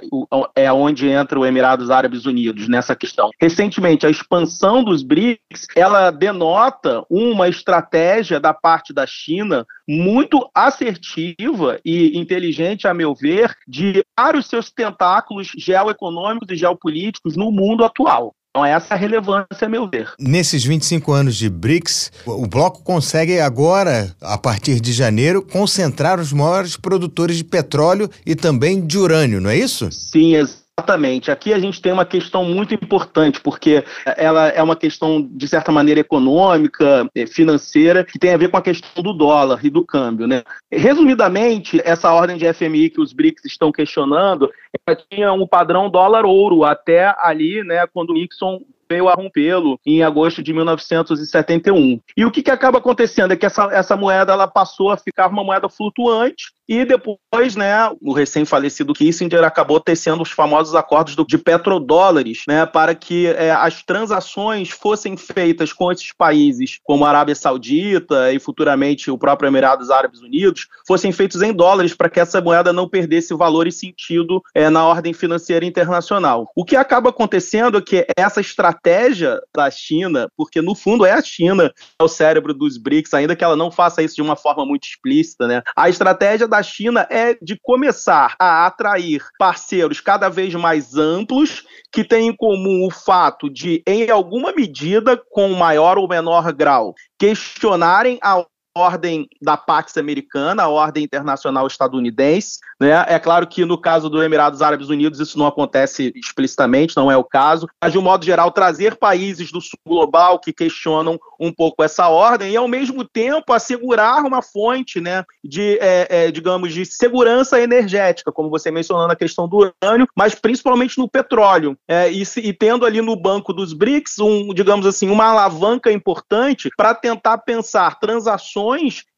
é 0.55 0.71
onde 0.71 1.09
entra 1.09 1.39
o 1.39 1.45
Emirados 1.45 1.89
Árabes 1.89 2.27
Unidos 2.27 2.67
nessa 2.67 2.95
questão. 2.95 3.31
Recentemente, 3.41 4.05
a 4.05 4.09
expansão 4.09 4.83
dos 4.83 5.01
BRICS, 5.01 5.65
ela 5.75 6.11
denota 6.11 7.03
uma 7.09 7.49
estratégia 7.49 8.39
da 8.39 8.53
parte 8.53 8.93
da 8.93 9.07
China 9.07 9.65
muito 9.89 10.47
assertiva 10.53 11.79
e 11.83 12.15
inteligente, 12.19 12.87
a 12.87 12.93
meu 12.93 13.15
ver, 13.15 13.55
de 13.67 14.03
dar 14.15 14.35
os 14.35 14.45
seus 14.45 14.71
tentáculos 14.71 15.51
geoeconômicos 15.57 16.49
e 16.51 16.55
geopolíticos 16.55 17.35
no 17.35 17.51
mundo 17.51 17.83
atual. 17.83 18.35
Então, 18.55 18.63
essa 18.63 18.93
é 18.93 18.95
a 18.95 18.99
relevância, 18.99 19.65
a 19.65 19.67
meu 19.67 19.89
ver. 19.89 20.13
Nesses 20.19 20.63
25 20.63 21.11
anos 21.11 21.35
de 21.35 21.49
BRICS, 21.49 22.11
o 22.23 22.45
bloco 22.45 22.83
consegue 22.83 23.39
agora, 23.39 24.15
a 24.21 24.37
partir 24.37 24.79
de 24.79 24.93
janeiro, 24.93 25.41
concentrar 25.41 26.19
os 26.19 26.31
maiores 26.31 26.77
produtores 26.77 27.37
de 27.37 27.43
petróleo 27.43 28.07
e 28.23 28.35
também 28.35 28.85
de 28.85 28.99
urânio, 28.99 29.41
não 29.41 29.49
é 29.49 29.57
isso? 29.57 29.91
Sim, 29.91 30.35
exatamente. 30.35 30.62
Exatamente. 30.79 31.29
Aqui 31.29 31.53
a 31.53 31.59
gente 31.59 31.79
tem 31.79 31.91
uma 31.91 32.05
questão 32.05 32.43
muito 32.43 32.73
importante, 32.73 33.39
porque 33.39 33.83
ela 34.17 34.47
é 34.47 34.61
uma 34.61 34.75
questão, 34.75 35.21
de 35.21 35.47
certa 35.47 35.71
maneira, 35.71 35.99
econômica, 35.99 37.07
eh, 37.15 37.27
financeira, 37.27 38.03
que 38.03 38.17
tem 38.17 38.33
a 38.33 38.37
ver 38.37 38.49
com 38.49 38.57
a 38.57 38.61
questão 38.61 39.03
do 39.03 39.13
dólar 39.13 39.63
e 39.63 39.69
do 39.69 39.85
câmbio. 39.85 40.25
Né? 40.25 40.41
Resumidamente, 40.71 41.79
essa 41.85 42.11
ordem 42.11 42.37
de 42.37 42.51
FMI 42.51 42.89
que 42.89 42.99
os 42.99 43.13
BRICS 43.13 43.45
estão 43.45 43.71
questionando, 43.71 44.49
ela 44.87 44.97
tinha 45.11 45.31
um 45.31 45.45
padrão 45.45 45.91
dólar-ouro 45.91 46.63
até 46.63 47.13
ali, 47.19 47.63
né, 47.63 47.85
quando 47.93 48.13
Nixon 48.13 48.59
veio 48.89 49.07
a 49.09 49.13
rompê-lo 49.13 49.79
em 49.85 50.03
agosto 50.03 50.43
de 50.43 50.53
1971. 50.53 51.99
E 52.15 52.25
o 52.25 52.31
que, 52.31 52.43
que 52.43 52.51
acaba 52.51 52.77
acontecendo 52.77 53.31
é 53.31 53.35
que 53.35 53.45
essa, 53.45 53.69
essa 53.71 53.95
moeda 53.95 54.33
ela 54.33 54.47
passou 54.47 54.91
a 54.91 54.97
ficar 54.97 55.27
uma 55.27 55.43
moeda 55.43 55.69
flutuante 55.69 56.51
e 56.67 56.85
depois, 56.85 57.55
né, 57.55 57.89
o 58.01 58.13
recém-falecido 58.13 58.93
Kissinger 58.93 59.43
acabou 59.43 59.79
tecendo 59.79 60.23
os 60.23 60.31
famosos 60.31 60.75
acordos 60.75 61.15
do, 61.15 61.25
de 61.25 61.37
petrodólares, 61.37 62.43
né, 62.47 62.65
para 62.65 62.95
que 62.95 63.27
é, 63.27 63.51
as 63.51 63.83
transações 63.83 64.69
fossem 64.69 65.17
feitas 65.17 65.73
com 65.73 65.91
esses 65.91 66.13
países, 66.13 66.79
como 66.83 67.05
a 67.05 67.09
Arábia 67.09 67.35
Saudita 67.35 68.31
e 68.31 68.39
futuramente 68.39 69.11
o 69.11 69.17
próprio 69.17 69.47
Emirados 69.47 69.89
Árabes 69.89 70.21
Unidos, 70.21 70.67
fossem 70.87 71.11
feitos 71.11 71.41
em 71.41 71.51
dólares 71.51 71.93
para 71.93 72.09
que 72.09 72.19
essa 72.19 72.39
moeda 72.39 72.71
não 72.71 72.87
perdesse 72.87 73.33
valor 73.33 73.67
e 73.67 73.71
sentido 73.71 74.41
é, 74.55 74.69
na 74.69 74.85
ordem 74.85 75.13
financeira 75.13 75.65
internacional. 75.65 76.49
O 76.55 76.63
que 76.63 76.75
acaba 76.75 77.09
acontecendo 77.09 77.77
é 77.77 77.81
que 77.81 78.05
essa 78.15 78.39
estratégia 78.39 79.41
da 79.53 79.69
China, 79.69 80.29
porque 80.37 80.61
no 80.61 80.75
fundo 80.75 81.05
é 81.05 81.11
a 81.11 81.21
China, 81.21 81.71
é 81.99 82.03
o 82.03 82.07
cérebro 82.07 82.53
dos 82.53 82.77
BRICS, 82.77 83.13
ainda 83.13 83.35
que 83.35 83.43
ela 83.43 83.55
não 83.55 83.71
faça 83.71 84.01
isso 84.01 84.15
de 84.15 84.21
uma 84.21 84.35
forma 84.35 84.65
muito 84.65 84.85
explícita, 84.85 85.47
né, 85.47 85.61
a 85.75 85.89
estratégia 85.89 86.47
da 86.53 86.61
China 86.61 87.07
é 87.09 87.35
de 87.41 87.57
começar 87.59 88.35
a 88.37 88.67
atrair 88.67 89.23
parceiros 89.39 89.99
cada 89.99 90.29
vez 90.29 90.53
mais 90.53 90.95
amplos, 90.95 91.63
que 91.91 92.03
têm 92.03 92.27
em 92.27 92.35
comum 92.35 92.85
o 92.85 92.91
fato 92.91 93.49
de, 93.49 93.81
em 93.87 94.07
alguma 94.11 94.51
medida, 94.51 95.19
com 95.31 95.49
maior 95.49 95.97
ou 95.97 96.07
menor 96.07 96.53
grau, 96.53 96.93
questionarem 97.17 98.19
a 98.21 98.45
ordem 98.75 99.27
da 99.41 99.55
Pax 99.55 99.97
americana, 99.97 100.63
a 100.63 100.67
ordem 100.67 101.03
internacional 101.03 101.67
estadunidense. 101.67 102.59
Né? 102.79 102.89
É 103.07 103.19
claro 103.19 103.45
que 103.45 103.63
no 103.65 103.77
caso 103.77 104.09
do 104.09 104.21
Emirados 104.23 104.61
Árabes 104.61 104.89
Unidos 104.89 105.19
isso 105.19 105.37
não 105.37 105.45
acontece 105.45 106.11
explicitamente, 106.15 106.97
não 106.97 107.11
é 107.11 107.15
o 107.15 107.23
caso, 107.23 107.67
mas 107.81 107.91
de 107.91 107.99
um 107.99 108.01
modo 108.01 108.25
geral 108.25 108.51
trazer 108.51 108.95
países 108.95 109.51
do 109.51 109.61
sul 109.61 109.79
global 109.85 110.39
que 110.39 110.51
questionam 110.51 111.19
um 111.39 111.51
pouco 111.51 111.83
essa 111.83 112.07
ordem 112.07 112.51
e 112.51 112.57
ao 112.57 112.67
mesmo 112.67 113.03
tempo 113.03 113.53
assegurar 113.53 114.23
uma 114.23 114.41
fonte, 114.41 114.99
né, 114.99 115.23
de, 115.43 115.77
é, 115.79 116.07
é, 116.09 116.31
digamos, 116.31 116.73
de 116.73 116.85
segurança 116.85 117.59
energética, 117.59 118.31
como 118.31 118.49
você 118.49 118.71
mencionou 118.71 119.07
na 119.07 119.15
questão 119.15 119.47
do 119.47 119.57
urânio, 119.57 120.07
mas 120.15 120.33
principalmente 120.33 120.97
no 120.97 121.07
petróleo, 121.07 121.77
é, 121.87 122.09
e, 122.09 122.25
se, 122.25 122.39
e 122.39 122.53
tendo 122.53 122.85
ali 122.85 123.01
no 123.01 123.15
banco 123.15 123.53
dos 123.53 123.73
BRICS 123.73 124.19
um, 124.19 124.53
digamos 124.53 124.85
assim, 124.85 125.09
uma 125.09 125.25
alavanca 125.25 125.91
importante 125.91 126.69
para 126.75 126.95
tentar 126.95 127.39
pensar 127.39 127.99
transações 127.99 128.62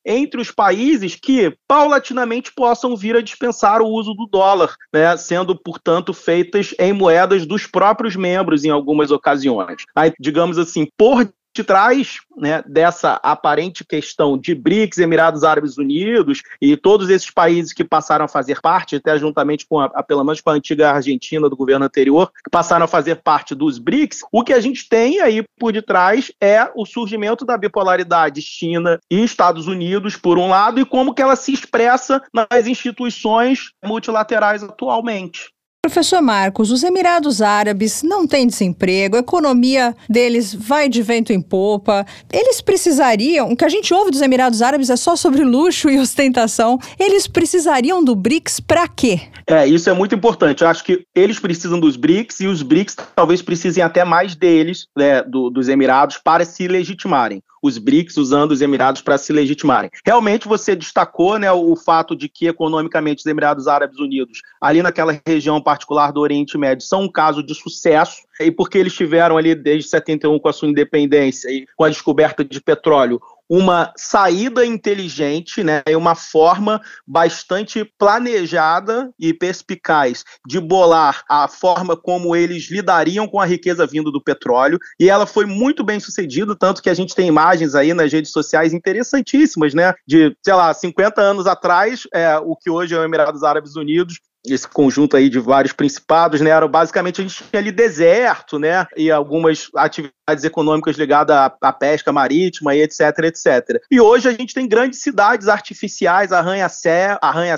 entre 0.05 0.39
os 0.39 0.51
países 0.51 1.15
que 1.15 1.55
paulatinamente 1.67 2.53
possam 2.53 2.95
vir 2.95 3.15
a 3.15 3.21
dispensar 3.21 3.81
o 3.81 3.87
uso 3.87 4.13
do 4.13 4.27
dólar, 4.27 4.75
né, 4.93 5.15
sendo, 5.17 5.55
portanto, 5.55 6.13
feitas 6.13 6.73
em 6.79 6.93
moedas 6.93 7.45
dos 7.45 7.65
próprios 7.65 8.15
membros 8.15 8.63
em 8.63 8.69
algumas 8.69 9.11
ocasiões. 9.11 9.83
Aí, 9.95 10.13
digamos 10.19 10.57
assim, 10.57 10.87
por 10.97 11.27
trás 11.63 12.17
né, 12.37 12.63
dessa 12.67 13.19
aparente 13.23 13.83
questão 13.85 14.37
de 14.37 14.53
BRICS, 14.53 14.99
Emirados 14.99 15.43
Árabes 15.43 15.77
Unidos 15.77 16.41
e 16.61 16.75
todos 16.75 17.09
esses 17.09 17.31
países 17.31 17.73
que 17.73 17.83
passaram 17.83 18.25
a 18.25 18.27
fazer 18.27 18.61
parte, 18.61 18.97
até 18.97 19.17
juntamente 19.17 19.65
com 19.65 19.79
a, 19.79 20.03
pelo 20.03 20.23
menos 20.23 20.41
com 20.41 20.49
a 20.49 20.53
antiga 20.53 20.91
Argentina 20.91 21.49
do 21.49 21.55
governo 21.55 21.85
anterior, 21.85 22.31
que 22.43 22.49
passaram 22.49 22.85
a 22.85 22.87
fazer 22.87 23.15
parte 23.15 23.55
dos 23.55 23.77
BRICS, 23.77 24.21
o 24.31 24.43
que 24.43 24.53
a 24.53 24.59
gente 24.59 24.87
tem 24.87 25.21
aí 25.21 25.43
por 25.59 25.71
detrás 25.71 26.31
é 26.41 26.69
o 26.75 26.85
surgimento 26.85 27.45
da 27.45 27.57
bipolaridade 27.57 28.41
China 28.41 28.99
e 29.09 29.23
Estados 29.23 29.67
Unidos, 29.67 30.15
por 30.15 30.37
um 30.37 30.49
lado, 30.49 30.79
e 30.79 30.85
como 30.85 31.13
que 31.13 31.21
ela 31.21 31.35
se 31.35 31.53
expressa 31.53 32.21
nas 32.33 32.67
instituições 32.67 33.71
multilaterais 33.83 34.63
atualmente. 34.63 35.55
Professor 35.85 36.19
Marcos, 36.19 36.71
os 36.71 36.81
Emirados 36.81 37.43
Árabes 37.43 38.01
não 38.01 38.25
têm 38.25 38.47
desemprego, 38.47 39.17
a 39.17 39.19
economia 39.19 39.95
deles 40.09 40.51
vai 40.51 40.89
de 40.89 41.03
vento 41.03 41.31
em 41.31 41.39
popa. 41.39 42.03
Eles 42.33 42.59
precisariam, 42.59 43.51
o 43.51 43.55
que 43.55 43.63
a 43.63 43.69
gente 43.69 43.93
ouve 43.93 44.09
dos 44.09 44.19
Emirados 44.19 44.63
Árabes 44.63 44.89
é 44.89 44.95
só 44.95 45.15
sobre 45.15 45.43
luxo 45.43 45.87
e 45.87 45.99
ostentação. 45.99 46.79
Eles 46.99 47.27
precisariam 47.27 48.03
do 48.03 48.15
BRICS 48.15 48.59
para 48.61 48.87
quê? 48.87 49.21
É, 49.45 49.67
isso 49.67 49.87
é 49.87 49.93
muito 49.93 50.15
importante. 50.15 50.63
Eu 50.63 50.69
acho 50.69 50.83
que 50.83 51.05
eles 51.13 51.37
precisam 51.37 51.79
dos 51.79 51.95
BRICS 51.95 52.39
e 52.39 52.47
os 52.47 52.63
BRICS 52.63 52.95
talvez 53.15 53.43
precisem 53.43 53.83
até 53.83 54.03
mais 54.03 54.35
deles, 54.35 54.87
né, 54.97 55.21
do, 55.21 55.51
dos 55.51 55.69
Emirados, 55.69 56.17
para 56.17 56.43
se 56.45 56.67
legitimarem 56.67 57.43
os 57.65 57.77
BRICS 57.79 58.17
usando 58.17 58.51
os 58.51 58.61
Emirados 58.61 59.01
para 59.01 59.17
se 59.17 59.33
legitimarem. 59.33 59.89
Realmente 60.05 60.47
você 60.47 60.75
destacou 60.75 61.39
né, 61.39 61.51
o 61.51 61.75
fato 61.75 62.15
de 62.15 62.29
que 62.29 62.47
economicamente 62.47 63.19
os 63.19 63.25
Emirados 63.25 63.67
Árabes 63.67 63.99
Unidos, 63.99 64.41
ali 64.61 64.81
naquela 64.81 65.19
região 65.25 65.59
particular 65.59 66.11
do 66.11 66.19
Oriente 66.21 66.57
Médio, 66.57 66.85
são 66.85 67.03
um 67.03 67.11
caso 67.11 67.41
de 67.41 67.55
sucesso, 67.55 68.21
e 68.39 68.51
porque 68.51 68.77
eles 68.77 68.93
tiveram 68.93 69.37
ali 69.37 69.55
desde 69.55 69.89
71 69.89 70.37
com 70.37 70.49
a 70.49 70.53
sua 70.53 70.67
independência 70.67 71.49
e 71.49 71.65
com 71.75 71.83
a 71.83 71.89
descoberta 71.89 72.43
de 72.43 72.61
petróleo 72.61 73.19
uma 73.49 73.93
saída 73.95 74.65
inteligente, 74.65 75.63
né, 75.63 75.83
uma 75.95 76.15
forma 76.15 76.81
bastante 77.05 77.85
planejada 77.97 79.11
e 79.19 79.33
perspicaz 79.33 80.23
de 80.47 80.59
bolar 80.59 81.23
a 81.29 81.47
forma 81.47 81.95
como 81.95 82.35
eles 82.35 82.69
lidariam 82.69 83.27
com 83.27 83.39
a 83.39 83.45
riqueza 83.45 83.85
vindo 83.85 84.11
do 84.11 84.21
petróleo, 84.21 84.79
e 84.99 85.09
ela 85.09 85.25
foi 85.25 85.45
muito 85.45 85.83
bem 85.83 85.99
sucedida, 85.99 86.55
tanto 86.55 86.81
que 86.81 86.89
a 86.89 86.93
gente 86.93 87.15
tem 87.15 87.27
imagens 87.27 87.75
aí 87.75 87.93
nas 87.93 88.11
redes 88.11 88.31
sociais 88.31 88.73
interessantíssimas, 88.73 89.73
né, 89.73 89.93
de, 90.07 90.35
sei 90.43 90.53
lá, 90.53 90.73
50 90.73 91.21
anos 91.21 91.47
atrás, 91.47 92.07
é, 92.13 92.37
o 92.37 92.55
que 92.55 92.69
hoje 92.69 92.95
é 92.95 92.99
o 92.99 93.03
Emirados 93.03 93.43
Árabes 93.43 93.75
Unidos, 93.75 94.19
esse 94.47 94.67
conjunto 94.67 95.17
aí 95.17 95.29
de 95.29 95.39
vários 95.39 95.73
principados, 95.73 96.41
né? 96.41 96.49
Era 96.49 96.67
basicamente 96.67 97.21
a 97.21 97.23
gente 97.23 97.43
tinha 97.43 97.59
ali 97.59 97.71
deserto, 97.71 98.59
né? 98.59 98.85
E 98.95 99.11
algumas 99.11 99.69
atividades 99.75 100.15
econômicas 100.43 100.95
ligadas 100.97 101.35
à, 101.35 101.55
à 101.61 101.71
pesca 101.71 102.11
marítima 102.11 102.75
e 102.75 102.81
etc, 102.81 103.01
etc. 103.25 103.81
E 103.91 104.01
hoje 104.01 104.27
a 104.27 104.31
gente 104.31 104.53
tem 104.53 104.67
grandes 104.67 105.01
cidades 105.01 105.47
artificiais, 105.47 106.31
arranha-céus, 106.31 107.19
arranha 107.21 107.55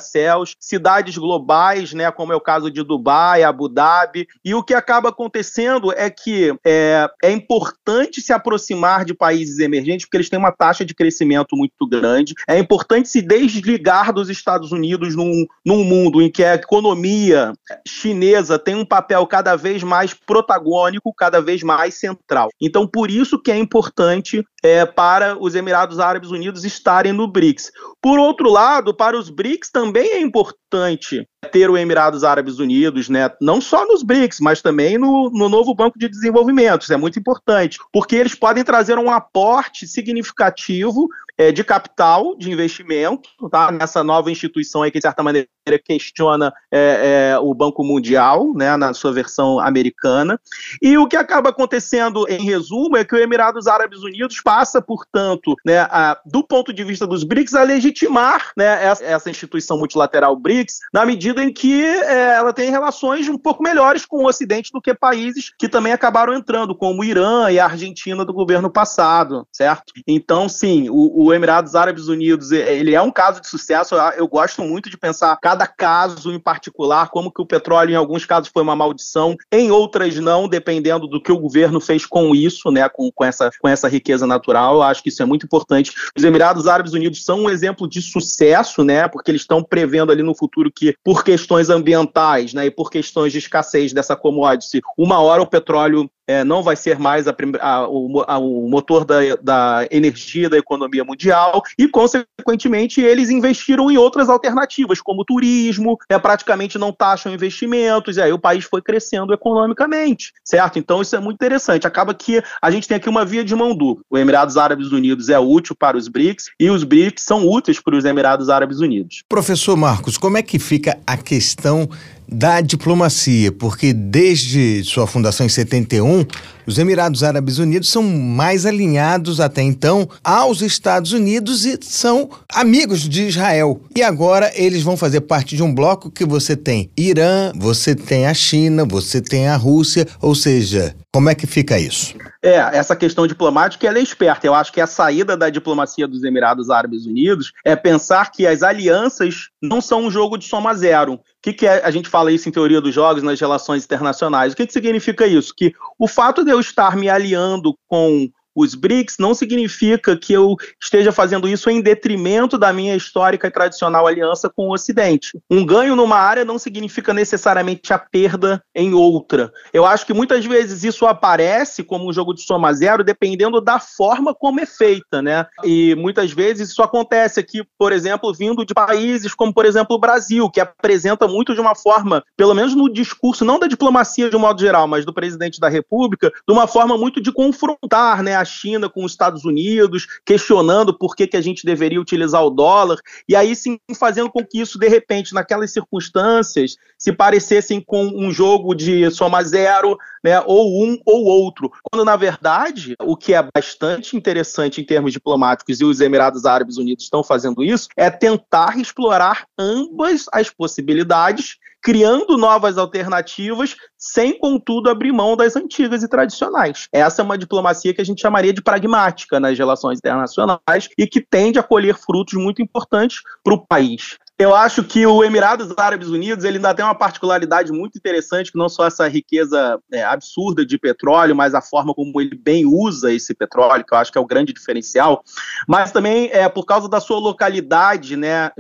cidades 0.59 1.17
globais, 1.17 1.93
né? 1.93 2.11
Como 2.11 2.33
é 2.33 2.35
o 2.35 2.41
caso 2.41 2.69
de 2.69 2.83
Dubai, 2.83 3.43
Abu 3.43 3.69
Dhabi. 3.69 4.27
E 4.43 4.53
o 4.53 4.63
que 4.63 4.73
acaba 4.73 5.09
acontecendo 5.09 5.93
é 5.93 6.09
que 6.09 6.53
é, 6.65 7.09
é 7.23 7.31
importante 7.31 8.21
se 8.21 8.33
aproximar 8.33 9.05
de 9.05 9.13
países 9.13 9.59
emergentes 9.59 10.05
porque 10.05 10.17
eles 10.17 10.29
têm 10.29 10.39
uma 10.39 10.51
taxa 10.51 10.83
de 10.83 10.93
crescimento 10.93 11.55
muito 11.55 11.87
grande. 11.87 12.33
É 12.47 12.57
importante 12.57 13.07
se 13.07 13.21
desligar 13.21 14.11
dos 14.11 14.29
Estados 14.29 14.71
Unidos 14.71 15.15
num, 15.15 15.45
num 15.65 15.83
mundo 15.83 16.21
em 16.21 16.29
que 16.29 16.43
é 16.43 16.53
economia 16.55 17.53
chinesa 17.87 18.59
tem 18.59 18.75
um 18.75 18.85
papel 18.85 19.25
cada 19.27 19.55
vez 19.55 19.83
mais 19.83 20.13
protagônico, 20.13 21.13
cada 21.13 21.41
vez 21.41 21.63
mais 21.63 21.95
central. 21.95 22.49
Então, 22.61 22.87
por 22.87 23.11
isso 23.11 23.39
que 23.39 23.51
é 23.51 23.57
importante 23.57 24.43
é, 24.63 24.85
para 24.85 25.37
os 25.39 25.55
Emirados 25.55 25.99
Árabes 25.99 26.31
Unidos 26.31 26.65
estarem 26.65 27.13
no 27.13 27.27
BRICS. 27.27 27.71
Por 28.01 28.19
outro 28.19 28.49
lado, 28.49 28.93
para 28.93 29.17
os 29.17 29.29
BRICS 29.29 29.69
também 29.71 30.09
é 30.09 30.21
importante 30.21 30.66
importante 30.67 31.27
ter 31.51 31.69
o 31.69 31.77
Emirados 31.77 32.23
Árabes 32.23 32.59
Unidos, 32.59 33.07
né, 33.07 33.31
não 33.41 33.61
só 33.61 33.85
nos 33.85 34.03
BRICS, 34.03 34.39
mas 34.41 34.61
também 34.61 34.97
no, 34.97 35.29
no 35.29 35.47
novo 35.47 35.73
Banco 35.73 35.97
de 35.97 36.09
Desenvolvimento. 36.09 36.81
Isso 36.81 36.93
é 36.93 36.97
muito 36.97 37.17
importante, 37.17 37.79
porque 37.91 38.15
eles 38.15 38.35
podem 38.35 38.63
trazer 38.63 38.97
um 38.97 39.09
aporte 39.09 39.87
significativo 39.87 41.07
é, 41.37 41.51
de 41.51 41.63
capital, 41.63 42.35
de 42.35 42.51
investimento, 42.51 43.29
tá? 43.49 43.71
nessa 43.71 44.03
nova 44.03 44.31
instituição 44.31 44.81
aí 44.81 44.91
que, 44.91 44.97
de 44.97 45.03
certa 45.03 45.21
maneira, 45.21 45.47
questiona 45.85 46.51
é, 46.71 47.33
é, 47.33 47.39
o 47.39 47.53
Banco 47.53 47.83
Mundial, 47.83 48.53
né, 48.55 48.75
na 48.75 48.93
sua 48.93 49.11
versão 49.11 49.59
americana. 49.59 50.39
E 50.81 50.97
o 50.97 51.07
que 51.07 51.15
acaba 51.15 51.49
acontecendo, 51.49 52.25
em 52.27 52.43
resumo, 52.43 52.97
é 52.97 53.05
que 53.05 53.13
o 53.13 53.19
Emirados 53.19 53.67
Árabes 53.67 54.01
Unidos 54.01 54.41
passa, 54.41 54.81
portanto, 54.81 55.55
né, 55.65 55.79
a, 55.79 56.17
do 56.25 56.43
ponto 56.43 56.73
de 56.73 56.83
vista 56.83 57.05
dos 57.05 57.23
BRICS, 57.23 57.53
a 57.53 57.63
legitimar 57.63 58.51
né, 58.57 58.83
essa, 58.83 59.03
essa 59.03 59.29
instituição 59.29 59.77
multilateral 59.77 60.35
BRICS, 60.35 60.56
na 60.93 61.05
medida 61.05 61.43
em 61.43 61.51
que 61.51 61.83
é, 61.83 62.35
ela 62.35 62.53
tem 62.53 62.69
relações 62.69 63.27
um 63.27 63.37
pouco 63.37 63.63
melhores 63.63 64.05
com 64.05 64.17
o 64.17 64.27
Ocidente 64.27 64.71
do 64.71 64.81
que 64.81 64.93
países 64.93 65.51
que 65.57 65.69
também 65.69 65.93
acabaram 65.93 66.33
entrando, 66.33 66.75
como 66.75 67.01
o 67.01 67.05
Irã 67.05 67.49
e 67.49 67.59
a 67.59 67.65
Argentina 67.65 68.23
do 68.23 68.33
governo 68.33 68.69
passado, 68.69 69.47
certo? 69.51 69.93
Então, 70.07 70.47
sim, 70.47 70.89
o, 70.89 71.25
o 71.25 71.33
Emirados 71.33 71.75
Árabes 71.75 72.07
Unidos, 72.07 72.51
ele 72.51 72.93
é 72.93 73.01
um 73.01 73.11
caso 73.11 73.41
de 73.41 73.47
sucesso. 73.47 73.95
Eu 74.15 74.27
gosto 74.27 74.61
muito 74.61 74.89
de 74.89 74.97
pensar 74.97 75.37
cada 75.41 75.67
caso 75.67 76.31
em 76.31 76.39
particular, 76.39 77.09
como 77.09 77.31
que 77.31 77.41
o 77.41 77.45
petróleo 77.45 77.91
em 77.91 77.95
alguns 77.95 78.25
casos 78.25 78.49
foi 78.53 78.63
uma 78.63 78.75
maldição, 78.75 79.35
em 79.51 79.71
outras 79.71 80.17
não, 80.17 80.47
dependendo 80.47 81.07
do 81.07 81.21
que 81.21 81.31
o 81.31 81.39
governo 81.39 81.79
fez 81.79 82.05
com 82.05 82.35
isso, 82.35 82.71
né, 82.71 82.87
com, 82.89 83.11
com, 83.11 83.23
essa, 83.23 83.51
com 83.59 83.67
essa 83.67 83.87
riqueza 83.87 84.25
natural. 84.25 84.75
Eu 84.75 84.83
acho 84.83 85.03
que 85.03 85.09
isso 85.09 85.21
é 85.21 85.25
muito 85.25 85.45
importante. 85.45 85.91
Os 86.17 86.23
Emirados 86.23 86.67
Árabes 86.67 86.93
Unidos 86.93 87.23
são 87.23 87.41
um 87.41 87.49
exemplo 87.49 87.87
de 87.87 88.01
sucesso, 88.01 88.83
né, 88.83 89.07
porque 89.07 89.31
eles 89.31 89.41
estão 89.41 89.63
prevendo 89.63 90.11
ali 90.11 90.23
no 90.23 90.35
futuro 90.35 90.46
que, 90.73 90.95
por 91.03 91.23
questões 91.23 91.69
ambientais, 91.69 92.53
né, 92.53 92.65
e 92.65 92.71
por 92.71 92.89
questões 92.89 93.31
de 93.31 93.39
escassez 93.39 93.93
dessa 93.93 94.15
commodity, 94.15 94.81
uma 94.97 95.19
hora 95.19 95.41
o 95.41 95.47
petróleo 95.47 96.09
é, 96.27 96.43
não 96.43 96.61
vai 96.61 96.75
ser 96.75 96.99
mais 96.99 97.27
a, 97.27 97.35
a, 97.61 97.87
o, 97.87 98.23
a, 98.27 98.37
o, 98.37 98.69
motor 98.69 99.05
da, 99.05 99.19
da, 99.41 99.87
energia 99.89 100.49
da 100.49 100.57
economia 100.57 101.03
mundial 101.03 101.63
e, 101.79 101.87
consequentemente, 101.87 102.99
eles 102.99 103.29
investiram 103.29 103.89
em 103.89 103.97
outras 103.97 104.27
alternativas, 104.29 104.99
como 104.99 105.23
turismo, 105.23 105.97
é, 106.09 106.19
praticamente 106.19 106.77
não 106.77 106.91
taxam 106.91 107.33
investimentos, 107.33 108.17
e 108.17 108.21
aí 108.21 108.33
o 108.33 108.39
país 108.39 108.65
foi 108.65 108.81
crescendo 108.81 109.33
economicamente, 109.33 110.33
certo? 110.43 110.77
Então 110.77 111.01
isso 111.01 111.15
é 111.15 111.19
muito 111.19 111.35
interessante. 111.35 111.87
Acaba 111.87 112.13
que 112.13 112.43
a 112.61 112.69
gente 112.69 112.87
tem 112.87 112.97
aqui 112.97 113.07
uma 113.07 113.23
via 113.23 113.43
de 113.43 113.55
mão 113.55 113.75
dupla. 113.75 114.03
O 114.09 114.17
Emirados 114.17 114.57
Árabes 114.57 114.91
Unidos 114.91 115.29
é 115.29 115.39
útil 115.39 115.75
para 115.75 115.95
os 115.95 116.09
BRICS 116.09 116.51
e 116.59 116.69
os 116.69 116.83
BRICS 116.83 117.23
são 117.23 117.47
úteis 117.47 117.79
para 117.79 117.95
os 117.95 118.03
Emirados 118.03 118.49
Árabes 118.49 118.79
Unidos. 118.79 119.23
Professor 119.29 119.77
Marcos, 119.77 120.17
como 120.17 120.36
é 120.37 120.41
que 120.41 120.59
fica 120.59 120.97
a 121.05 121.17
questão 121.17 121.89
da 122.27 122.61
diplomacia, 122.61 123.51
porque 123.51 123.93
desde 123.93 124.83
sua 124.83 125.07
fundação 125.07 125.45
em 125.45 125.49
71, 125.49 126.25
os 126.65 126.77
Emirados 126.77 127.23
Árabes 127.23 127.59
Unidos 127.59 127.89
são 127.89 128.03
mais 128.03 128.65
alinhados 128.65 129.39
até 129.39 129.61
então 129.61 130.07
aos 130.21 130.61
Estados 130.61 131.13
Unidos 131.13 131.65
e 131.65 131.79
são 131.81 132.29
amigos 132.53 133.07
de 133.07 133.27
Israel. 133.27 133.81
E 133.95 134.03
agora 134.03 134.51
eles 134.53 134.83
vão 134.83 134.97
fazer 134.97 135.21
parte 135.21 135.55
de 135.55 135.63
um 135.63 135.73
bloco 135.73 136.11
que 136.11 136.25
você 136.25 136.57
tem 136.57 136.91
Irã, 136.97 137.53
você 137.55 137.95
tem 137.95 138.27
a 138.27 138.33
China, 138.33 138.83
você 138.83 139.21
tem 139.21 139.47
a 139.47 139.55
Rússia, 139.55 140.05
ou 140.21 140.35
seja, 140.35 140.93
como 141.13 141.29
é 141.29 141.35
que 141.35 141.47
fica 141.47 141.79
isso? 141.79 142.15
É, 142.43 142.57
essa 142.77 142.95
questão 142.95 143.25
diplomática 143.25 143.87
ela 143.87 143.97
é 143.97 144.01
esperta. 144.01 144.45
Eu 144.45 144.53
acho 144.53 144.71
que 144.71 144.79
a 144.79 144.87
saída 144.87 145.35
da 145.35 145.49
diplomacia 145.49 146.07
dos 146.07 146.23
Emirados 146.23 146.69
Árabes 146.69 147.05
Unidos 147.05 147.51
é 147.65 147.75
pensar 147.75 148.31
que 148.31 148.45
as 148.45 148.61
alianças 148.61 149.49
não 149.61 149.81
são 149.81 150.05
um 150.05 150.11
jogo 150.11 150.37
de 150.37 150.45
soma 150.45 150.73
zero. 150.73 151.19
O 151.39 151.41
que, 151.43 151.53
que 151.53 151.67
é, 151.67 151.85
a 151.85 151.91
gente 151.91 152.09
fala 152.09 152.31
isso 152.31 152.49
em 152.49 152.51
teoria 152.51 152.81
dos 152.81 152.93
jogos, 152.93 153.23
nas 153.23 153.39
relações 153.39 153.85
internacionais? 153.85 154.53
O 154.53 154.55
que, 154.55 154.65
que 154.65 154.73
significa 154.73 155.25
isso? 155.25 155.53
Que 155.55 155.71
o 155.97 156.07
fato 156.07 156.43
de 156.43 156.51
eu 156.51 156.59
estar 156.59 156.95
me 156.95 157.09
aliando 157.09 157.77
com 157.87 158.29
os 158.57 158.73
BRICS 158.73 159.17
não 159.19 159.35
significa 159.35 160.17
que 160.17 160.33
eu 160.33 160.55
esteja 160.81 161.11
fazendo 161.11 161.47
isso 161.47 161.69
em 161.69 161.79
detrimento 161.79 162.57
da 162.57 162.73
minha 162.73 162.95
histórica 162.95 163.47
e 163.47 163.51
tradicional 163.51 164.07
aliança 164.07 164.49
com 164.49 164.67
o 164.67 164.73
Ocidente. 164.73 165.39
Um 165.47 165.63
ganho 165.63 165.95
numa 165.95 166.17
área 166.17 166.43
não 166.43 166.57
significa 166.57 167.13
necessariamente 167.13 167.93
a 167.93 167.99
perda 167.99 168.59
em 168.73 168.95
outra. 168.95 169.51
Eu 169.71 169.85
acho 169.85 170.07
que 170.07 170.13
muitas 170.13 170.43
vezes 170.43 170.83
isso 170.83 171.05
aparece 171.05 171.83
como 171.83 172.09
um 172.09 172.13
jogo 172.13 172.33
de 172.33 172.41
soma 172.41 172.73
zero, 172.73 173.03
dependendo 173.03 173.61
da 173.61 173.79
forma 173.79 174.33
como 174.33 174.59
é 174.59 174.65
feita, 174.65 175.21
né? 175.21 175.45
E 175.63 175.93
muitas 175.93 176.31
vezes 176.31 176.71
isso 176.71 176.81
acontece 176.81 177.39
aqui, 177.39 177.63
por 177.77 177.91
exemplo, 177.91 178.33
vindo 178.33 178.65
de 178.65 178.73
países 178.73 179.35
como, 179.35 179.53
por 179.53 179.65
exemplo, 179.65 179.95
o 179.95 179.99
Brasil, 179.99 180.49
que 180.49 180.59
apresenta 180.59 181.27
muito 181.27 181.53
de 181.53 181.61
uma 181.61 181.75
forma, 181.75 182.23
pelo 182.35 182.55
menos 182.55 182.73
no 182.73 182.91
discurso, 182.91 183.45
não 183.45 183.59
da 183.59 183.67
diplomacia 183.67 184.31
de 184.31 184.35
um 184.35 184.39
modo 184.39 184.59
geral, 184.59 184.87
mas 184.87 185.05
do 185.05 185.13
presidente 185.13 185.59
da 185.59 185.69
República, 185.69 186.29
de 186.29 186.53
uma 186.53 186.65
forma 186.65 186.97
muito 186.97 187.21
de 187.21 187.31
confrontar, 187.31 188.23
né? 188.23 188.46
China 188.47 188.89
com 188.89 189.05
os 189.05 189.11
Estados 189.11 189.45
Unidos, 189.45 190.07
questionando 190.25 190.97
por 190.97 191.15
que, 191.15 191.27
que 191.27 191.37
a 191.37 191.41
gente 191.41 191.63
deveria 191.63 192.01
utilizar 192.01 192.43
o 192.43 192.49
dólar, 192.49 192.97
e 193.29 193.35
aí 193.35 193.55
sim 193.55 193.77
fazendo 193.95 194.31
com 194.31 194.43
que 194.43 194.59
isso, 194.59 194.79
de 194.79 194.87
repente, 194.87 195.33
naquelas 195.33 195.71
circunstâncias, 195.71 196.77
se 196.97 197.13
parecessem 197.13 197.79
com 197.79 198.05
um 198.05 198.31
jogo 198.31 198.73
de 198.73 199.11
soma 199.11 199.43
zero, 199.43 199.97
né, 200.23 200.41
ou 200.45 200.83
um 200.83 200.97
ou 201.05 201.25
outro. 201.25 201.71
Quando, 201.83 202.03
na 202.03 202.15
verdade, 202.15 202.95
o 203.01 203.15
que 203.15 203.33
é 203.33 203.47
bastante 203.55 204.17
interessante 204.17 204.81
em 204.81 204.83
termos 204.83 205.13
diplomáticos, 205.13 205.79
e 205.79 205.85
os 205.85 206.01
Emirados 206.01 206.45
Árabes 206.45 206.77
Unidos 206.77 207.03
estão 207.03 207.23
fazendo 207.23 207.63
isso, 207.63 207.89
é 207.95 208.09
tentar 208.09 208.79
explorar 208.79 209.45
ambas 209.57 210.25
as 210.31 210.49
possibilidades 210.49 211.57
criando 211.87 212.37
novas 212.37 212.77
alternativas, 212.77 213.77
sem, 213.97 214.37
contudo, 214.37 214.89
abrir 214.89 215.13
mão 215.13 215.37
das 215.37 215.55
antigas 215.55 216.03
e 216.03 216.09
tradicionais. 216.09 216.89
Essa 216.91 217.21
é 217.21 217.23
uma 217.23 217.37
diplomacia 217.37 217.93
que 217.93 218.01
a 218.01 218.03
gente 218.03 218.19
chamaria 218.19 218.51
de 218.51 218.61
pragmática 218.61 219.39
nas 219.39 219.57
relações 219.57 219.97
internacionais 219.99 220.89
e 220.97 221.07
que 221.07 221.21
tende 221.21 221.57
a 221.57 221.63
colher 221.63 221.95
frutos 221.95 222.33
muito 222.33 222.61
importantes 222.61 223.21
para 223.41 223.53
o 223.53 223.65
país. 223.65 224.17
Eu 224.39 224.53
acho 224.53 224.83
que 224.83 225.03
o 225.03 225.23
Emirados 225.23 225.73
Árabes 225.75 226.09
Unidos 226.09 226.45
ele 226.45 226.57
ainda 226.57 226.71
tem 226.71 226.85
uma 226.85 226.93
particularidade 226.93 227.71
muito 227.71 227.97
interessante, 227.97 228.51
que 228.51 228.57
não 228.57 228.69
só 228.69 228.85
essa 228.85 229.07
riqueza 229.07 229.81
é, 229.91 230.03
absurda 230.03 230.63
de 230.63 230.77
petróleo, 230.77 231.35
mas 231.35 231.55
a 231.55 231.61
forma 231.61 231.91
como 231.91 232.21
ele 232.21 232.35
bem 232.35 232.63
usa 232.63 233.11
esse 233.11 233.33
petróleo, 233.33 233.83
que 233.83 233.95
eu 233.95 233.97
acho 233.97 234.11
que 234.11 234.17
é 234.17 234.21
o 234.21 234.27
grande 234.27 234.53
diferencial, 234.53 235.23
mas 235.67 235.91
também 235.91 236.29
é 236.31 236.47
por 236.47 236.65
causa 236.65 236.87
da 236.87 236.99
sua 236.99 237.17
localidade 237.17 238.15
né, 238.15 238.51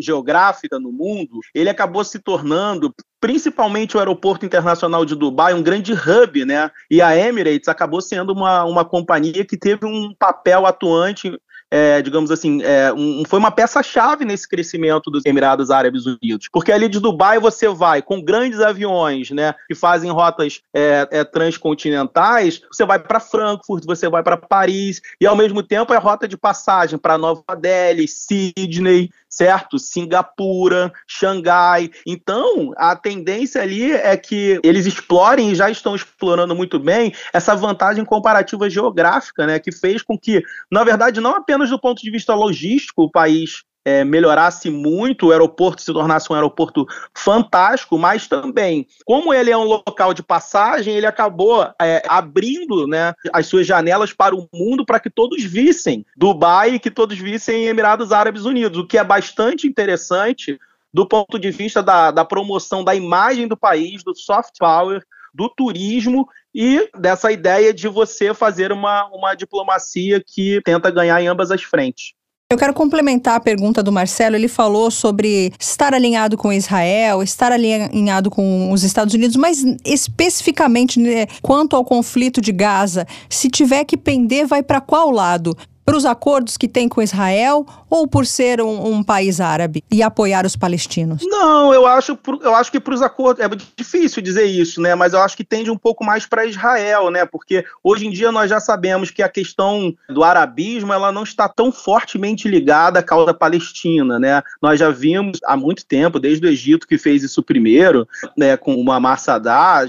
geográfica 0.00 0.80
no 0.80 0.90
mundo, 0.90 1.38
ele 1.54 1.70
acabou 1.70 2.02
se 2.02 2.18
tornando 2.18 2.92
principalmente 3.20 3.96
o 3.96 4.00
aeroporto 4.00 4.44
internacional 4.44 5.04
de 5.04 5.14
Dubai, 5.14 5.54
um 5.54 5.62
grande 5.62 5.92
hub, 5.92 6.44
né? 6.44 6.70
E 6.90 7.02
a 7.02 7.14
Emirates 7.14 7.68
acabou 7.68 8.00
sendo 8.00 8.32
uma, 8.32 8.64
uma 8.64 8.84
companhia 8.84 9.44
que 9.44 9.58
teve 9.58 9.84
um 9.84 10.14
papel 10.18 10.64
atuante 10.64 11.38
é, 11.70 12.02
digamos 12.02 12.30
assim, 12.30 12.62
é, 12.62 12.92
um, 12.92 13.22
foi 13.26 13.38
uma 13.38 13.50
peça-chave 13.50 14.24
nesse 14.24 14.48
crescimento 14.48 15.10
dos 15.10 15.24
Emirados 15.24 15.70
Árabes 15.70 16.04
Unidos. 16.06 16.48
Porque 16.52 16.72
ali 16.72 16.88
de 16.88 16.98
Dubai 16.98 17.38
você 17.38 17.68
vai 17.68 18.02
com 18.02 18.22
grandes 18.22 18.60
aviões, 18.60 19.30
né, 19.30 19.54
que 19.68 19.74
fazem 19.74 20.10
rotas 20.10 20.60
é, 20.74 21.08
é 21.10 21.24
transcontinentais, 21.24 22.62
você 22.70 22.84
vai 22.84 22.98
para 22.98 23.20
Frankfurt, 23.20 23.84
você 23.84 24.08
vai 24.08 24.22
para 24.22 24.36
Paris, 24.36 25.00
e 25.20 25.26
ao 25.26 25.36
mesmo 25.36 25.62
tempo 25.62 25.94
é 25.94 25.98
rota 25.98 26.26
de 26.26 26.36
passagem 26.36 26.98
para 26.98 27.18
Nova 27.18 27.44
Delhi, 27.58 28.08
Sydney, 28.08 29.10
certo? 29.30 29.78
Singapura, 29.78 30.92
Xangai. 31.06 31.90
Então, 32.04 32.72
a 32.76 32.96
tendência 32.96 33.62
ali 33.62 33.92
é 33.92 34.16
que 34.16 34.60
eles 34.64 34.86
explorem 34.86 35.52
e 35.52 35.54
já 35.54 35.70
estão 35.70 35.94
explorando 35.94 36.54
muito 36.54 36.78
bem 36.78 37.14
essa 37.32 37.54
vantagem 37.54 38.04
comparativa 38.04 38.68
geográfica, 38.68 39.46
né, 39.46 39.58
que 39.58 39.70
fez 39.70 40.02
com 40.02 40.18
que, 40.18 40.42
na 40.70 40.82
verdade, 40.82 41.20
não 41.20 41.36
apenas 41.36 41.70
do 41.70 41.78
ponto 41.78 42.02
de 42.02 42.10
vista 42.10 42.34
logístico, 42.34 43.04
o 43.04 43.10
país 43.10 43.62
é, 43.84 44.04
melhorasse 44.04 44.70
muito, 44.70 45.26
o 45.26 45.32
aeroporto 45.32 45.82
se 45.82 45.92
tornasse 45.92 46.30
um 46.30 46.34
aeroporto 46.34 46.86
fantástico, 47.14 47.98
mas 47.98 48.26
também, 48.26 48.86
como 49.04 49.32
ele 49.32 49.50
é 49.50 49.56
um 49.56 49.64
local 49.64 50.12
de 50.12 50.22
passagem, 50.22 50.94
ele 50.94 51.06
acabou 51.06 51.62
é, 51.80 52.02
abrindo 52.06 52.86
né, 52.86 53.14
as 53.32 53.46
suas 53.46 53.66
janelas 53.66 54.12
para 54.12 54.34
o 54.34 54.48
mundo 54.52 54.84
para 54.84 55.00
que 55.00 55.10
todos 55.10 55.42
vissem 55.42 56.04
Dubai 56.16 56.74
e 56.74 56.78
que 56.78 56.90
todos 56.90 57.18
vissem 57.18 57.66
Emirados 57.66 58.12
Árabes 58.12 58.44
Unidos, 58.44 58.78
o 58.78 58.86
que 58.86 58.98
é 58.98 59.04
bastante 59.04 59.66
interessante 59.66 60.58
do 60.92 61.06
ponto 61.06 61.38
de 61.38 61.50
vista 61.50 61.82
da, 61.82 62.10
da 62.10 62.24
promoção 62.24 62.82
da 62.82 62.94
imagem 62.94 63.46
do 63.46 63.56
país, 63.56 64.02
do 64.02 64.14
soft 64.14 64.54
power, 64.58 65.02
do 65.32 65.48
turismo 65.48 66.28
e 66.52 66.90
dessa 66.98 67.30
ideia 67.30 67.72
de 67.72 67.86
você 67.86 68.34
fazer 68.34 68.72
uma, 68.72 69.06
uma 69.06 69.34
diplomacia 69.34 70.20
que 70.24 70.60
tenta 70.64 70.90
ganhar 70.90 71.22
em 71.22 71.28
ambas 71.28 71.50
as 71.52 71.62
frentes. 71.62 72.14
Eu 72.52 72.58
quero 72.58 72.74
complementar 72.74 73.36
a 73.36 73.40
pergunta 73.40 73.80
do 73.80 73.92
Marcelo. 73.92 74.34
Ele 74.34 74.48
falou 74.48 74.90
sobre 74.90 75.52
estar 75.56 75.94
alinhado 75.94 76.36
com 76.36 76.52
Israel, 76.52 77.22
estar 77.22 77.52
alinhado 77.52 78.28
com 78.28 78.72
os 78.72 78.82
Estados 78.82 79.14
Unidos, 79.14 79.36
mas 79.36 79.64
especificamente 79.84 80.98
né, 80.98 81.26
quanto 81.40 81.76
ao 81.76 81.84
conflito 81.84 82.40
de 82.40 82.50
Gaza, 82.50 83.06
se 83.28 83.48
tiver 83.48 83.84
que 83.84 83.96
pender, 83.96 84.48
vai 84.48 84.64
para 84.64 84.80
qual 84.80 85.12
lado? 85.12 85.56
Para 85.84 85.96
os 85.96 86.04
acordos 86.04 86.56
que 86.56 86.68
tem 86.68 86.88
com 86.88 87.02
Israel 87.02 87.66
ou 87.88 88.06
por 88.06 88.24
ser 88.24 88.60
um, 88.60 88.94
um, 88.94 89.02
país 89.02 89.40
árabe 89.40 89.82
e 89.90 90.02
apoiar 90.02 90.46
os 90.46 90.54
palestinos? 90.54 91.22
Não, 91.26 91.74
eu 91.74 91.86
acho, 91.86 92.16
eu 92.42 92.54
acho 92.54 92.70
que 92.70 92.78
para 92.78 92.94
os 92.94 93.02
acordos 93.02 93.44
é 93.44 93.48
difícil 93.76 94.22
dizer 94.22 94.44
isso, 94.44 94.80
né? 94.80 94.94
Mas 94.94 95.12
eu 95.12 95.20
acho 95.20 95.36
que 95.36 95.42
tende 95.42 95.70
um 95.70 95.76
pouco 95.76 96.04
mais 96.04 96.26
para 96.26 96.46
Israel, 96.46 97.10
né? 97.10 97.26
Porque 97.26 97.64
hoje 97.82 98.06
em 98.06 98.10
dia 98.10 98.30
nós 98.30 98.48
já 98.48 98.60
sabemos 98.60 99.10
que 99.10 99.22
a 99.22 99.28
questão 99.28 99.92
do 100.08 100.22
arabismo 100.22 100.92
ela 100.92 101.10
não 101.10 101.24
está 101.24 101.48
tão 101.48 101.72
fortemente 101.72 102.46
ligada 102.46 103.00
à 103.00 103.02
causa 103.02 103.34
palestina, 103.34 104.18
né? 104.18 104.42
Nós 104.62 104.78
já 104.78 104.90
vimos 104.90 105.40
há 105.44 105.56
muito 105.56 105.84
tempo, 105.84 106.20
desde 106.20 106.46
o 106.46 106.50
Egito 106.50 106.86
que 106.86 106.98
fez 106.98 107.24
isso 107.24 107.42
primeiro, 107.42 108.06
né? 108.36 108.56
Com 108.56 108.76
uma 108.76 109.00
Massadá, 109.00 109.84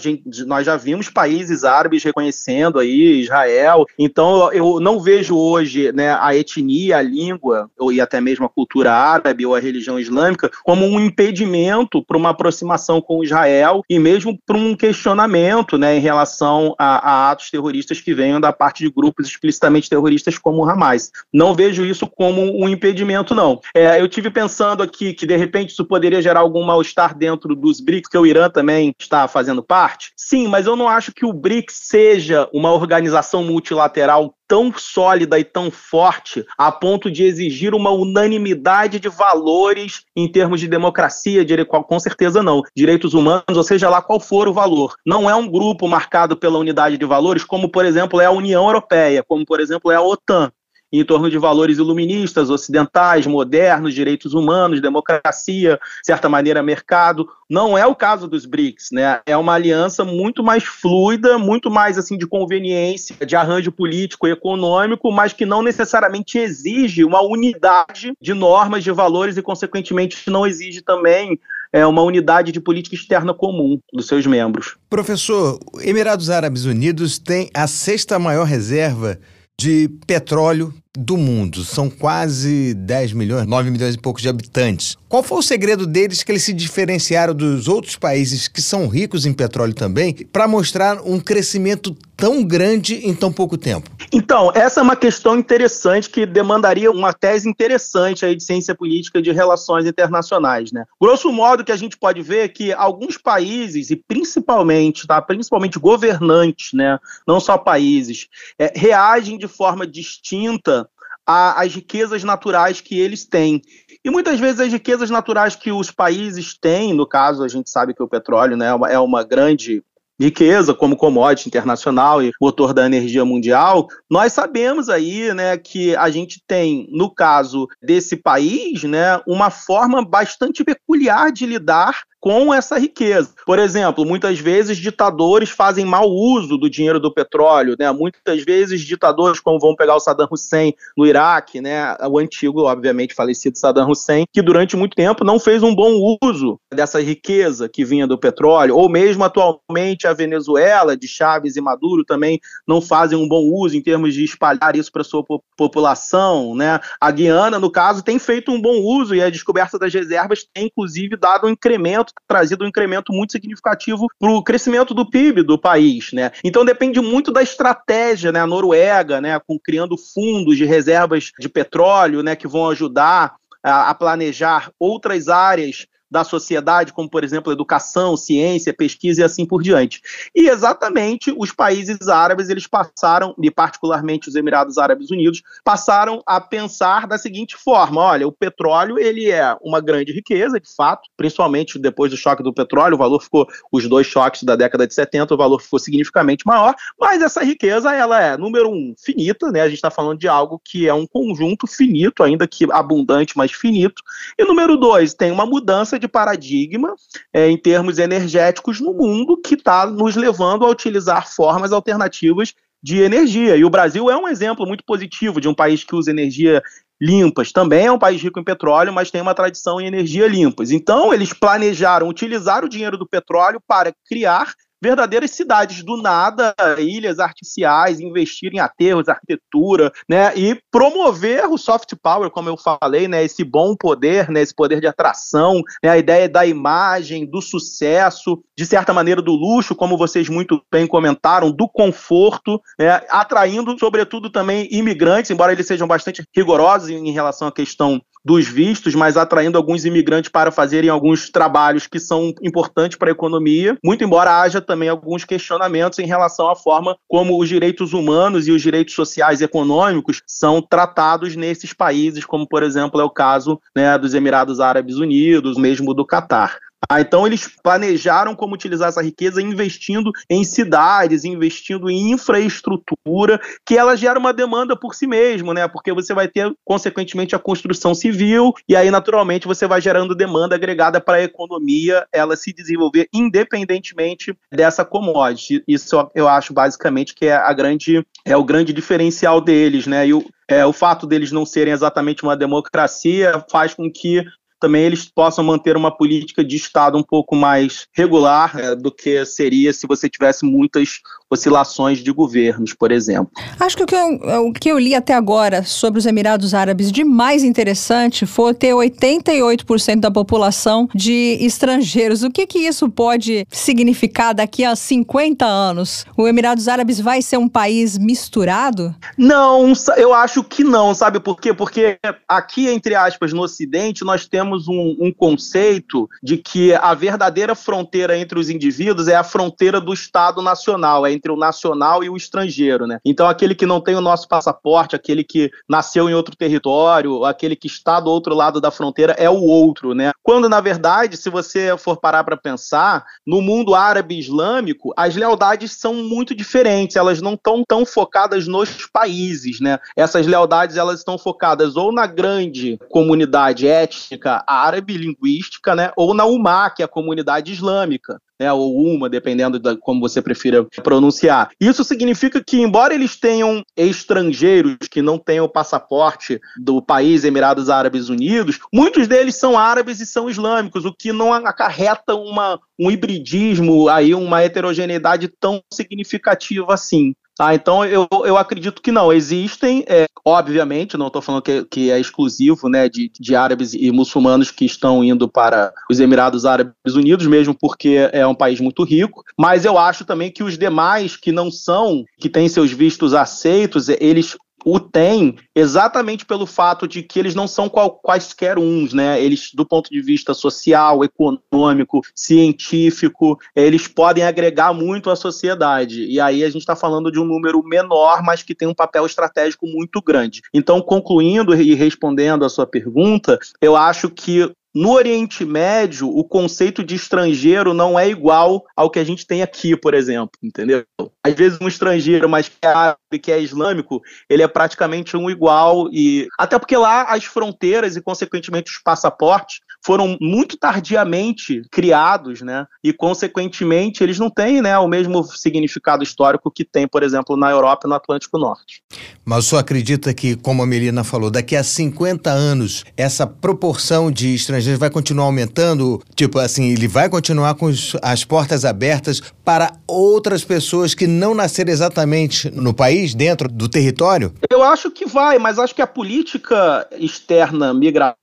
nós 0.47 0.65
já 0.65 0.77
vimos 0.77 1.09
países 1.09 1.63
árabes 1.63 2.03
reconhecendo 2.03 2.79
aí 2.79 3.21
Israel. 3.21 3.85
Então 3.99 4.51
eu 4.51 4.79
não 4.79 4.99
vejo 4.99 5.37
hoje 5.37 5.90
né, 5.93 6.17
a 6.19 6.35
etnia, 6.35 6.97
a 6.97 7.01
língua, 7.01 7.69
ou, 7.77 7.91
e 7.91 8.01
até 8.01 8.19
mesmo 8.21 8.45
a 8.45 8.49
cultura 8.49 8.91
árabe 8.91 9.45
ou 9.45 9.55
a 9.55 9.59
religião 9.59 9.99
islâmica, 9.99 10.49
como 10.63 10.85
um 10.85 10.99
impedimento 10.99 12.03
para 12.03 12.17
uma 12.17 12.29
aproximação 12.29 13.01
com 13.01 13.23
Israel 13.23 13.81
e 13.89 13.99
mesmo 13.99 14.37
para 14.45 14.57
um 14.57 14.75
questionamento 14.75 15.77
né, 15.77 15.97
em 15.97 15.99
relação 15.99 16.75
a, 16.77 17.27
a, 17.27 17.31
atos 17.31 17.49
terroristas 17.49 17.99
que 17.99 18.13
venham 18.13 18.39
da 18.39 18.51
parte 18.51 18.83
de 18.83 18.91
grupos 18.91 19.27
explicitamente 19.27 19.89
terroristas 19.89 20.37
como 20.37 20.59
o 20.59 20.69
Hamas. 20.69 21.11
Não 21.33 21.53
vejo 21.53 21.85
isso 21.85 22.07
como 22.07 22.41
um 22.41 22.67
impedimento, 22.67 23.33
não. 23.35 23.59
É, 23.73 23.99
eu 24.01 24.07
tive 24.07 24.29
pensando 24.29 24.83
aqui 24.83 25.13
que, 25.13 25.25
de 25.25 25.35
repente, 25.35 25.71
isso 25.71 25.85
poderia 25.85 26.21
gerar 26.21 26.41
algum 26.41 26.63
mal-estar 26.63 27.17
dentro 27.17 27.55
dos 27.55 27.79
BRICS, 27.79 28.09
que 28.09 28.17
o 28.17 28.25
Irã 28.25 28.49
também 28.49 28.93
está 28.99 29.27
fazendo 29.27 29.63
parte. 29.63 30.11
Sim, 30.15 30.47
mas 30.47 30.65
eu 30.65 30.75
não 30.75 30.87
acho 30.87 31.13
que 31.13 31.25
o 31.25 31.33
BRICS 31.33 31.79
seja 31.83 32.49
uma 32.53 32.71
organização 32.71 33.43
multilateral 33.43 34.33
tão 34.51 34.69
sólida 34.75 35.39
e 35.39 35.45
tão 35.45 35.71
forte 35.71 36.45
a 36.57 36.69
ponto 36.69 37.09
de 37.09 37.23
exigir 37.23 37.73
uma 37.73 37.89
unanimidade 37.89 38.99
de 38.99 39.07
valores 39.07 40.03
em 40.13 40.29
termos 40.29 40.59
de 40.59 40.67
democracia, 40.67 41.45
de, 41.45 41.63
com 41.63 41.99
certeza 42.01 42.43
não, 42.43 42.61
direitos 42.75 43.13
humanos, 43.13 43.55
ou 43.55 43.63
seja 43.63 43.89
lá 43.89 44.01
qual 44.01 44.19
for 44.19 44.49
o 44.49 44.53
valor. 44.53 44.95
Não 45.05 45.29
é 45.29 45.33
um 45.33 45.47
grupo 45.47 45.87
marcado 45.87 46.35
pela 46.35 46.57
unidade 46.57 46.97
de 46.97 47.05
valores, 47.05 47.45
como 47.45 47.69
por 47.69 47.85
exemplo 47.85 48.19
é 48.19 48.25
a 48.25 48.31
União 48.31 48.65
Europeia, 48.65 49.23
como 49.25 49.45
por 49.45 49.61
exemplo 49.61 49.89
é 49.89 49.95
a 49.95 50.01
OTAN 50.01 50.51
em 50.91 51.05
torno 51.05 51.29
de 51.29 51.37
valores 51.37 51.77
iluministas, 51.77 52.49
ocidentais, 52.49 53.25
modernos, 53.25 53.93
direitos 53.93 54.33
humanos, 54.33 54.81
democracia, 54.81 55.79
de 56.01 56.05
certa 56.05 56.27
maneira, 56.27 56.61
mercado. 56.61 57.27
Não 57.49 57.77
é 57.77 57.85
o 57.85 57.95
caso 57.95 58.27
dos 58.27 58.45
BRICS, 58.45 58.89
né? 58.91 59.21
É 59.25 59.37
uma 59.37 59.53
aliança 59.53 60.03
muito 60.03 60.43
mais 60.43 60.63
fluida, 60.63 61.37
muito 61.37 61.69
mais 61.71 61.97
assim 61.97 62.17
de 62.17 62.27
conveniência, 62.27 63.15
de 63.25 63.35
arranjo 63.35 63.71
político 63.71 64.27
e 64.27 64.31
econômico, 64.31 65.11
mas 65.11 65.33
que 65.33 65.45
não 65.45 65.61
necessariamente 65.61 66.37
exige 66.37 67.03
uma 67.03 67.21
unidade 67.21 68.13
de 68.21 68.33
normas, 68.33 68.83
de 68.83 68.91
valores 68.91 69.37
e, 69.37 69.41
consequentemente, 69.41 70.29
não 70.29 70.45
exige 70.45 70.81
também 70.81 71.39
é, 71.73 71.85
uma 71.85 72.01
unidade 72.01 72.51
de 72.51 72.59
política 72.59 72.95
externa 72.95 73.33
comum 73.33 73.79
dos 73.93 74.07
seus 74.07 74.25
membros. 74.25 74.75
Professor, 74.89 75.59
Emirados 75.81 76.29
Árabes 76.29 76.65
Unidos 76.65 77.17
tem 77.17 77.49
a 77.53 77.67
sexta 77.67 78.19
maior 78.19 78.45
reserva 78.45 79.17
de 79.59 79.89
petróleo 80.05 80.73
do 80.97 81.15
mundo. 81.15 81.63
São 81.63 81.89
quase 81.89 82.73
10 82.73 83.13
milhões, 83.13 83.47
9 83.47 83.71
milhões 83.71 83.95
e 83.95 83.97
poucos 83.97 84.21
de 84.21 84.29
habitantes. 84.29 84.97
Qual 85.07 85.23
foi 85.23 85.39
o 85.39 85.43
segredo 85.43 85.87
deles 85.87 86.23
que 86.23 86.31
eles 86.31 86.43
se 86.43 86.53
diferenciaram 86.53 87.33
dos 87.33 87.67
outros 87.67 87.95
países 87.95 88.47
que 88.47 88.61
são 88.61 88.87
ricos 88.87 89.25
em 89.25 89.33
petróleo 89.33 89.73
também, 89.73 90.13
para 90.13 90.47
mostrar 90.47 91.01
um 91.01 91.19
crescimento 91.19 91.95
tão 92.15 92.43
grande 92.43 92.95
em 93.07 93.13
tão 93.13 93.31
pouco 93.31 93.57
tempo? 93.57 93.89
Então, 94.11 94.51
essa 94.53 94.79
é 94.79 94.83
uma 94.83 94.95
questão 94.95 95.37
interessante 95.37 96.09
que 96.09 96.25
demandaria 96.25 96.91
uma 96.91 97.13
tese 97.13 97.49
interessante 97.49 98.25
aí 98.25 98.35
de 98.35 98.43
ciência 98.43 98.75
política 98.75 99.21
de 99.21 99.31
relações 99.31 99.85
internacionais, 99.85 100.71
né? 100.71 100.85
Grosso 101.01 101.31
modo, 101.31 101.63
que 101.63 101.71
a 101.71 101.77
gente 101.77 101.97
pode 101.97 102.21
ver 102.21 102.45
é 102.45 102.47
que 102.47 102.73
alguns 102.73 103.17
países, 103.17 103.89
e 103.89 103.95
principalmente, 103.95 105.07
tá, 105.07 105.21
principalmente 105.21 105.79
governantes, 105.79 106.73
né, 106.73 106.99
não 107.27 107.39
só 107.39 107.57
países, 107.57 108.27
é, 108.59 108.71
reagem 108.75 109.37
de 109.37 109.47
forma 109.47 109.87
distinta 109.87 110.80
às 111.25 111.73
riquezas 111.73 112.23
naturais 112.23 112.81
que 112.81 112.99
eles 112.99 113.25
têm. 113.25 113.61
E 114.03 114.09
muitas 114.09 114.39
vezes 114.39 114.59
as 114.59 114.71
riquezas 114.71 115.09
naturais 115.09 115.55
que 115.55 115.71
os 115.71 115.91
países 115.91 116.57
têm, 116.59 116.93
no 116.93 117.07
caso, 117.07 117.43
a 117.43 117.47
gente 117.47 117.69
sabe 117.69 117.93
que 117.93 118.03
o 118.03 118.07
petróleo 118.07 118.57
né, 118.57 118.67
é, 118.67 118.73
uma, 118.73 118.89
é 118.89 118.99
uma 118.99 119.23
grande 119.23 119.83
riqueza 120.19 120.73
como 120.73 120.95
commodity 120.95 121.47
internacional 121.47 122.21
e 122.21 122.31
motor 122.39 122.73
da 122.73 122.85
energia 122.85 123.25
mundial, 123.25 123.87
nós 124.09 124.33
sabemos 124.33 124.87
aí, 124.87 125.33
né, 125.33 125.57
que 125.57 125.95
a 125.95 126.09
gente 126.11 126.41
tem, 126.45 126.87
no 126.91 127.09
caso 127.13 127.67
desse 127.81 128.15
país, 128.15 128.83
né, 128.83 129.19
uma 129.27 129.49
forma 129.49 130.05
bastante 130.05 130.63
peculiar 130.63 131.31
de 131.31 131.45
lidar 131.45 132.03
com 132.21 132.53
essa 132.53 132.77
riqueza. 132.77 133.33
Por 133.45 133.57
exemplo, 133.57 134.05
muitas 134.05 134.39
vezes 134.39 134.77
ditadores 134.77 135.49
fazem 135.49 135.83
mau 135.83 136.07
uso 136.07 136.55
do 136.55 136.69
dinheiro 136.69 136.99
do 136.99 137.11
petróleo, 137.11 137.75
né? 137.77 137.91
Muitas 137.91 138.43
vezes 138.43 138.81
ditadores, 138.81 139.39
como 139.39 139.59
vão 139.59 139.75
pegar 139.75 139.95
o 139.95 139.99
Saddam 139.99 140.27
Hussein 140.31 140.73
no 140.95 141.05
Iraque, 141.05 141.59
né? 141.59 141.97
O 142.07 142.19
antigo, 142.19 142.61
obviamente, 142.61 143.15
falecido 143.15 143.57
Saddam 143.57 143.89
Hussein, 143.89 144.25
que 144.31 144.41
durante 144.41 144.77
muito 144.77 144.95
tempo 144.95 145.23
não 145.23 145.39
fez 145.39 145.63
um 145.63 145.73
bom 145.73 146.17
uso 146.21 146.59
dessa 146.71 147.01
riqueza 147.01 147.67
que 147.67 147.83
vinha 147.83 148.05
do 148.05 148.19
petróleo, 148.19 148.77
ou 148.77 148.87
mesmo 148.87 149.23
atualmente 149.23 150.05
a 150.05 150.13
Venezuela, 150.13 150.95
de 150.95 151.07
Chávez 151.07 151.55
e 151.55 151.61
Maduro, 151.61 152.05
também 152.05 152.39
não 152.67 152.79
fazem 152.79 153.17
um 153.17 153.27
bom 153.27 153.49
uso 153.51 153.75
em 153.75 153.81
termos 153.81 154.13
de 154.13 154.23
espalhar 154.23 154.75
isso 154.75 154.91
para 154.91 155.03
sua 155.03 155.25
população, 155.57 156.55
né? 156.55 156.79
A 156.99 157.09
Guiana, 157.09 157.57
no 157.57 157.71
caso, 157.71 158.03
tem 158.03 158.19
feito 158.19 158.51
um 158.51 158.61
bom 158.61 158.79
uso 158.79 159.15
e 159.15 159.21
a 159.23 159.29
descoberta 159.29 159.79
das 159.79 159.91
reservas 159.91 160.45
tem, 160.53 160.65
inclusive, 160.65 161.17
dado 161.17 161.47
um 161.47 161.49
incremento 161.49 162.10
trazido 162.27 162.63
um 162.63 162.67
incremento 162.67 163.11
muito 163.11 163.31
significativo 163.31 164.07
para 164.19 164.31
o 164.31 164.43
crescimento 164.43 164.93
do 164.93 165.09
PIB 165.09 165.43
do 165.43 165.57
país, 165.57 166.11
né? 166.13 166.31
Então 166.43 166.63
depende 166.63 166.99
muito 167.01 167.31
da 167.31 167.41
estratégia, 167.41 168.31
né? 168.31 168.39
A 168.39 168.47
Noruega, 168.47 169.19
né? 169.19 169.39
Com 169.39 169.59
criando 169.59 169.97
fundos 169.97 170.57
de 170.57 170.65
reservas 170.65 171.31
de 171.39 171.49
petróleo, 171.49 172.23
né? 172.23 172.35
Que 172.35 172.47
vão 172.47 172.69
ajudar 172.69 173.35
a, 173.63 173.89
a 173.89 173.93
planejar 173.93 174.71
outras 174.79 175.27
áreas 175.27 175.85
da 176.11 176.25
sociedade, 176.25 176.91
como 176.91 177.09
por 177.09 177.23
exemplo 177.23 177.53
educação, 177.53 178.17
ciência, 178.17 178.73
pesquisa 178.73 179.21
e 179.21 179.23
assim 179.23 179.45
por 179.45 179.63
diante. 179.63 180.01
E 180.35 180.49
exatamente 180.49 181.33
os 181.37 181.53
países 181.53 182.09
árabes 182.09 182.49
eles 182.49 182.67
passaram, 182.67 183.33
e 183.41 183.49
particularmente 183.49 184.27
os 184.27 184.35
Emirados 184.35 184.77
Árabes 184.77 185.09
Unidos, 185.09 185.41
passaram 185.63 186.21
a 186.27 186.41
pensar 186.41 187.07
da 187.07 187.17
seguinte 187.17 187.55
forma: 187.55 188.01
olha, 188.01 188.27
o 188.27 188.31
petróleo 188.31 188.99
ele 188.99 189.31
é 189.31 189.55
uma 189.61 189.79
grande 189.79 190.11
riqueza, 190.11 190.59
de 190.59 190.75
fato, 190.75 191.09
principalmente 191.15 191.79
depois 191.79 192.11
do 192.11 192.17
choque 192.17 192.43
do 192.43 192.53
petróleo, 192.53 192.95
o 192.95 192.99
valor 192.99 193.21
ficou 193.21 193.47
os 193.71 193.87
dois 193.87 194.05
choques 194.05 194.43
da 194.43 194.55
década 194.55 194.85
de 194.85 194.93
70, 194.93 195.33
o 195.33 195.37
valor 195.37 195.61
ficou 195.61 195.79
significativamente 195.79 196.45
maior, 196.45 196.75
mas 196.99 197.21
essa 197.21 197.43
riqueza 197.43 197.93
ela 197.95 198.21
é 198.21 198.37
número 198.37 198.69
um 198.69 198.93
finita, 198.97 199.49
né? 199.51 199.61
A 199.61 199.67
gente 199.67 199.75
está 199.75 199.89
falando 199.89 200.19
de 200.19 200.27
algo 200.27 200.61
que 200.63 200.87
é 200.87 200.93
um 200.93 201.07
conjunto 201.07 201.67
finito, 201.67 202.23
ainda 202.23 202.47
que 202.47 202.67
abundante, 202.71 203.37
mas 203.37 203.51
finito. 203.51 204.01
E 204.37 204.43
número 204.43 204.75
dois 204.75 205.13
tem 205.13 205.31
uma 205.31 205.45
mudança 205.45 205.99
de 206.01 206.07
paradigma 206.07 206.95
é, 207.33 207.49
em 207.49 207.57
termos 207.57 207.97
energéticos 207.97 208.81
no 208.81 208.93
mundo 208.93 209.37
que 209.37 209.55
está 209.55 209.85
nos 209.85 210.15
levando 210.15 210.65
a 210.65 210.69
utilizar 210.69 211.31
formas 211.31 211.71
alternativas 211.71 212.53
de 212.83 213.01
energia. 213.01 213.55
E 213.55 213.63
o 213.63 213.69
Brasil 213.69 214.09
é 214.09 214.17
um 214.17 214.27
exemplo 214.27 214.65
muito 214.65 214.83
positivo 214.83 215.39
de 215.39 215.47
um 215.47 215.53
país 215.53 215.83
que 215.83 215.95
usa 215.95 216.11
energia 216.11 216.61
limpas. 216.99 217.51
Também 217.51 217.85
é 217.85 217.91
um 217.91 217.99
país 217.99 218.21
rico 218.21 218.39
em 218.39 218.43
petróleo, 218.43 218.93
mas 218.93 219.09
tem 219.09 219.21
uma 219.21 219.33
tradição 219.33 219.79
em 219.79 219.87
energia 219.87 220.27
limpas. 220.27 220.71
Então, 220.71 221.13
eles 221.13 221.33
planejaram 221.33 222.07
utilizar 222.07 222.63
o 222.63 222.69
dinheiro 222.69 222.97
do 222.97 223.07
petróleo 223.07 223.61
para 223.65 223.93
criar 224.07 224.53
verdadeiras 224.81 225.31
cidades 225.31 225.83
do 225.83 226.01
nada, 226.01 226.55
ilhas 226.79 227.19
artificiais, 227.19 227.99
investir 227.99 228.53
em 228.53 228.59
aterros, 228.59 229.07
arquitetura, 229.07 229.91
né, 230.09 230.33
e 230.35 230.59
promover 230.71 231.45
o 231.45 231.57
soft 231.57 231.93
power, 232.01 232.29
como 232.31 232.49
eu 232.49 232.57
falei, 232.57 233.07
né, 233.07 233.23
esse 233.23 233.43
bom 233.43 233.75
poder, 233.75 234.29
né, 234.29 234.41
esse 234.41 234.55
poder 234.55 234.81
de 234.81 234.87
atração, 234.87 235.61
né, 235.83 235.89
a 235.89 235.97
ideia 235.97 236.27
da 236.27 236.45
imagem, 236.45 237.25
do 237.25 237.41
sucesso, 237.41 238.41
de 238.57 238.65
certa 238.65 238.93
maneira 238.93 239.21
do 239.21 239.33
luxo, 239.33 239.75
como 239.75 239.97
vocês 239.97 240.27
muito 240.27 240.61
bem 240.71 240.87
comentaram, 240.87 241.51
do 241.51 241.67
conforto, 241.67 242.59
né, 242.79 243.01
atraindo, 243.09 243.77
sobretudo, 243.79 244.29
também 244.29 244.67
imigrantes, 244.71 245.29
embora 245.29 245.51
eles 245.51 245.67
sejam 245.67 245.87
bastante 245.87 246.23
rigorosos 246.35 246.89
em 246.89 247.11
relação 247.11 247.47
à 247.47 247.51
questão 247.51 248.01
dos 248.23 248.47
vistos, 248.47 248.95
mas 248.95 249.17
atraindo 249.17 249.57
alguns 249.57 249.85
imigrantes 249.85 250.31
para 250.31 250.51
fazerem 250.51 250.89
alguns 250.89 251.29
trabalhos 251.29 251.87
que 251.87 251.99
são 251.99 252.33
importantes 252.41 252.97
para 252.97 253.09
a 253.09 253.11
economia, 253.11 253.77
muito 253.83 254.03
embora 254.03 254.41
haja 254.41 254.61
também 254.61 254.89
alguns 254.89 255.25
questionamentos 255.25 255.99
em 255.99 256.05
relação 256.05 256.49
à 256.49 256.55
forma 256.55 256.95
como 257.07 257.39
os 257.39 257.49
direitos 257.49 257.93
humanos 257.93 258.47
e 258.47 258.51
os 258.51 258.61
direitos 258.61 258.93
sociais 258.93 259.41
e 259.41 259.43
econômicos 259.43 260.21
são 260.25 260.61
tratados 260.61 261.35
nesses 261.35 261.73
países, 261.73 262.25
como 262.25 262.47
por 262.47 262.63
exemplo 262.63 263.01
é 263.01 263.03
o 263.03 263.09
caso 263.09 263.59
né, 263.75 263.97
dos 263.97 264.13
Emirados 264.13 264.59
Árabes 264.59 264.97
Unidos, 264.97 265.57
mesmo 265.57 265.93
do 265.93 266.05
Catar. 266.05 266.57
Ah, 266.89 266.99
então 266.99 267.25
eles 267.25 267.47
planejaram 267.63 268.35
como 268.35 268.53
utilizar 268.53 268.89
essa 268.89 269.01
riqueza 269.01 269.41
investindo 269.41 270.11
em 270.29 270.43
cidades, 270.43 271.23
investindo 271.23 271.89
em 271.89 272.11
infraestrutura, 272.11 273.39
que 273.65 273.77
ela 273.77 273.95
gera 273.95 274.19
uma 274.19 274.33
demanda 274.33 274.75
por 274.75 274.93
si 274.93 275.07
mesmo, 275.07 275.53
né? 275.53 275.67
Porque 275.67 275.93
você 275.93 276.13
vai 276.13 276.27
ter, 276.27 276.51
consequentemente, 276.65 277.35
a 277.35 277.39
construção 277.39 277.93
civil, 277.93 278.53
e 278.67 278.75
aí, 278.75 278.91
naturalmente, 278.91 279.47
você 279.47 279.67
vai 279.67 279.79
gerando 279.79 280.15
demanda 280.15 280.55
agregada 280.55 280.99
para 280.99 281.17
a 281.17 281.23
economia 281.23 282.05
ela 282.11 282.35
se 282.35 282.53
desenvolver 282.53 283.07
independentemente 283.13 284.35
dessa 284.51 284.83
commodity. 284.83 285.63
Isso 285.67 286.09
eu 286.15 286.27
acho 286.27 286.53
basicamente 286.53 287.13
que 287.13 287.25
é 287.25 287.35
a 287.35 287.53
grande 287.53 288.05
é 288.25 288.35
o 288.35 288.43
grande 288.43 288.73
diferencial 288.73 289.39
deles, 289.41 289.87
né? 289.87 290.07
E 290.07 290.13
o, 290.13 290.25
é, 290.47 290.65
o 290.65 290.73
fato 290.73 291.07
deles 291.07 291.31
não 291.31 291.45
serem 291.45 291.73
exatamente 291.73 292.23
uma 292.23 292.35
democracia 292.35 293.43
faz 293.49 293.73
com 293.73 293.89
que 293.91 294.23
também 294.61 294.83
eles 294.83 295.05
possam 295.05 295.43
manter 295.43 295.75
uma 295.75 295.89
política 295.89 296.45
de 296.45 296.55
Estado 296.55 296.97
um 296.97 297.03
pouco 297.03 297.35
mais 297.35 297.87
regular 297.91 298.57
é, 298.57 298.75
do 298.75 298.91
que 298.91 299.25
seria 299.25 299.73
se 299.73 299.87
você 299.87 300.07
tivesse 300.07 300.45
muitas 300.45 300.99
oscilações 301.31 301.99
de 301.99 302.11
governos, 302.11 302.73
por 302.73 302.91
exemplo. 302.91 303.31
Acho 303.59 303.77
que 303.77 303.83
o 303.83 303.85
que, 303.85 303.95
eu, 303.95 304.47
o 304.47 304.53
que 304.53 304.69
eu 304.69 304.77
li 304.77 304.93
até 304.93 305.13
agora 305.13 305.63
sobre 305.63 305.97
os 305.97 306.05
Emirados 306.05 306.53
Árabes 306.53 306.91
de 306.91 307.03
mais 307.03 307.43
interessante 307.43 308.25
foi 308.25 308.53
ter 308.53 308.73
88% 308.73 309.99
da 309.99 310.11
população 310.11 310.89
de 310.93 311.37
estrangeiros. 311.39 312.23
O 312.23 312.29
que, 312.29 312.45
que 312.45 312.59
isso 312.59 312.89
pode 312.89 313.47
significar 313.49 314.33
daqui 314.33 314.65
a 314.65 314.75
50 314.75 315.45
anos? 315.45 316.05
O 316.17 316.27
Emirados 316.27 316.67
Árabes 316.67 316.99
vai 316.99 317.21
ser 317.21 317.37
um 317.37 317.47
país 317.47 317.97
misturado? 317.97 318.93
Não, 319.17 319.71
eu 319.95 320.13
acho 320.13 320.43
que 320.43 320.63
não, 320.63 320.93
sabe 320.93 321.19
por 321.19 321.39
quê? 321.39 321.53
Porque 321.53 321.97
aqui, 322.27 322.67
entre 322.67 322.95
aspas, 322.95 323.31
no 323.31 323.41
Ocidente, 323.41 324.03
nós 324.03 324.27
temos 324.27 324.67
um, 324.67 324.97
um 324.99 325.11
conceito 325.11 326.09
de 326.21 326.37
que 326.37 326.73
a 326.73 326.93
verdadeira 326.93 327.55
fronteira 327.55 328.17
entre 328.17 328.37
os 328.37 328.49
indivíduos 328.49 329.07
é 329.07 329.15
a 329.15 329.23
fronteira 329.23 329.79
do 329.79 329.93
Estado 329.93 330.41
Nacional, 330.41 331.05
é 331.05 331.20
entre 331.21 331.31
o 331.31 331.37
nacional 331.37 332.03
e 332.03 332.09
o 332.09 332.17
estrangeiro, 332.17 332.87
né? 332.87 332.99
Então 333.05 333.27
aquele 333.27 333.53
que 333.53 333.67
não 333.67 333.79
tem 333.79 333.95
o 333.95 334.01
nosso 334.01 334.27
passaporte, 334.27 334.95
aquele 334.95 335.23
que 335.23 335.51
nasceu 335.69 336.09
em 336.09 336.13
outro 336.15 336.35
território, 336.35 337.23
aquele 337.23 337.55
que 337.55 337.67
está 337.67 337.99
do 337.99 338.09
outro 338.09 338.33
lado 338.33 338.59
da 338.59 338.71
fronteira 338.71 339.13
é 339.13 339.29
o 339.29 339.39
outro, 339.39 339.93
né? 339.93 340.11
Quando 340.23 340.49
na 340.49 340.59
verdade, 340.59 341.15
se 341.15 341.29
você 341.29 341.77
for 341.77 341.97
parar 341.97 342.23
para 342.23 342.35
pensar, 342.35 343.05
no 343.25 343.41
mundo 343.41 343.75
árabe 343.75 344.17
islâmico, 344.17 344.91
as 344.97 345.15
lealdades 345.15 345.73
são 345.73 345.93
muito 345.93 346.33
diferentes, 346.33 346.95
elas 346.95 347.21
não 347.21 347.35
estão 347.35 347.63
tão 347.67 347.85
focadas 347.85 348.47
nos 348.47 348.87
países, 348.91 349.59
né? 349.59 349.77
Essas 349.95 350.25
lealdades 350.25 350.77
elas 350.77 350.99
estão 350.99 351.17
focadas 351.17 351.75
ou 351.75 351.91
na 351.91 352.07
grande 352.07 352.79
comunidade 352.89 353.67
étnica 353.67 354.43
árabe 354.47 354.97
linguística, 354.97 355.75
né, 355.75 355.91
ou 355.95 356.13
na 356.13 356.25
UMA, 356.25 356.69
que 356.69 356.81
é 356.81 356.85
a 356.85 356.87
comunidade 356.87 357.51
islâmica 357.51 358.19
né, 358.41 358.51
ou 358.51 358.75
uma, 358.75 359.07
dependendo 359.07 359.59
de 359.59 359.77
como 359.77 359.99
você 359.99 360.19
prefira 360.19 360.65
pronunciar. 360.83 361.51
Isso 361.59 361.83
significa 361.83 362.43
que, 362.43 362.59
embora 362.59 362.91
eles 362.91 363.15
tenham 363.15 363.61
estrangeiros 363.77 364.77
que 364.89 364.99
não 364.99 365.19
tenham 365.19 365.45
o 365.45 365.49
passaporte 365.49 366.41
do 366.57 366.81
país 366.81 367.23
Emirados 367.23 367.69
Árabes 367.69 368.09
Unidos, 368.09 368.57
muitos 368.73 369.07
deles 369.07 369.35
são 369.35 369.59
árabes 369.59 369.99
e 369.99 370.07
são 370.07 370.27
islâmicos, 370.27 370.85
o 370.85 370.93
que 370.93 371.13
não 371.13 371.31
acarreta 371.31 372.15
uma, 372.15 372.59
um 372.79 372.89
hibridismo, 372.89 373.87
aí 373.87 374.15
uma 374.15 374.41
heterogeneidade 374.41 375.27
tão 375.27 375.61
significativa 375.71 376.73
assim. 376.73 377.13
Tá, 377.41 377.55
então 377.55 377.83
eu, 377.83 378.07
eu 378.23 378.37
acredito 378.37 378.83
que 378.83 378.91
não. 378.91 379.11
Existem, 379.11 379.83
é, 379.87 380.05
obviamente, 380.23 380.95
não 380.95 381.07
estou 381.07 381.23
falando 381.23 381.41
que, 381.41 381.65
que, 381.65 381.89
é 381.89 381.99
exclusivo 381.99 382.69
né, 382.69 382.87
de, 382.87 383.11
de 383.19 383.35
árabes 383.35 383.73
e 383.73 383.89
muçulmanos 383.89 384.51
que 384.51 384.63
estão 384.63 385.03
indo 385.03 385.27
para 385.27 385.73
os 385.89 385.99
Emirados 385.99 386.45
Árabes 386.45 386.93
Unidos, 386.93 387.25
mesmo 387.25 387.57
porque 387.59 388.07
é 388.13 388.27
um 388.27 388.35
país 388.35 388.59
muito 388.59 388.83
rico, 388.83 389.23
mas 389.35 389.65
eu 389.65 389.75
acho 389.75 390.05
também 390.05 390.29
que 390.29 390.43
os 390.43 390.55
demais 390.55 391.15
que 391.15 391.31
não 391.31 391.49
são, 391.49 392.05
que 392.19 392.29
têm 392.29 392.47
seus 392.47 392.71
vistos 392.71 393.11
aceitos, 393.15 393.89
eles 393.89 394.37
o 394.65 394.79
tem 394.79 395.37
exatamente 395.55 396.25
pelo 396.25 396.45
fato 396.45 396.87
de 396.87 397.01
que 397.03 397.19
eles 397.19 397.35
não 397.35 397.47
são 397.47 397.69
qual, 397.69 397.91
quaisquer 397.91 398.57
uns, 398.57 398.93
né? 398.93 399.21
Eles, 399.21 399.51
do 399.53 399.65
ponto 399.65 399.89
de 399.89 400.01
vista 400.01 400.33
social, 400.33 401.03
econômico, 401.03 402.01
científico, 402.15 403.39
eles 403.55 403.87
podem 403.87 404.23
agregar 404.23 404.73
muito 404.73 405.09
à 405.09 405.15
sociedade. 405.15 406.05
E 406.05 406.19
aí 406.19 406.43
a 406.43 406.49
gente 406.49 406.61
está 406.61 406.75
falando 406.75 407.11
de 407.11 407.19
um 407.19 407.25
número 407.25 407.63
menor, 407.63 408.21
mas 408.23 408.43
que 408.43 408.55
tem 408.55 408.67
um 408.67 408.73
papel 408.73 409.05
estratégico 409.05 409.67
muito 409.67 410.01
grande. 410.01 410.41
Então, 410.53 410.81
concluindo 410.81 411.53
e 411.55 411.73
respondendo 411.73 412.45
a 412.45 412.49
sua 412.49 412.65
pergunta, 412.65 413.39
eu 413.61 413.75
acho 413.75 414.09
que 414.09 414.51
no 414.73 414.91
Oriente 414.93 415.43
Médio, 415.43 416.07
o 416.07 416.23
conceito 416.23 416.83
de 416.83 416.95
estrangeiro 416.95 417.73
não 417.73 417.99
é 417.99 418.09
igual 418.09 418.63
ao 418.75 418.89
que 418.89 418.99
a 418.99 419.03
gente 419.03 419.27
tem 419.27 419.41
aqui, 419.41 419.75
por 419.75 419.93
exemplo, 419.93 420.31
entendeu? 420.41 420.85
Às 421.23 421.33
vezes 421.33 421.59
um 421.61 421.67
estrangeiro, 421.67 422.29
mas 422.29 422.47
que 422.47 422.55
é 422.61 422.67
árabe, 422.67 423.19
que 423.21 423.31
é 423.31 423.39
islâmico, 423.39 424.01
ele 424.29 424.43
é 424.43 424.47
praticamente 424.47 425.17
um 425.17 425.29
igual 425.29 425.89
e 425.91 426.27
até 426.39 426.57
porque 426.57 426.77
lá 426.77 427.03
as 427.03 427.25
fronteiras 427.25 427.95
e 427.97 428.01
consequentemente 428.01 428.71
os 428.71 428.81
passaportes 428.81 429.59
foram 429.83 430.17
muito 430.21 430.57
tardiamente 430.57 431.63
criados, 431.71 432.41
né? 432.41 432.65
E 432.83 432.93
consequentemente 432.93 434.03
eles 434.03 434.19
não 434.19 434.29
têm, 434.29 434.61
né, 434.61 434.77
o 434.77 434.87
mesmo 434.87 435.23
significado 435.23 436.03
histórico 436.03 436.51
que 436.51 436.63
tem, 436.63 436.87
por 436.87 437.03
exemplo, 437.03 437.35
na 437.35 437.49
Europa 437.49 437.81
e 437.85 437.89
no 437.89 437.95
Atlântico 437.95 438.37
Norte. 438.37 438.81
Mas 439.25 439.45
só 439.45 439.57
acredita 439.57 440.13
que, 440.13 440.35
como 440.35 440.61
a 440.61 440.67
Melina 440.67 441.03
falou, 441.03 441.29
daqui 441.29 441.55
a 441.55 441.63
50 441.63 442.29
anos 442.29 442.85
essa 442.95 443.25
proporção 443.25 444.11
de 444.11 444.33
estrangeiros 444.35 444.60
vai 444.77 444.89
continuar 444.89 445.25
aumentando? 445.25 446.01
Tipo 446.15 446.39
assim, 446.39 446.71
ele 446.71 446.87
vai 446.87 447.09
continuar 447.09 447.55
com 447.55 447.71
as 448.01 448.23
portas 448.23 448.65
abertas 448.65 449.21
para 449.43 449.73
outras 449.87 450.43
pessoas 450.43 450.93
que 450.93 451.07
não 451.07 451.33
nasceram 451.33 451.71
exatamente 451.71 452.49
no 452.49 452.73
país, 452.73 453.13
dentro 453.13 453.47
do 453.47 453.67
território? 453.67 454.33
Eu 454.51 454.63
acho 454.63 454.91
que 454.91 455.05
vai, 455.05 455.37
mas 455.37 455.59
acho 455.59 455.75
que 455.75 455.81
a 455.81 455.87
política 455.87 456.87
externa 456.97 457.73
migratória 457.73 458.20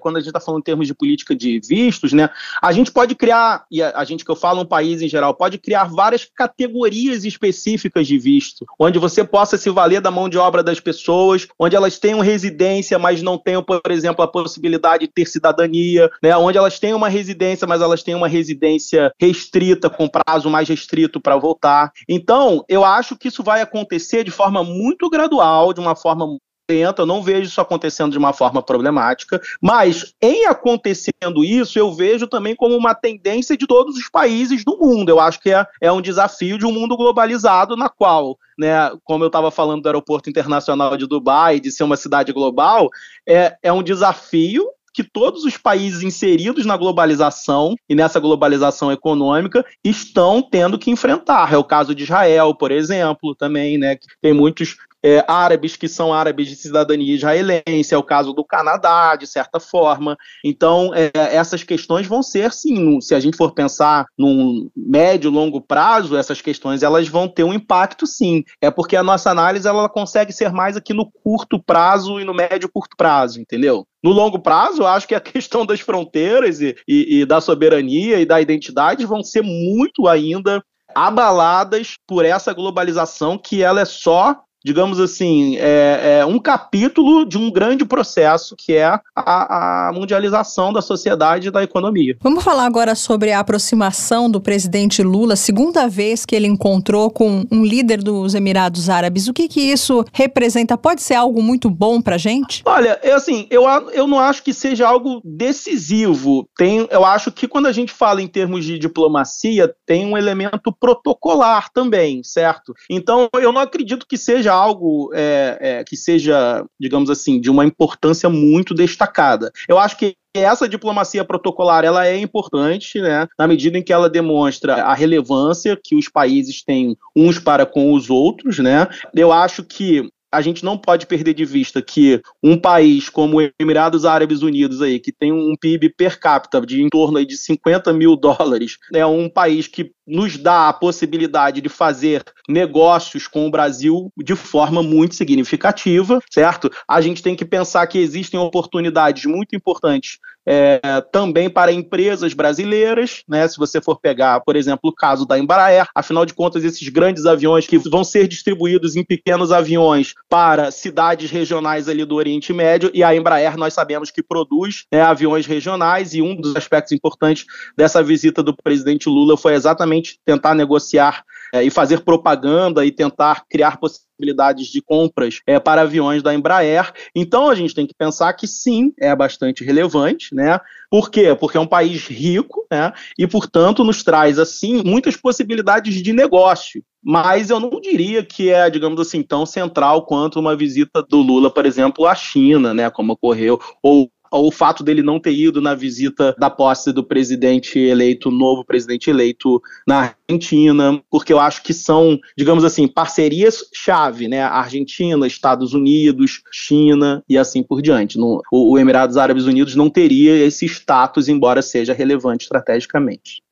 quando 0.00 0.16
a 0.16 0.20
gente 0.20 0.28
está 0.28 0.40
falando 0.40 0.60
em 0.60 0.64
termos 0.64 0.86
de 0.86 0.94
política 0.94 1.34
de 1.34 1.60
vistos, 1.60 2.12
né, 2.12 2.30
a 2.62 2.72
gente 2.72 2.90
pode 2.90 3.14
criar, 3.14 3.64
e 3.70 3.82
a, 3.82 3.92
a, 3.96 4.04
gente 4.04 4.24
que 4.24 4.30
eu 4.30 4.36
falo 4.36 4.62
um 4.62 4.66
país 4.66 5.02
em 5.02 5.08
geral, 5.08 5.34
pode 5.34 5.58
criar 5.58 5.84
várias 5.84 6.24
categorias 6.24 7.24
específicas 7.24 8.06
de 8.06 8.18
visto, 8.18 8.64
onde 8.78 8.98
você 8.98 9.24
possa 9.24 9.56
se 9.56 9.70
valer 9.70 10.00
da 10.00 10.10
mão 10.10 10.28
de 10.28 10.38
obra 10.38 10.62
das 10.62 10.80
pessoas, 10.80 11.46
onde 11.58 11.76
elas 11.76 11.98
tenham 11.98 12.20
residência, 12.20 12.98
mas 12.98 13.22
não 13.22 13.38
tenham, 13.38 13.62
por 13.62 13.80
exemplo, 13.90 14.24
a 14.24 14.28
possibilidade 14.28 15.06
de 15.06 15.12
ter 15.12 15.26
cidadania, 15.26 16.10
né, 16.22 16.36
onde 16.36 16.58
elas 16.58 16.78
tenham 16.78 16.96
uma 16.96 17.08
residência, 17.08 17.66
mas 17.66 17.80
elas 17.80 18.02
têm 18.02 18.14
uma 18.14 18.28
residência 18.28 19.12
restrita, 19.18 19.90
com 19.90 20.08
prazo 20.08 20.50
mais 20.50 20.68
restrito 20.68 21.20
para 21.20 21.36
voltar. 21.36 21.92
Então, 22.08 22.64
eu 22.68 22.84
acho 22.84 23.16
que 23.16 23.28
isso 23.28 23.42
vai 23.42 23.60
acontecer 23.60 24.24
de 24.24 24.30
forma 24.30 24.62
muito 24.62 25.08
gradual, 25.08 25.72
de 25.72 25.80
uma 25.80 25.96
forma 25.96 26.38
eu 26.72 27.06
não 27.06 27.22
vejo 27.22 27.48
isso 27.48 27.60
acontecendo 27.60 28.12
de 28.12 28.18
uma 28.18 28.32
forma 28.32 28.62
problemática, 28.62 29.40
mas 29.60 30.14
em 30.20 30.46
acontecendo 30.46 31.44
isso, 31.44 31.78
eu 31.78 31.92
vejo 31.92 32.26
também 32.26 32.54
como 32.54 32.76
uma 32.76 32.94
tendência 32.94 33.56
de 33.56 33.66
todos 33.66 33.96
os 33.96 34.08
países 34.08 34.64
do 34.64 34.76
mundo. 34.76 35.08
Eu 35.08 35.20
acho 35.20 35.40
que 35.40 35.50
é, 35.50 35.66
é 35.80 35.92
um 35.92 36.00
desafio 36.00 36.58
de 36.58 36.66
um 36.66 36.72
mundo 36.72 36.96
globalizado, 36.96 37.76
na 37.76 37.88
qual, 37.88 38.38
né, 38.58 38.90
como 39.04 39.24
eu 39.24 39.28
estava 39.28 39.50
falando 39.50 39.82
do 39.82 39.88
Aeroporto 39.88 40.30
Internacional 40.30 40.96
de 40.96 41.06
Dubai, 41.06 41.60
de 41.60 41.70
ser 41.70 41.84
uma 41.84 41.96
cidade 41.96 42.32
global, 42.32 42.88
é, 43.26 43.56
é 43.62 43.72
um 43.72 43.82
desafio 43.82 44.64
que 44.92 45.04
todos 45.04 45.44
os 45.44 45.56
países 45.56 46.02
inseridos 46.02 46.66
na 46.66 46.76
globalização 46.76 47.74
e 47.88 47.94
nessa 47.94 48.18
globalização 48.18 48.90
econômica 48.90 49.64
estão 49.84 50.42
tendo 50.42 50.78
que 50.78 50.90
enfrentar. 50.90 51.52
É 51.52 51.56
o 51.56 51.64
caso 51.64 51.94
de 51.94 52.02
Israel, 52.02 52.54
por 52.54 52.70
exemplo, 52.70 53.34
também, 53.34 53.78
né? 53.78 53.96
Que 53.96 54.06
tem 54.20 54.32
muitos 54.32 54.76
é, 55.02 55.24
árabes 55.26 55.76
que 55.76 55.88
são 55.88 56.12
árabes 56.12 56.48
de 56.48 56.56
cidadania 56.56 57.14
israelense, 57.14 57.94
é 57.94 57.96
o 57.96 58.02
caso 58.02 58.32
do 58.32 58.44
Canadá, 58.44 59.16
de 59.16 59.26
certa 59.26 59.58
forma. 59.58 60.16
Então, 60.44 60.92
é, 60.94 61.10
essas 61.14 61.62
questões 61.62 62.06
vão 62.06 62.22
ser, 62.22 62.52
sim, 62.52 63.00
se 63.00 63.14
a 63.14 63.20
gente 63.20 63.36
for 63.36 63.52
pensar 63.52 64.06
num 64.18 64.70
médio, 64.76 65.30
longo 65.30 65.60
prazo, 65.60 66.16
essas 66.16 66.40
questões 66.40 66.82
elas 66.82 67.08
vão 67.08 67.28
ter 67.28 67.44
um 67.44 67.52
impacto, 67.52 68.06
sim. 68.06 68.44
É 68.60 68.70
porque 68.70 68.96
a 68.96 69.02
nossa 69.02 69.30
análise 69.30 69.66
ela 69.66 69.88
consegue 69.88 70.32
ser 70.32 70.52
mais 70.52 70.76
aqui 70.76 70.92
no 70.92 71.10
curto 71.10 71.62
prazo 71.62 72.20
e 72.20 72.24
no 72.24 72.34
médio 72.34 72.70
curto 72.72 72.96
prazo, 72.96 73.40
entendeu? 73.40 73.86
No 74.02 74.10
longo 74.10 74.38
prazo, 74.38 74.82
eu 74.82 74.86
acho 74.86 75.06
que 75.06 75.14
a 75.14 75.20
questão 75.20 75.64
das 75.64 75.80
fronteiras 75.80 76.60
e, 76.60 76.76
e, 76.86 77.20
e 77.20 77.26
da 77.26 77.40
soberania 77.40 78.20
e 78.20 78.26
da 78.26 78.40
identidade 78.40 79.06
vão 79.06 79.22
ser 79.22 79.42
muito 79.42 80.06
ainda 80.06 80.62
abaladas 80.94 81.94
por 82.06 82.24
essa 82.24 82.52
globalização 82.52 83.38
que 83.38 83.62
ela 83.62 83.80
é 83.80 83.84
só 83.84 84.42
digamos 84.64 85.00
assim, 85.00 85.56
é, 85.56 86.18
é, 86.20 86.26
um 86.26 86.38
capítulo 86.38 87.24
de 87.24 87.38
um 87.38 87.50
grande 87.50 87.84
processo 87.84 88.54
que 88.56 88.74
é 88.74 88.84
a, 88.84 89.00
a, 89.16 89.92
mundialização 89.92 90.72
da 90.72 90.82
sociedade 90.82 91.48
e 91.48 91.50
da 91.50 91.62
economia. 91.62 92.16
Vamos 92.20 92.44
falar 92.44 92.66
agora 92.66 92.94
sobre 92.94 93.32
a 93.32 93.40
aproximação 93.40 94.30
do 94.30 94.40
presidente 94.40 95.02
Lula, 95.02 95.36
segunda 95.36 95.88
vez 95.88 96.26
que 96.26 96.36
ele 96.36 96.46
encontrou 96.46 97.10
com 97.10 97.44
um 97.50 97.64
líder 97.64 98.02
dos 98.02 98.34
Emirados 98.34 98.88
Árabes. 98.88 99.28
O 99.28 99.32
que 99.32 99.48
que 99.48 99.60
isso 99.60 100.04
representa? 100.12 100.76
Pode 100.76 101.02
ser 101.02 101.14
algo 101.14 101.42
muito 101.42 101.70
bom 101.70 102.00
para 102.00 102.18
gente? 102.18 102.62
Olha, 102.64 102.98
é 103.02 103.12
assim, 103.12 103.46
eu, 103.50 103.64
eu 103.92 104.06
não 104.06 104.18
acho 104.18 104.42
que 104.42 104.52
seja 104.52 104.86
algo 104.86 105.20
decisivo. 105.24 106.48
Tem, 106.56 106.86
eu 106.90 107.04
acho 107.04 107.32
que 107.32 107.48
quando 107.48 107.66
a 107.66 107.72
gente 107.72 107.92
fala 107.92 108.20
em 108.20 108.28
termos 108.28 108.64
de 108.64 108.78
diplomacia, 108.78 109.72
tem 109.86 110.06
um 110.06 110.16
elemento 110.16 110.72
protocolar 110.78 111.70
também, 111.72 112.22
certo? 112.22 112.74
Então, 112.88 113.28
eu 113.34 113.52
não 113.52 113.60
acredito 113.60 114.06
que 114.06 114.16
seja 114.16 114.49
algo 114.50 115.10
é, 115.14 115.58
é, 115.60 115.84
que 115.84 115.96
seja, 115.96 116.64
digamos 116.78 117.08
assim, 117.10 117.40
de 117.40 117.50
uma 117.50 117.64
importância 117.64 118.28
muito 118.28 118.74
destacada. 118.74 119.50
Eu 119.68 119.78
acho 119.78 119.96
que 119.96 120.14
essa 120.34 120.68
diplomacia 120.68 121.24
protocolar 121.24 121.84
ela 121.84 122.06
é 122.06 122.16
importante, 122.16 123.00
né, 123.00 123.26
na 123.38 123.48
medida 123.48 123.78
em 123.78 123.82
que 123.82 123.92
ela 123.92 124.08
demonstra 124.08 124.76
a 124.76 124.94
relevância 124.94 125.78
que 125.82 125.96
os 125.96 126.08
países 126.08 126.62
têm 126.62 126.96
uns 127.16 127.38
para 127.38 127.66
com 127.66 127.92
os 127.92 128.10
outros, 128.10 128.58
né. 128.58 128.86
Eu 129.14 129.32
acho 129.32 129.64
que 129.64 130.08
a 130.32 130.40
gente 130.40 130.64
não 130.64 130.78
pode 130.78 131.06
perder 131.06 131.34
de 131.34 131.44
vista 131.44 131.82
que 131.82 132.20
um 132.42 132.56
país 132.56 133.08
como 133.08 133.38
os 133.38 133.50
Emirados 133.58 134.04
Árabes 134.04 134.42
Unidos 134.42 134.80
aí, 134.80 134.98
que 134.98 135.12
tem 135.12 135.32
um 135.32 135.54
PIB 135.56 135.90
per 135.90 136.18
capita 136.18 136.60
de 136.60 136.82
em 136.82 136.88
torno 136.88 137.18
aí 137.18 137.26
de 137.26 137.36
50 137.36 137.92
mil 137.92 138.16
dólares, 138.16 138.78
é 138.94 139.04
um 139.04 139.28
país 139.28 139.66
que 139.66 139.92
nos 140.06 140.36
dá 140.36 140.68
a 140.68 140.72
possibilidade 140.72 141.60
de 141.60 141.68
fazer 141.68 142.24
negócios 142.48 143.26
com 143.26 143.46
o 143.46 143.50
Brasil 143.50 144.12
de 144.16 144.34
forma 144.34 144.82
muito 144.82 145.14
significativa, 145.14 146.20
certo? 146.30 146.70
A 146.88 147.00
gente 147.00 147.22
tem 147.22 147.36
que 147.36 147.44
pensar 147.44 147.86
que 147.86 147.98
existem 147.98 148.38
oportunidades 148.38 149.24
muito 149.24 149.54
importantes 149.54 150.18
é, 150.52 150.80
também 151.12 151.48
para 151.48 151.70
empresas 151.70 152.34
brasileiras, 152.34 153.22
né? 153.28 153.46
Se 153.46 153.56
você 153.56 153.80
for 153.80 154.00
pegar, 154.00 154.40
por 154.40 154.56
exemplo, 154.56 154.90
o 154.90 154.92
caso 154.92 155.24
da 155.24 155.38
Embraer, 155.38 155.86
afinal 155.94 156.26
de 156.26 156.34
contas, 156.34 156.64
esses 156.64 156.88
grandes 156.88 157.24
aviões 157.24 157.68
que 157.68 157.78
vão 157.78 158.02
ser 158.02 158.26
distribuídos 158.26 158.96
em 158.96 159.04
pequenos 159.04 159.52
aviões 159.52 160.12
para 160.28 160.72
cidades 160.72 161.30
regionais 161.30 161.88
ali 161.88 162.04
do 162.04 162.16
Oriente 162.16 162.52
Médio, 162.52 162.90
e 162.92 163.04
a 163.04 163.14
Embraer 163.14 163.56
nós 163.56 163.74
sabemos 163.74 164.10
que 164.10 164.24
produz 164.24 164.86
né, 164.92 165.02
aviões 165.02 165.46
regionais, 165.46 166.14
e 166.14 166.20
um 166.20 166.34
dos 166.34 166.56
aspectos 166.56 166.90
importantes 166.90 167.44
dessa 167.76 168.02
visita 168.02 168.42
do 168.42 168.56
presidente 168.56 169.08
Lula 169.08 169.36
foi 169.36 169.54
exatamente 169.54 170.18
tentar 170.24 170.56
negociar 170.56 171.22
é, 171.52 171.62
e 171.62 171.70
fazer 171.70 172.00
propaganda 172.00 172.84
e 172.84 172.90
tentar 172.90 173.44
criar 173.48 173.78
possibilidades 173.78 174.68
de 174.68 174.82
compras 174.82 175.40
é, 175.46 175.58
para 175.58 175.82
aviões 175.82 176.22
da 176.22 176.34
Embraer. 176.34 176.92
Então 177.14 177.48
a 177.48 177.54
gente 177.54 177.74
tem 177.74 177.86
que 177.86 177.94
pensar 177.94 178.32
que 178.34 178.46
sim, 178.46 178.92
é 178.98 179.14
bastante 179.14 179.64
relevante, 179.64 180.34
né? 180.34 180.60
Por 180.90 181.10
quê? 181.10 181.34
Porque 181.38 181.56
é 181.56 181.60
um 181.60 181.66
país 181.66 182.06
rico, 182.06 182.66
né? 182.70 182.92
E, 183.18 183.26
portanto, 183.26 183.84
nos 183.84 184.02
traz, 184.02 184.38
assim, 184.38 184.82
muitas 184.84 185.16
possibilidades 185.16 186.02
de 186.02 186.12
negócio. 186.12 186.82
Mas 187.02 187.48
eu 187.48 187.58
não 187.60 187.80
diria 187.80 188.24
que 188.24 188.50
é, 188.50 188.68
digamos 188.68 189.00
assim, 189.00 189.22
tão 189.22 189.46
central 189.46 190.04
quanto 190.04 190.38
uma 190.38 190.56
visita 190.56 191.02
do 191.02 191.18
Lula, 191.18 191.50
por 191.50 191.64
exemplo, 191.64 192.06
à 192.06 192.14
China, 192.14 192.74
né? 192.74 192.90
Como 192.90 193.12
ocorreu, 193.12 193.58
ou 193.82 194.10
o 194.30 194.50
fato 194.50 194.84
dele 194.84 195.02
não 195.02 195.18
ter 195.18 195.32
ido 195.32 195.60
na 195.60 195.74
visita 195.74 196.34
da 196.38 196.48
posse 196.48 196.92
do 196.92 197.02
presidente 197.02 197.78
eleito, 197.78 198.30
novo 198.30 198.64
presidente 198.64 199.10
eleito 199.10 199.60
na 199.86 200.14
Argentina, 200.28 201.02
porque 201.10 201.32
eu 201.32 201.40
acho 201.40 201.62
que 201.62 201.74
são, 201.74 202.18
digamos 202.36 202.64
assim, 202.64 202.86
parcerias-chave, 202.86 204.28
né? 204.28 204.42
Argentina, 204.42 205.26
Estados 205.26 205.74
Unidos, 205.74 206.42
China 206.52 207.22
e 207.28 207.36
assim 207.36 207.62
por 207.62 207.82
diante. 207.82 208.18
No, 208.18 208.40
o, 208.52 208.72
o 208.72 208.78
Emirados 208.78 209.16
Árabes 209.16 209.44
Unidos 209.44 209.74
não 209.74 209.90
teria 209.90 210.36
esse 210.44 210.66
status, 210.66 211.28
embora 211.28 211.62
seja 211.62 211.92
relevante 211.92 212.44
estrategicamente. 212.44 213.42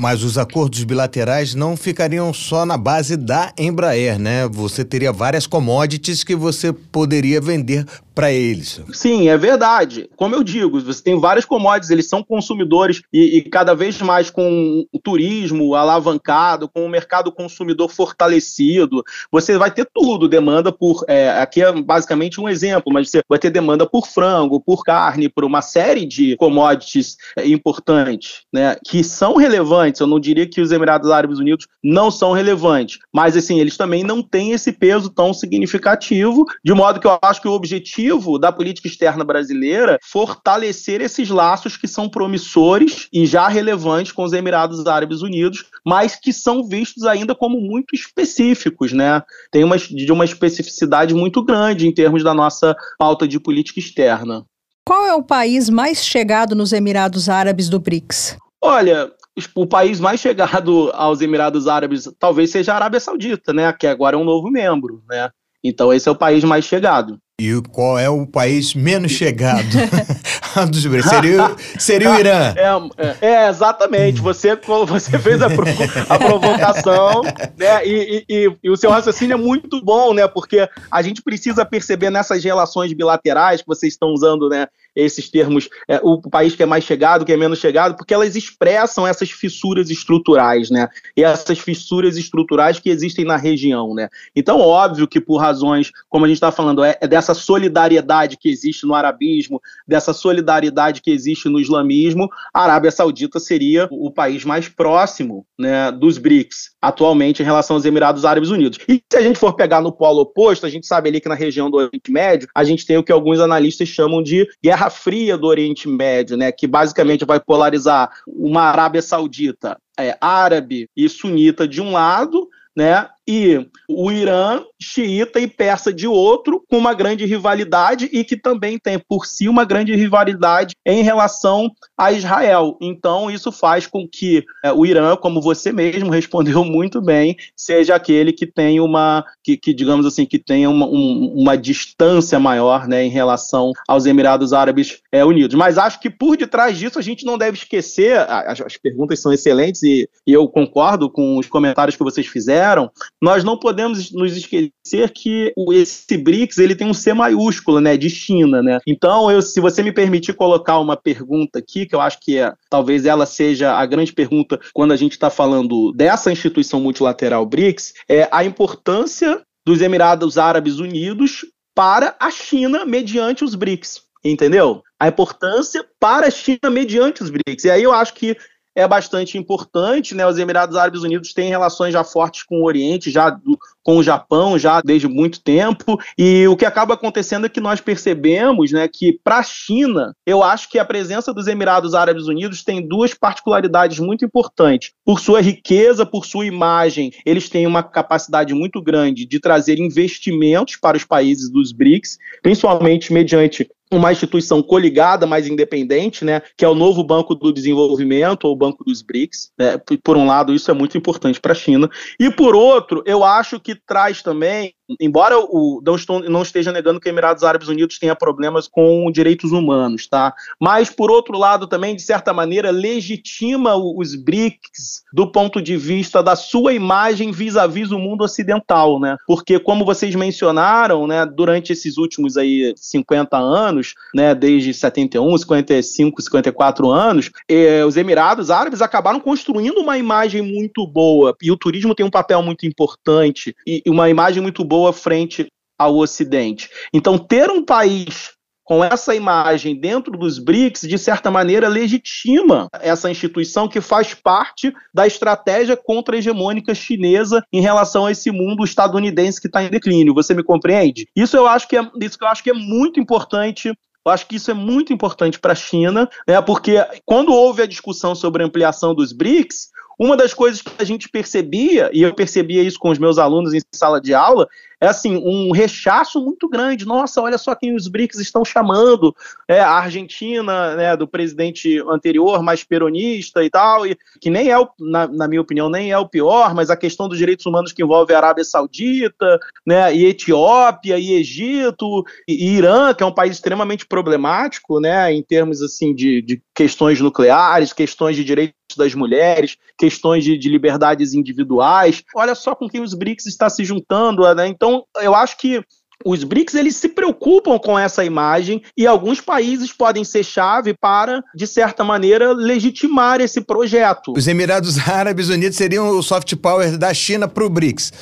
Mas 0.00 0.22
os 0.24 0.38
acordos 0.38 0.82
bilaterais 0.82 1.54
não 1.54 1.76
ficariam 1.76 2.32
só 2.32 2.64
na 2.64 2.78
base 2.78 3.18
da 3.18 3.52
Embraer, 3.58 4.18
né? 4.18 4.48
Você 4.48 4.82
teria 4.82 5.12
várias 5.12 5.46
commodities 5.46 6.24
que 6.24 6.34
você 6.34 6.72
poderia 6.72 7.38
vender 7.38 7.84
para 8.20 8.30
eles. 8.30 8.82
Sim, 8.92 9.30
é 9.30 9.38
verdade. 9.38 10.10
Como 10.14 10.34
eu 10.34 10.44
digo, 10.44 10.78
você 10.78 11.02
tem 11.02 11.18
várias 11.18 11.46
commodities, 11.46 11.88
eles 11.88 12.06
são 12.06 12.22
consumidores 12.22 13.00
e, 13.10 13.38
e 13.38 13.42
cada 13.42 13.74
vez 13.74 13.98
mais 14.02 14.28
com 14.28 14.84
o 14.92 14.98
turismo 14.98 15.74
alavancado, 15.74 16.68
com 16.68 16.84
o 16.84 16.88
mercado 16.88 17.32
consumidor 17.32 17.88
fortalecido, 17.88 19.02
você 19.32 19.56
vai 19.56 19.70
ter 19.70 19.88
tudo, 19.90 20.28
demanda 20.28 20.70
por, 20.70 21.02
é, 21.08 21.30
aqui 21.30 21.62
é 21.62 21.72
basicamente 21.72 22.38
um 22.38 22.46
exemplo, 22.46 22.92
mas 22.92 23.08
você 23.08 23.22
vai 23.26 23.38
ter 23.38 23.48
demanda 23.48 23.88
por 23.88 24.06
frango, 24.06 24.60
por 24.60 24.84
carne, 24.84 25.30
por 25.30 25.42
uma 25.42 25.62
série 25.62 26.04
de 26.04 26.36
commodities 26.36 27.16
é, 27.38 27.48
importantes, 27.48 28.42
né, 28.52 28.76
que 28.86 29.02
são 29.02 29.36
relevantes, 29.36 29.98
eu 29.98 30.06
não 30.06 30.20
diria 30.20 30.46
que 30.46 30.60
os 30.60 30.72
Emirados 30.72 31.10
Árabes 31.10 31.38
Unidos 31.38 31.66
não 31.82 32.10
são 32.10 32.32
relevantes, 32.32 32.98
mas 33.10 33.34
assim, 33.34 33.60
eles 33.60 33.78
também 33.78 34.04
não 34.04 34.22
têm 34.22 34.52
esse 34.52 34.72
peso 34.72 35.08
tão 35.08 35.32
significativo, 35.32 36.44
de 36.62 36.74
modo 36.74 37.00
que 37.00 37.06
eu 37.06 37.18
acho 37.22 37.40
que 37.40 37.48
o 37.48 37.52
objetivo 37.52 38.09
objetivo 38.10 38.38
da 38.38 38.52
política 38.52 38.88
externa 38.88 39.24
brasileira 39.24 39.98
fortalecer 40.02 41.00
esses 41.00 41.28
laços 41.28 41.76
que 41.76 41.86
são 41.86 42.08
promissores 42.08 43.08
e 43.12 43.26
já 43.26 43.48
relevantes 43.48 44.12
com 44.12 44.24
os 44.24 44.32
Emirados 44.32 44.86
Árabes 44.86 45.22
Unidos, 45.22 45.66
mas 45.86 46.16
que 46.16 46.32
são 46.32 46.66
vistos 46.66 47.04
ainda 47.04 47.34
como 47.34 47.60
muito 47.60 47.94
específicos, 47.94 48.92
né? 48.92 49.22
Tem 49.50 49.64
uma, 49.64 49.76
de 49.76 50.12
uma 50.12 50.24
especificidade 50.24 51.14
muito 51.14 51.44
grande 51.44 51.86
em 51.86 51.94
termos 51.94 52.22
da 52.22 52.34
nossa 52.34 52.76
pauta 52.98 53.26
de 53.26 53.38
política 53.38 53.80
externa. 53.80 54.44
Qual 54.84 55.06
é 55.06 55.14
o 55.14 55.22
país 55.22 55.68
mais 55.68 56.04
chegado 56.04 56.54
nos 56.54 56.72
Emirados 56.72 57.28
Árabes 57.28 57.68
do 57.68 57.78
BRICS? 57.78 58.36
Olha, 58.62 59.10
o 59.54 59.66
país 59.66 60.00
mais 60.00 60.20
chegado 60.20 60.90
aos 60.94 61.20
Emirados 61.20 61.68
Árabes 61.68 62.10
talvez 62.18 62.50
seja 62.50 62.72
a 62.72 62.76
Arábia 62.76 63.00
Saudita, 63.00 63.52
né? 63.52 63.72
Que 63.72 63.86
agora 63.86 64.16
é 64.16 64.18
um 64.18 64.24
novo 64.24 64.50
membro, 64.50 65.02
né? 65.08 65.30
Então 65.62 65.92
esse 65.92 66.08
é 66.08 66.12
o 66.12 66.16
país 66.16 66.42
mais 66.42 66.64
chegado. 66.64 67.18
E 67.40 67.58
qual 67.70 67.98
é 67.98 68.06
o 68.06 68.26
país 68.26 68.74
menos 68.74 69.12
chegado 69.12 69.64
dos 70.70 70.82
seria, 71.08 71.56
seria 71.78 72.10
o 72.10 72.18
Irã. 72.18 72.54
É, 72.54 73.06
é, 73.06 73.16
é, 73.22 73.48
exatamente. 73.48 74.20
Você, 74.20 74.54
você 74.86 75.18
fez 75.18 75.40
a, 75.40 75.46
a 75.46 76.18
provocação, 76.18 77.22
né? 77.56 77.86
E, 77.86 78.26
e, 78.28 78.56
e, 78.62 78.70
o 78.70 78.76
seu 78.76 78.90
raciocínio 78.90 79.34
é 79.34 79.38
muito 79.38 79.82
bom, 79.82 80.12
né? 80.12 80.28
Porque 80.28 80.68
a 80.90 81.00
gente 81.00 81.22
precisa 81.22 81.64
perceber 81.64 82.10
nessas 82.10 82.44
relações 82.44 82.92
bilaterais 82.92 83.62
que 83.62 83.66
vocês 83.66 83.94
estão 83.94 84.10
usando, 84.10 84.50
né? 84.50 84.66
Esses 84.94 85.28
termos, 85.30 85.68
é, 85.88 86.00
o 86.02 86.20
país 86.20 86.54
que 86.54 86.62
é 86.62 86.66
mais 86.66 86.84
chegado, 86.84 87.24
que 87.24 87.32
é 87.32 87.36
menos 87.36 87.58
chegado, 87.58 87.96
porque 87.96 88.14
elas 88.14 88.36
expressam 88.36 89.06
essas 89.06 89.30
fissuras 89.30 89.90
estruturais, 89.90 90.70
né? 90.70 90.88
E 91.16 91.22
essas 91.22 91.58
fissuras 91.58 92.16
estruturais 92.16 92.78
que 92.78 92.90
existem 92.90 93.24
na 93.24 93.36
região, 93.36 93.94
né? 93.94 94.08
Então, 94.34 94.60
óbvio 94.60 95.06
que 95.06 95.20
por 95.20 95.38
razões, 95.38 95.90
como 96.08 96.24
a 96.24 96.28
gente 96.28 96.36
está 96.36 96.50
falando, 96.50 96.84
é, 96.84 96.96
é 97.00 97.06
dessa 97.06 97.34
solidariedade 97.34 98.36
que 98.36 98.48
existe 98.48 98.86
no 98.86 98.94
arabismo, 98.94 99.60
dessa 99.86 100.12
solidariedade 100.12 101.00
que 101.00 101.10
existe 101.10 101.48
no 101.48 101.60
islamismo, 101.60 102.28
a 102.52 102.62
Arábia 102.62 102.90
Saudita 102.90 103.38
seria 103.38 103.88
o 103.90 104.10
país 104.10 104.44
mais 104.44 104.68
próximo 104.68 105.46
né, 105.58 105.92
dos 105.92 106.18
BRICS, 106.18 106.70
atualmente 106.80 107.42
em 107.42 107.44
relação 107.44 107.76
aos 107.76 107.84
Emirados 107.84 108.24
Árabes 108.24 108.50
Unidos. 108.50 108.78
E 108.88 109.02
se 109.10 109.18
a 109.18 109.22
gente 109.22 109.38
for 109.38 109.54
pegar 109.54 109.80
no 109.80 109.92
polo 109.92 110.22
oposto, 110.22 110.66
a 110.66 110.68
gente 110.68 110.86
sabe 110.86 111.08
ali 111.08 111.20
que 111.20 111.28
na 111.28 111.34
região 111.34 111.70
do 111.70 111.76
Oriente 111.76 112.10
Médio, 112.10 112.48
a 112.54 112.64
gente 112.64 112.86
tem 112.86 112.96
o 112.96 113.04
que 113.04 113.12
alguns 113.12 113.40
analistas 113.40 113.88
chamam 113.88 114.22
de 114.22 114.48
Guerra 114.62 114.79
Fria 114.88 115.36
do 115.36 115.46
Oriente 115.46 115.88
Médio, 115.88 116.36
né, 116.36 116.50
que 116.50 116.66
basicamente 116.66 117.24
vai 117.24 117.40
polarizar 117.40 118.10
uma 118.26 118.62
Arábia 118.62 119.02
Saudita 119.02 119.76
é, 119.98 120.16
árabe 120.20 120.88
e 120.96 121.08
sunita 121.08 121.68
de 121.68 121.82
um 121.82 121.92
lado, 121.92 122.48
né, 122.74 123.08
e 123.30 123.64
o 123.88 124.10
Irã, 124.10 124.64
xiita 124.82 125.38
e 125.38 125.46
persa 125.46 125.92
de 125.92 126.08
outro, 126.08 126.64
com 126.68 126.76
uma 126.76 126.92
grande 126.92 127.24
rivalidade 127.24 128.08
e 128.12 128.24
que 128.24 128.36
também 128.36 128.76
tem 128.76 128.98
por 128.98 129.24
si 129.24 129.48
uma 129.48 129.64
grande 129.64 129.94
rivalidade 129.94 130.74
em 130.84 131.04
relação 131.04 131.70
a 131.96 132.10
Israel. 132.10 132.76
Então, 132.80 133.30
isso 133.30 133.52
faz 133.52 133.86
com 133.86 134.08
que 134.08 134.44
é, 134.64 134.72
o 134.72 134.84
Irã, 134.84 135.14
como 135.14 135.40
você 135.40 135.70
mesmo 135.70 136.10
respondeu 136.10 136.64
muito 136.64 137.00
bem, 137.00 137.36
seja 137.54 137.94
aquele 137.94 138.32
que 138.32 138.48
tem 138.48 138.80
uma, 138.80 139.24
que, 139.44 139.56
que 139.56 139.72
digamos 139.72 140.04
assim, 140.04 140.26
que 140.26 140.38
tenha 140.38 140.68
uma, 140.68 140.86
um, 140.86 141.32
uma 141.36 141.56
distância 141.56 142.40
maior 142.40 142.88
né, 142.88 143.04
em 143.04 143.10
relação 143.10 143.70
aos 143.86 144.06
Emirados 144.06 144.52
Árabes 144.52 145.02
é, 145.12 145.24
Unidos. 145.24 145.54
Mas 145.54 145.78
acho 145.78 146.00
que 146.00 146.10
por 146.10 146.36
detrás 146.36 146.76
disso 146.76 146.98
a 146.98 147.02
gente 147.02 147.24
não 147.24 147.38
deve 147.38 147.58
esquecer, 147.58 148.18
as, 148.18 148.60
as 148.60 148.76
perguntas 148.76 149.20
são 149.20 149.32
excelentes 149.32 149.84
e, 149.84 150.08
e 150.26 150.32
eu 150.32 150.48
concordo 150.48 151.08
com 151.08 151.38
os 151.38 151.46
comentários 151.46 151.94
que 151.94 152.02
vocês 152.02 152.26
fizeram, 152.26 152.90
nós 153.20 153.44
não 153.44 153.58
podemos 153.58 154.10
nos 154.12 154.36
esquecer 154.36 155.10
que 155.14 155.52
esse 155.72 156.16
BRICS 156.16 156.58
ele 156.58 156.74
tem 156.74 156.86
um 156.86 156.94
C 156.94 157.12
maiúsculo, 157.12 157.80
né, 157.80 157.96
de 157.96 158.08
China, 158.08 158.62
né? 158.62 158.78
Então, 158.86 159.30
eu, 159.30 159.42
se 159.42 159.60
você 159.60 159.82
me 159.82 159.92
permitir 159.92 160.32
colocar 160.32 160.78
uma 160.78 160.96
pergunta 160.96 161.58
aqui, 161.58 161.86
que 161.86 161.94
eu 161.94 162.00
acho 162.00 162.18
que 162.20 162.38
é, 162.38 162.52
talvez 162.70 163.04
ela 163.04 163.26
seja 163.26 163.72
a 163.72 163.84
grande 163.84 164.12
pergunta 164.12 164.58
quando 164.72 164.92
a 164.92 164.96
gente 164.96 165.12
está 165.12 165.28
falando 165.28 165.92
dessa 165.92 166.32
instituição 166.32 166.80
multilateral 166.80 167.44
BRICS, 167.44 167.94
é 168.08 168.28
a 168.32 168.44
importância 168.44 169.42
dos 169.66 169.82
Emirados 169.82 170.38
Árabes 170.38 170.78
Unidos 170.78 171.44
para 171.74 172.16
a 172.18 172.30
China 172.30 172.84
mediante 172.84 173.44
os 173.44 173.54
BRICS, 173.54 174.02
entendeu? 174.24 174.82
A 174.98 175.08
importância 175.08 175.84
para 175.98 176.26
a 176.26 176.30
China 176.30 176.70
mediante 176.70 177.22
os 177.22 177.30
BRICS. 177.30 177.64
E 177.64 177.70
aí 177.70 177.82
eu 177.82 177.92
acho 177.92 178.14
que 178.14 178.36
é 178.80 178.88
bastante 178.88 179.36
importante, 179.36 180.14
né? 180.14 180.26
Os 180.26 180.38
Emirados 180.38 180.76
Árabes 180.76 181.02
Unidos 181.02 181.34
têm 181.34 181.50
relações 181.50 181.92
já 181.92 182.02
fortes 182.02 182.42
com 182.42 182.60
o 182.60 182.64
Oriente, 182.64 183.10
já 183.10 183.28
do, 183.28 183.58
com 183.82 183.98
o 183.98 184.02
Japão, 184.02 184.58
já 184.58 184.80
desde 184.80 185.06
muito 185.06 185.42
tempo. 185.42 185.98
E 186.16 186.46
o 186.48 186.56
que 186.56 186.64
acaba 186.64 186.94
acontecendo 186.94 187.46
é 187.46 187.48
que 187.48 187.60
nós 187.60 187.80
percebemos, 187.80 188.72
né, 188.72 188.88
que 188.88 189.18
para 189.22 189.38
a 189.38 189.42
China, 189.42 190.14
eu 190.26 190.42
acho 190.42 190.68
que 190.68 190.78
a 190.78 190.84
presença 190.84 191.32
dos 191.32 191.46
Emirados 191.46 191.94
Árabes 191.94 192.26
Unidos 192.26 192.64
tem 192.64 192.86
duas 192.86 193.12
particularidades 193.12 193.98
muito 193.98 194.24
importantes. 194.24 194.92
Por 195.04 195.20
sua 195.20 195.40
riqueza, 195.40 196.06
por 196.06 196.24
sua 196.24 196.46
imagem, 196.46 197.12
eles 197.26 197.48
têm 197.48 197.66
uma 197.66 197.82
capacidade 197.82 198.54
muito 198.54 198.80
grande 198.80 199.26
de 199.26 199.38
trazer 199.38 199.78
investimentos 199.78 200.76
para 200.76 200.96
os 200.96 201.04
países 201.04 201.50
dos 201.50 201.72
BRICS, 201.72 202.18
principalmente 202.42 203.12
mediante 203.12 203.68
uma 203.90 204.12
instituição 204.12 204.62
coligada, 204.62 205.26
mais 205.26 205.48
independente, 205.48 206.24
né, 206.24 206.40
que 206.56 206.64
é 206.64 206.68
o 206.68 206.74
novo 206.74 207.02
Banco 207.02 207.34
do 207.34 207.52
Desenvolvimento, 207.52 208.44
ou 208.44 208.56
Banco 208.56 208.84
dos 208.84 209.02
BRICS. 209.02 209.50
Né, 209.58 209.80
por 210.02 210.16
um 210.16 210.26
lado, 210.26 210.54
isso 210.54 210.70
é 210.70 210.74
muito 210.74 210.96
importante 210.96 211.40
para 211.40 211.52
a 211.52 211.56
China. 211.56 211.90
E 212.18 212.30
por 212.30 212.54
outro, 212.54 213.02
eu 213.04 213.24
acho 213.24 213.58
que 213.58 213.74
traz 213.74 214.22
também 214.22 214.74
embora 214.98 215.38
o 215.38 215.80
não, 215.84 215.94
estou, 215.94 216.20
não 216.20 216.42
esteja 216.42 216.72
negando 216.72 217.00
que 217.00 217.08
Emirados 217.08 217.44
Árabes 217.44 217.68
Unidos 217.68 217.98
tenha 217.98 218.16
problemas 218.16 218.66
com 218.66 219.10
direitos 219.10 219.52
humanos, 219.52 220.06
tá? 220.06 220.34
Mas, 220.58 220.90
por 220.90 221.10
outro 221.10 221.38
lado, 221.38 221.66
também, 221.66 221.94
de 221.94 222.02
certa 222.02 222.32
maneira, 222.32 222.70
legitima 222.70 223.76
os 223.76 224.14
BRICS 224.14 225.02
do 225.12 225.30
ponto 225.30 225.60
de 225.60 225.76
vista 225.76 226.22
da 226.22 226.34
sua 226.34 226.72
imagem 226.72 227.30
vis-à-vis 227.30 227.88
-vis 227.88 227.96
o 227.96 227.98
mundo 227.98 228.24
ocidental, 228.24 228.98
né? 228.98 229.16
Porque, 229.26 229.58
como 229.58 229.84
vocês 229.84 230.14
mencionaram, 230.14 231.06
né, 231.06 231.26
durante 231.26 231.72
esses 231.72 231.96
últimos 231.96 232.36
aí 232.36 232.72
50 232.76 233.36
anos, 233.36 233.94
né, 234.14 234.34
desde 234.34 234.72
71, 234.72 235.38
55, 235.38 236.22
54 236.22 236.90
anos, 236.90 237.30
eh, 237.48 237.84
os 237.84 237.96
Emirados 237.96 238.50
Árabes 238.50 238.82
acabaram 238.82 239.20
construindo 239.20 239.78
uma 239.78 239.98
imagem 239.98 240.42
muito 240.42 240.86
boa 240.86 241.36
e 241.42 241.50
o 241.50 241.56
turismo 241.56 241.94
tem 241.94 242.04
um 242.04 242.10
papel 242.10 242.42
muito 242.42 242.66
importante 242.66 243.54
e 243.66 243.82
uma 243.86 244.08
imagem 244.08 244.42
muito 244.42 244.64
boa 244.64 244.79
boa 244.80 244.92
frente 244.94 245.46
ao 245.78 245.96
Ocidente. 245.96 246.70
Então, 246.92 247.18
ter 247.18 247.50
um 247.50 247.62
país 247.62 248.30
com 248.64 248.82
essa 248.84 249.14
imagem 249.14 249.78
dentro 249.78 250.16
dos 250.16 250.38
BRICS, 250.38 250.82
de 250.82 250.96
certa 250.96 251.30
maneira, 251.30 251.68
legitima 251.68 252.68
essa 252.80 253.10
instituição 253.10 253.68
que 253.68 253.80
faz 253.80 254.14
parte 254.14 254.72
da 254.94 255.06
estratégia 255.06 255.76
contra-hegemônica 255.76 256.74
chinesa 256.74 257.42
em 257.52 257.60
relação 257.60 258.06
a 258.06 258.12
esse 258.12 258.30
mundo 258.30 258.64
estadunidense 258.64 259.40
que 259.40 259.48
está 259.48 259.62
em 259.62 259.68
declínio. 259.70 260.14
Você 260.14 260.32
me 260.32 260.44
compreende? 260.44 261.06
Isso 261.14 261.36
eu 261.36 261.46
acho 261.46 261.68
que 261.68 261.76
é, 261.76 261.82
isso 262.00 262.16
eu 262.20 262.28
acho 262.28 262.42
que 262.42 262.50
é 262.50 262.54
muito 262.54 263.00
importante 263.00 263.74
eu 264.06 264.10
acho 264.10 264.26
que 264.26 264.36
isso 264.36 264.50
é 264.50 264.54
muito 264.54 264.94
importante 264.94 265.38
para 265.38 265.52
a 265.52 265.54
China, 265.54 266.08
né, 266.26 266.40
porque 266.40 266.82
quando 267.04 267.34
houve 267.34 267.60
a 267.60 267.66
discussão 267.66 268.14
sobre 268.14 268.42
a 268.42 268.46
ampliação 268.46 268.94
dos 268.94 269.12
BRICS, 269.12 269.68
uma 270.00 270.16
das 270.16 270.32
coisas 270.32 270.62
que 270.62 270.72
a 270.78 270.84
gente 270.84 271.10
percebia, 271.10 271.90
e 271.92 272.00
eu 272.00 272.14
percebia 272.14 272.62
isso 272.62 272.78
com 272.78 272.88
os 272.88 272.98
meus 272.98 273.18
alunos 273.18 273.52
em 273.52 273.60
sala 273.70 274.00
de 274.00 274.14
aula, 274.14 274.48
é 274.80 274.86
assim, 274.86 275.14
um 275.14 275.52
rechaço 275.52 276.24
muito 276.24 276.48
grande. 276.48 276.86
Nossa, 276.86 277.20
olha 277.20 277.36
só 277.36 277.54
quem 277.54 277.76
os 277.76 277.86
BRICS 277.86 278.18
estão 278.18 278.42
chamando. 278.42 279.14
É, 279.46 279.60
a 279.60 279.72
Argentina, 279.72 280.74
né, 280.74 280.96
do 280.96 281.06
presidente 281.06 281.78
anterior, 281.86 282.42
mais 282.42 282.64
peronista 282.64 283.44
e 283.44 283.50
tal, 283.50 283.86
e, 283.86 283.94
que 284.18 284.30
nem 284.30 284.48
é, 284.48 284.58
o, 284.58 284.66
na, 284.80 285.06
na, 285.06 285.28
minha 285.28 285.42
opinião, 285.42 285.68
nem 285.68 285.92
é 285.92 285.98
o 285.98 286.08
pior, 286.08 286.54
mas 286.54 286.70
a 286.70 286.76
questão 286.78 287.06
dos 287.06 287.18
direitos 287.18 287.44
humanos 287.44 287.70
que 287.70 287.82
envolve 287.82 288.14
a 288.14 288.16
Arábia 288.16 288.42
Saudita, 288.42 289.38
né, 289.66 289.94
e 289.94 290.06
Etiópia, 290.06 290.98
e 290.98 291.12
Egito, 291.12 292.02
e, 292.26 292.46
e 292.46 292.56
Irã, 292.56 292.94
que 292.94 293.02
é 293.02 293.06
um 293.06 293.12
país 293.14 293.34
extremamente 293.34 293.84
problemático, 293.84 294.80
né, 294.80 295.12
em 295.12 295.22
termos 295.22 295.60
assim 295.60 295.94
de, 295.94 296.22
de 296.22 296.42
questões 296.54 297.02
nucleares, 297.02 297.74
questões 297.74 298.16
de 298.16 298.24
direitos 298.24 298.59
das 298.76 298.94
mulheres, 298.94 299.56
questões 299.78 300.24
de, 300.24 300.36
de, 300.36 300.48
liberdades 300.48 301.14
individuais. 301.14 302.02
Olha 302.14 302.34
só 302.34 302.54
com 302.54 302.68
quem 302.68 302.82
os 302.82 302.94
BRICS 302.94 303.26
está 303.26 303.48
se 303.48 303.64
juntando, 303.64 304.22
né? 304.34 304.46
Então, 304.46 304.84
eu 305.00 305.14
acho 305.14 305.36
que 305.36 305.62
os 306.04 306.24
BRICS 306.24 306.54
eles 306.54 306.76
se 306.76 306.88
preocupam 306.88 307.58
com 307.58 307.78
essa 307.78 308.04
imagem 308.04 308.62
e 308.76 308.86
alguns 308.86 309.20
países 309.20 309.70
podem 309.70 310.02
ser 310.02 310.24
chave 310.24 310.74
para, 310.74 311.22
de 311.34 311.46
certa 311.46 311.84
maneira, 311.84 312.32
legitimar 312.32 313.20
esse 313.20 313.40
projeto. 313.40 314.14
Os 314.16 314.26
Emirados 314.26 314.78
Árabes 314.88 315.28
Unidos 315.28 315.56
seriam 315.56 315.90
o 315.90 316.02
soft 316.02 316.34
power 316.36 316.78
da 316.78 316.94
China 316.94 317.28
para 317.28 317.44
o 317.44 317.50
BRICS. 317.50 317.92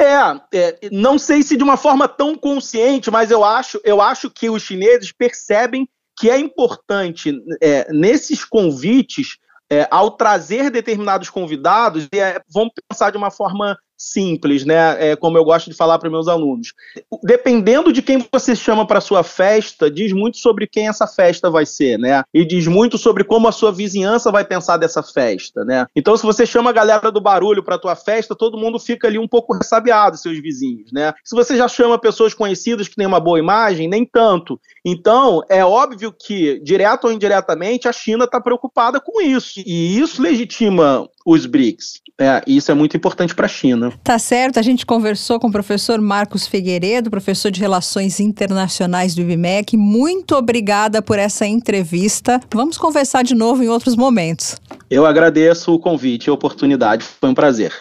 É, 0.00 0.58
é, 0.58 0.78
não 0.90 1.18
sei 1.18 1.42
se 1.42 1.56
de 1.56 1.62
uma 1.62 1.76
forma 1.76 2.08
tão 2.08 2.34
consciente, 2.34 3.10
mas 3.10 3.30
eu 3.30 3.44
acho, 3.44 3.80
eu 3.84 4.00
acho 4.00 4.30
que 4.30 4.50
os 4.50 4.62
chineses 4.62 5.12
percebem 5.12 5.88
que 6.18 6.28
é 6.30 6.38
importante 6.38 7.32
é, 7.60 7.92
nesses 7.92 8.44
convites, 8.44 9.38
é, 9.72 9.88
ao 9.90 10.10
trazer 10.10 10.70
determinados 10.70 11.30
convidados, 11.30 12.06
é, 12.12 12.42
vamos 12.52 12.74
pensar 12.86 13.10
de 13.10 13.16
uma 13.16 13.30
forma 13.30 13.74
simples, 14.02 14.64
né? 14.64 15.10
É, 15.10 15.16
como 15.16 15.38
eu 15.38 15.44
gosto 15.44 15.70
de 15.70 15.76
falar 15.76 15.98
para 15.98 16.10
meus 16.10 16.26
alunos. 16.26 16.74
Dependendo 17.22 17.92
de 17.92 18.02
quem 18.02 18.26
você 18.32 18.56
chama 18.56 18.84
para 18.86 19.00
sua 19.00 19.22
festa, 19.22 19.90
diz 19.90 20.12
muito 20.12 20.38
sobre 20.38 20.66
quem 20.66 20.88
essa 20.88 21.06
festa 21.06 21.48
vai 21.48 21.64
ser, 21.64 21.98
né? 21.98 22.24
E 22.34 22.44
diz 22.44 22.66
muito 22.66 22.98
sobre 22.98 23.22
como 23.22 23.46
a 23.46 23.52
sua 23.52 23.70
vizinhança 23.70 24.32
vai 24.32 24.44
pensar 24.44 24.76
dessa 24.76 25.02
festa, 25.02 25.64
né? 25.64 25.86
Então, 25.94 26.16
se 26.16 26.24
você 26.24 26.44
chama 26.44 26.70
a 26.70 26.72
galera 26.72 27.12
do 27.12 27.20
barulho 27.20 27.62
para 27.62 27.78
tua 27.78 27.94
festa, 27.94 28.34
todo 28.34 28.58
mundo 28.58 28.78
fica 28.78 29.06
ali 29.06 29.18
um 29.18 29.28
pouco 29.28 29.54
ressabiado, 29.54 30.16
seus 30.16 30.40
vizinhos, 30.40 30.90
né? 30.92 31.14
Se 31.24 31.36
você 31.36 31.56
já 31.56 31.68
chama 31.68 31.98
pessoas 31.98 32.34
conhecidas 32.34 32.88
que 32.88 32.96
têm 32.96 33.06
uma 33.06 33.20
boa 33.20 33.38
imagem, 33.38 33.88
nem 33.88 34.04
tanto. 34.04 34.60
Então, 34.84 35.42
é 35.48 35.64
óbvio 35.64 36.12
que, 36.12 36.58
direto 36.60 37.04
ou 37.04 37.12
indiretamente, 37.12 37.86
a 37.86 37.92
China 37.92 38.24
está 38.24 38.40
preocupada 38.40 39.00
com 39.00 39.20
isso. 39.20 39.60
E 39.64 39.98
isso 39.98 40.20
legitima 40.20 41.08
os 41.24 41.46
BRICS. 41.46 42.00
É, 42.20 42.42
isso 42.46 42.70
é 42.70 42.74
muito 42.74 42.96
importante 42.96 43.34
para 43.34 43.46
a 43.46 43.48
China. 43.48 43.91
Tá 44.02 44.18
certo, 44.18 44.58
a 44.58 44.62
gente 44.62 44.84
conversou 44.84 45.38
com 45.38 45.48
o 45.48 45.52
professor 45.52 46.00
Marcos 46.00 46.46
Figueiredo, 46.46 47.10
professor 47.10 47.50
de 47.50 47.60
Relações 47.60 48.20
Internacionais 48.20 49.14
do 49.14 49.22
IBMEC. 49.22 49.76
Muito 49.76 50.34
obrigada 50.34 51.00
por 51.00 51.18
essa 51.18 51.46
entrevista. 51.46 52.40
Vamos 52.52 52.76
conversar 52.76 53.22
de 53.22 53.34
novo 53.34 53.62
em 53.62 53.68
outros 53.68 53.96
momentos. 53.96 54.56
Eu 54.90 55.06
agradeço 55.06 55.72
o 55.72 55.78
convite 55.78 56.26
e 56.26 56.30
a 56.30 56.34
oportunidade. 56.34 57.04
Foi 57.20 57.30
um 57.30 57.34
prazer. 57.34 57.72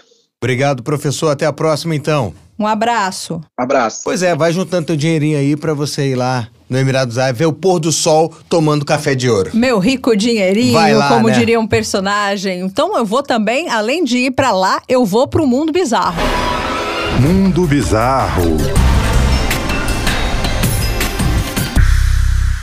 Obrigado, 0.42 0.82
professor. 0.82 1.30
Até 1.30 1.46
a 1.46 1.54
próxima, 1.54 1.96
então. 1.96 2.34
Um 2.58 2.68
abraço. 2.68 3.42
Abraço. 3.58 4.02
Pois 4.04 4.22
é, 4.24 4.36
vai 4.36 4.54
juntando 4.54 4.88
teu 4.88 4.96
dinheirinho 4.96 5.38
aí 5.38 5.56
para 5.56 5.74
você 5.74 6.12
ir 6.12 6.16
lá 6.16 6.48
no 6.72 6.80
Emirados 6.80 7.18
Árabes, 7.18 7.38
ver 7.38 7.48
o 7.48 7.54
pôr 7.54 7.82
do 7.82 7.92
sol 7.92 8.34
tomando 8.48 8.86
café 8.86 9.14
de 9.14 9.30
ouro. 9.30 9.52
Meu 9.54 9.78
rico 9.78 10.16
dinheirinho, 10.16 10.72
lá, 10.98 11.10
como 11.10 11.28
né? 11.28 11.34
diria 11.34 11.60
um 11.60 11.68
personagem. 11.68 12.62
Então 12.62 12.98
eu 12.98 13.06
vou 13.06 13.22
também, 13.22 13.70
além 13.70 14.06
de 14.06 14.18
ir 14.18 14.32
para 14.32 14.54
lá, 14.54 14.82
eu 14.88 15.06
vou 15.06 15.28
pro 15.28 15.46
mundo 15.46 15.74
bizarro. 15.74 16.22
Mundo 17.20 17.68
bizarro. 17.68 18.58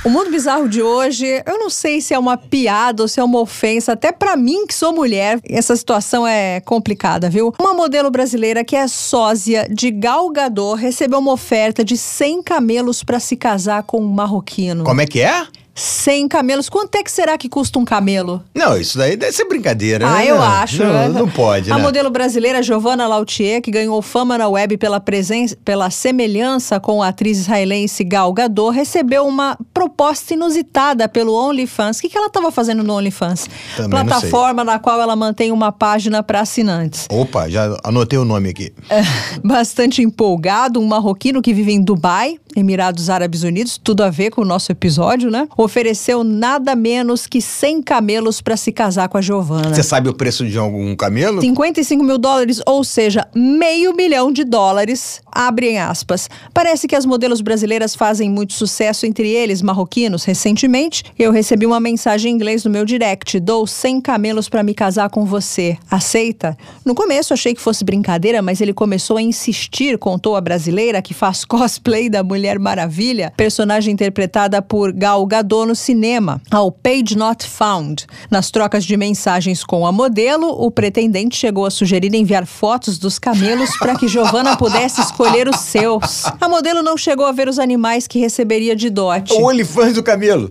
O 0.04 0.10
mundo 0.10 0.30
bizarro 0.30 0.68
de 0.68 0.80
hoje, 0.80 1.26
eu 1.44 1.58
não 1.58 1.68
sei 1.68 2.00
se 2.00 2.14
é 2.14 2.18
uma 2.18 2.36
piada 2.36 3.02
ou 3.02 3.08
se 3.08 3.18
é 3.18 3.24
uma 3.24 3.40
ofensa, 3.40 3.92
até 3.92 4.12
para 4.12 4.36
mim 4.36 4.64
que 4.64 4.72
sou 4.72 4.94
mulher, 4.94 5.40
essa 5.44 5.74
situação 5.74 6.24
é 6.24 6.60
complicada, 6.60 7.28
viu? 7.28 7.52
Uma 7.58 7.74
modelo 7.74 8.08
brasileira 8.08 8.64
que 8.64 8.76
é 8.76 8.86
sósia 8.86 9.68
de 9.68 9.90
Galgador 9.90 10.76
recebeu 10.76 11.18
uma 11.18 11.32
oferta 11.32 11.84
de 11.84 11.96
100 11.96 12.44
camelos 12.44 13.02
para 13.02 13.18
se 13.18 13.36
casar 13.36 13.82
com 13.82 14.00
um 14.00 14.08
marroquino. 14.08 14.84
Como 14.84 15.00
é 15.00 15.06
que 15.06 15.20
é? 15.20 15.46
100 15.78 16.28
camelos. 16.28 16.68
Quanto 16.68 16.96
é 16.96 17.02
que 17.02 17.10
será 17.10 17.38
que 17.38 17.48
custa 17.48 17.78
um 17.78 17.84
camelo? 17.84 18.42
Não, 18.54 18.76
isso 18.76 18.98
daí 18.98 19.16
deve 19.16 19.32
ser 19.32 19.44
brincadeira, 19.46 20.06
ah, 20.06 20.10
né? 20.10 20.16
Ah, 20.18 20.26
eu 20.26 20.42
acho. 20.42 20.82
Não, 20.82 20.92
né? 20.92 21.08
não 21.08 21.28
pode, 21.28 21.70
A 21.70 21.76
né? 21.76 21.82
modelo 21.82 22.10
brasileira 22.10 22.62
Giovanna 22.62 23.06
Lautier, 23.06 23.62
que 23.62 23.70
ganhou 23.70 24.00
fama 24.02 24.36
na 24.36 24.48
web 24.48 24.76
pela 24.76 24.98
presença, 24.98 25.56
pela 25.64 25.90
semelhança 25.90 26.80
com 26.80 27.02
a 27.02 27.08
atriz 27.08 27.38
israelense 27.38 28.02
Gal 28.04 28.32
Gadot, 28.32 28.74
recebeu 28.74 29.26
uma 29.26 29.56
proposta 29.72 30.34
inusitada 30.34 31.08
pelo 31.08 31.34
OnlyFans. 31.34 31.98
O 31.98 32.00
que, 32.02 32.08
que 32.08 32.18
ela 32.18 32.26
estava 32.26 32.50
fazendo 32.50 32.82
no 32.82 32.94
OnlyFans? 32.94 33.48
Também 33.76 33.90
Plataforma 33.90 34.64
na 34.64 34.78
qual 34.78 35.00
ela 35.00 35.14
mantém 35.14 35.52
uma 35.52 35.70
página 35.70 36.22
para 36.22 36.40
assinantes. 36.40 37.06
Opa, 37.10 37.48
já 37.48 37.76
anotei 37.84 38.18
o 38.18 38.24
nome 38.24 38.50
aqui. 38.50 38.72
É, 38.90 39.02
bastante 39.44 40.02
empolgado, 40.02 40.80
um 40.80 40.86
marroquino 40.86 41.40
que 41.40 41.54
vive 41.54 41.72
em 41.72 41.80
Dubai, 41.80 42.38
Emirados 42.56 43.08
Árabes 43.08 43.42
Unidos, 43.42 43.78
tudo 43.82 44.02
a 44.02 44.10
ver 44.10 44.30
com 44.30 44.42
o 44.42 44.44
nosso 44.44 44.72
episódio, 44.72 45.30
né? 45.30 45.46
Ofereceu 45.68 46.24
nada 46.24 46.74
menos 46.74 47.26
que 47.26 47.40
100 47.40 47.82
camelos 47.82 48.40
para 48.40 48.56
se 48.56 48.72
casar 48.72 49.08
com 49.08 49.18
a 49.18 49.20
Giovana. 49.20 49.74
Você 49.74 49.82
sabe 49.82 50.08
o 50.08 50.14
preço 50.14 50.46
de 50.46 50.58
algum 50.58 50.96
camelo? 50.96 51.40
55 51.40 52.02
mil 52.02 52.18
dólares, 52.18 52.60
ou 52.66 52.82
seja, 52.82 53.28
meio 53.34 53.94
milhão 53.94 54.32
de 54.32 54.44
dólares, 54.44 55.20
abrem 55.38 55.78
aspas. 55.78 56.28
Parece 56.52 56.88
que 56.88 56.96
as 56.96 57.06
modelos 57.06 57.40
brasileiras 57.40 57.94
fazem 57.94 58.28
muito 58.28 58.54
sucesso 58.54 59.06
entre 59.06 59.28
eles, 59.28 59.62
marroquinos. 59.62 60.24
Recentemente, 60.24 61.04
eu 61.16 61.30
recebi 61.30 61.64
uma 61.64 61.78
mensagem 61.78 62.32
em 62.32 62.34
inglês 62.34 62.64
no 62.64 62.70
meu 62.70 62.84
direct: 62.84 63.38
dou 63.38 63.64
100 63.64 64.00
camelos 64.00 64.48
para 64.48 64.64
me 64.64 64.74
casar 64.74 65.08
com 65.08 65.24
você. 65.24 65.78
Aceita? 65.88 66.58
No 66.84 66.92
começo 66.92 67.32
achei 67.32 67.54
que 67.54 67.60
fosse 67.60 67.84
brincadeira, 67.84 68.42
mas 68.42 68.60
ele 68.60 68.74
começou 68.74 69.16
a 69.16 69.22
insistir, 69.22 69.96
contou 69.96 70.34
a 70.34 70.40
brasileira 70.40 71.00
que 71.00 71.14
faz 71.14 71.44
cosplay 71.46 72.10
da 72.10 72.24
Mulher 72.24 72.58
Maravilha, 72.58 73.32
personagem 73.36 73.94
interpretada 73.94 74.60
por 74.60 74.92
Gal 74.92 75.24
Gadot 75.24 75.68
no 75.68 75.76
cinema, 75.76 76.42
ao 76.50 76.72
Page 76.72 77.16
Not 77.16 77.46
Found. 77.46 78.06
Nas 78.28 78.50
trocas 78.50 78.84
de 78.84 78.96
mensagens 78.96 79.62
com 79.62 79.86
a 79.86 79.92
modelo, 79.92 80.48
o 80.48 80.68
pretendente 80.68 81.36
chegou 81.36 81.64
a 81.64 81.70
sugerir 81.70 82.12
enviar 82.12 82.44
fotos 82.44 82.98
dos 82.98 83.20
camelos 83.20 83.70
para 83.78 83.94
que 83.94 84.08
Giovanna 84.08 84.56
pudesse 84.56 85.00
escolher 85.00 85.27
os 85.48 85.60
seus. 85.60 86.24
A 86.40 86.48
modelo 86.48 86.82
não 86.82 86.96
chegou 86.96 87.26
a 87.26 87.32
ver 87.32 87.48
os 87.48 87.58
animais 87.58 88.06
que 88.06 88.18
receberia 88.18 88.74
de 88.74 88.88
dote. 88.88 89.34
O 89.34 89.44
olifante 89.44 89.92
do 89.94 90.02
camelo. 90.02 90.48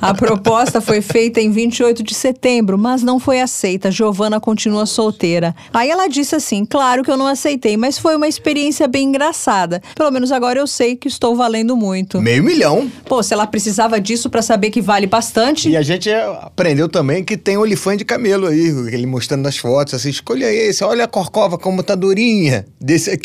A 0.00 0.14
proposta 0.14 0.80
foi 0.80 1.02
feita 1.02 1.40
em 1.40 1.50
28 1.50 2.02
de 2.02 2.14
setembro, 2.14 2.78
mas 2.78 3.02
não 3.02 3.20
foi 3.20 3.40
aceita. 3.40 3.90
Giovana 3.90 4.40
continua 4.40 4.86
solteira. 4.86 5.54
Aí 5.74 5.90
ela 5.90 6.08
disse 6.08 6.34
assim: 6.34 6.64
Claro 6.64 7.02
que 7.04 7.10
eu 7.10 7.18
não 7.18 7.26
aceitei, 7.26 7.76
mas 7.76 7.98
foi 7.98 8.16
uma 8.16 8.26
experiência 8.26 8.88
bem 8.88 9.08
engraçada. 9.08 9.82
Pelo 9.94 10.10
menos 10.10 10.32
agora 10.32 10.58
eu 10.58 10.66
sei 10.66 10.96
que 10.96 11.06
estou 11.06 11.36
valendo 11.36 11.76
muito. 11.76 12.20
Meio 12.20 12.42
milhão. 12.42 12.90
Pô, 13.04 13.22
se 13.22 13.34
ela 13.34 13.46
precisava 13.46 14.00
disso 14.00 14.30
para 14.30 14.40
saber 14.40 14.70
que 14.70 14.80
vale 14.80 15.06
bastante. 15.06 15.68
E 15.68 15.76
a 15.76 15.82
gente 15.82 16.10
aprendeu 16.10 16.88
também 16.88 17.22
que 17.22 17.36
tem 17.36 17.58
olifante 17.58 17.98
de 17.98 18.04
camelo 18.06 18.46
aí, 18.46 18.68
ele 18.92 19.06
mostrando 19.06 19.42
nas 19.42 19.58
fotos, 19.58 19.92
assim, 19.92 20.08
escolha 20.08 20.50
esse, 20.50 20.82
olha 20.82 21.04
a 21.04 21.08
corcova 21.08 21.58
como 21.58 21.82
tá 21.82 21.94
durinha. 21.94 22.64
Desse 22.80 23.10
aqui, 23.10 23.19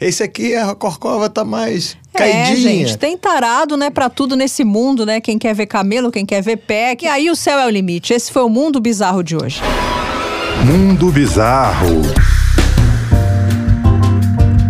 esse 0.00 0.22
aqui 0.22 0.54
a 0.54 0.74
corcova 0.74 1.28
tá 1.28 1.44
mais 1.44 1.96
Caidinha. 2.14 2.52
É, 2.52 2.56
gente, 2.56 2.96
tem 2.96 3.18
tarado, 3.18 3.76
né, 3.76 3.90
pra 3.90 4.08
tudo 4.08 4.36
nesse 4.36 4.64
mundo, 4.64 5.04
né? 5.04 5.20
Quem 5.20 5.36
quer 5.36 5.54
ver 5.54 5.66
camelo, 5.66 6.12
quem 6.12 6.24
quer 6.24 6.42
ver 6.42 6.56
pé. 6.56 6.96
E 7.02 7.06
aí 7.06 7.28
o 7.28 7.36
céu 7.36 7.58
é 7.58 7.66
o 7.66 7.70
limite. 7.70 8.12
Esse 8.12 8.32
foi 8.32 8.42
o 8.42 8.48
Mundo 8.48 8.80
Bizarro 8.80 9.22
de 9.22 9.36
hoje. 9.36 9.60
Mundo 10.64 11.10
Bizarro. 11.10 12.02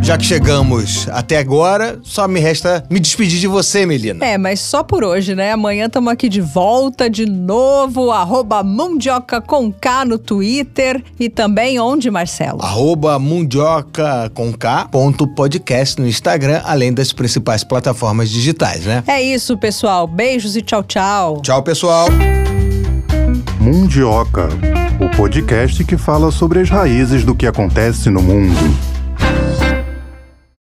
Já 0.04 0.18
que 0.18 0.26
chegamos 0.26 1.08
até 1.10 1.38
agora, 1.38 1.98
só 2.02 2.28
me 2.28 2.38
resta 2.38 2.84
me 2.90 3.00
despedir 3.00 3.40
de 3.40 3.46
você, 3.46 3.86
Melina. 3.86 4.22
É, 4.22 4.36
mas 4.36 4.60
só 4.60 4.82
por 4.82 5.02
hoje, 5.02 5.34
né? 5.34 5.50
Amanhã 5.52 5.86
estamos 5.86 6.12
aqui 6.12 6.28
de 6.28 6.42
volta 6.42 7.08
de 7.08 7.24
novo, 7.24 8.10
arroba 8.10 8.62
Mundioca 8.62 9.40
com 9.40 9.72
K 9.72 10.04
no 10.04 10.18
Twitter 10.18 11.02
e 11.18 11.30
também 11.30 11.80
onde, 11.80 12.10
Marcelo? 12.10 12.60
Arroba 12.60 13.18
Mundioca 13.18 14.30
com 14.34 14.52
K 14.52 14.86
ponto 14.90 15.26
podcast 15.26 15.98
no 15.98 16.06
Instagram, 16.06 16.60
além 16.66 16.92
das 16.92 17.10
principais 17.10 17.64
plataformas 17.64 18.28
digitais, 18.28 18.84
né? 18.84 19.02
É 19.06 19.22
isso, 19.22 19.56
pessoal. 19.56 20.06
Beijos 20.06 20.54
e 20.54 20.60
tchau, 20.60 20.82
tchau. 20.82 21.40
Tchau, 21.40 21.62
pessoal. 21.62 22.08
Mundioca, 23.58 24.50
o 25.00 25.16
podcast 25.16 25.82
que 25.82 25.96
fala 25.96 26.30
sobre 26.30 26.60
as 26.60 26.68
raízes 26.68 27.24
do 27.24 27.34
que 27.34 27.46
acontece 27.46 28.10
no 28.10 28.20
mundo. 28.22 28.93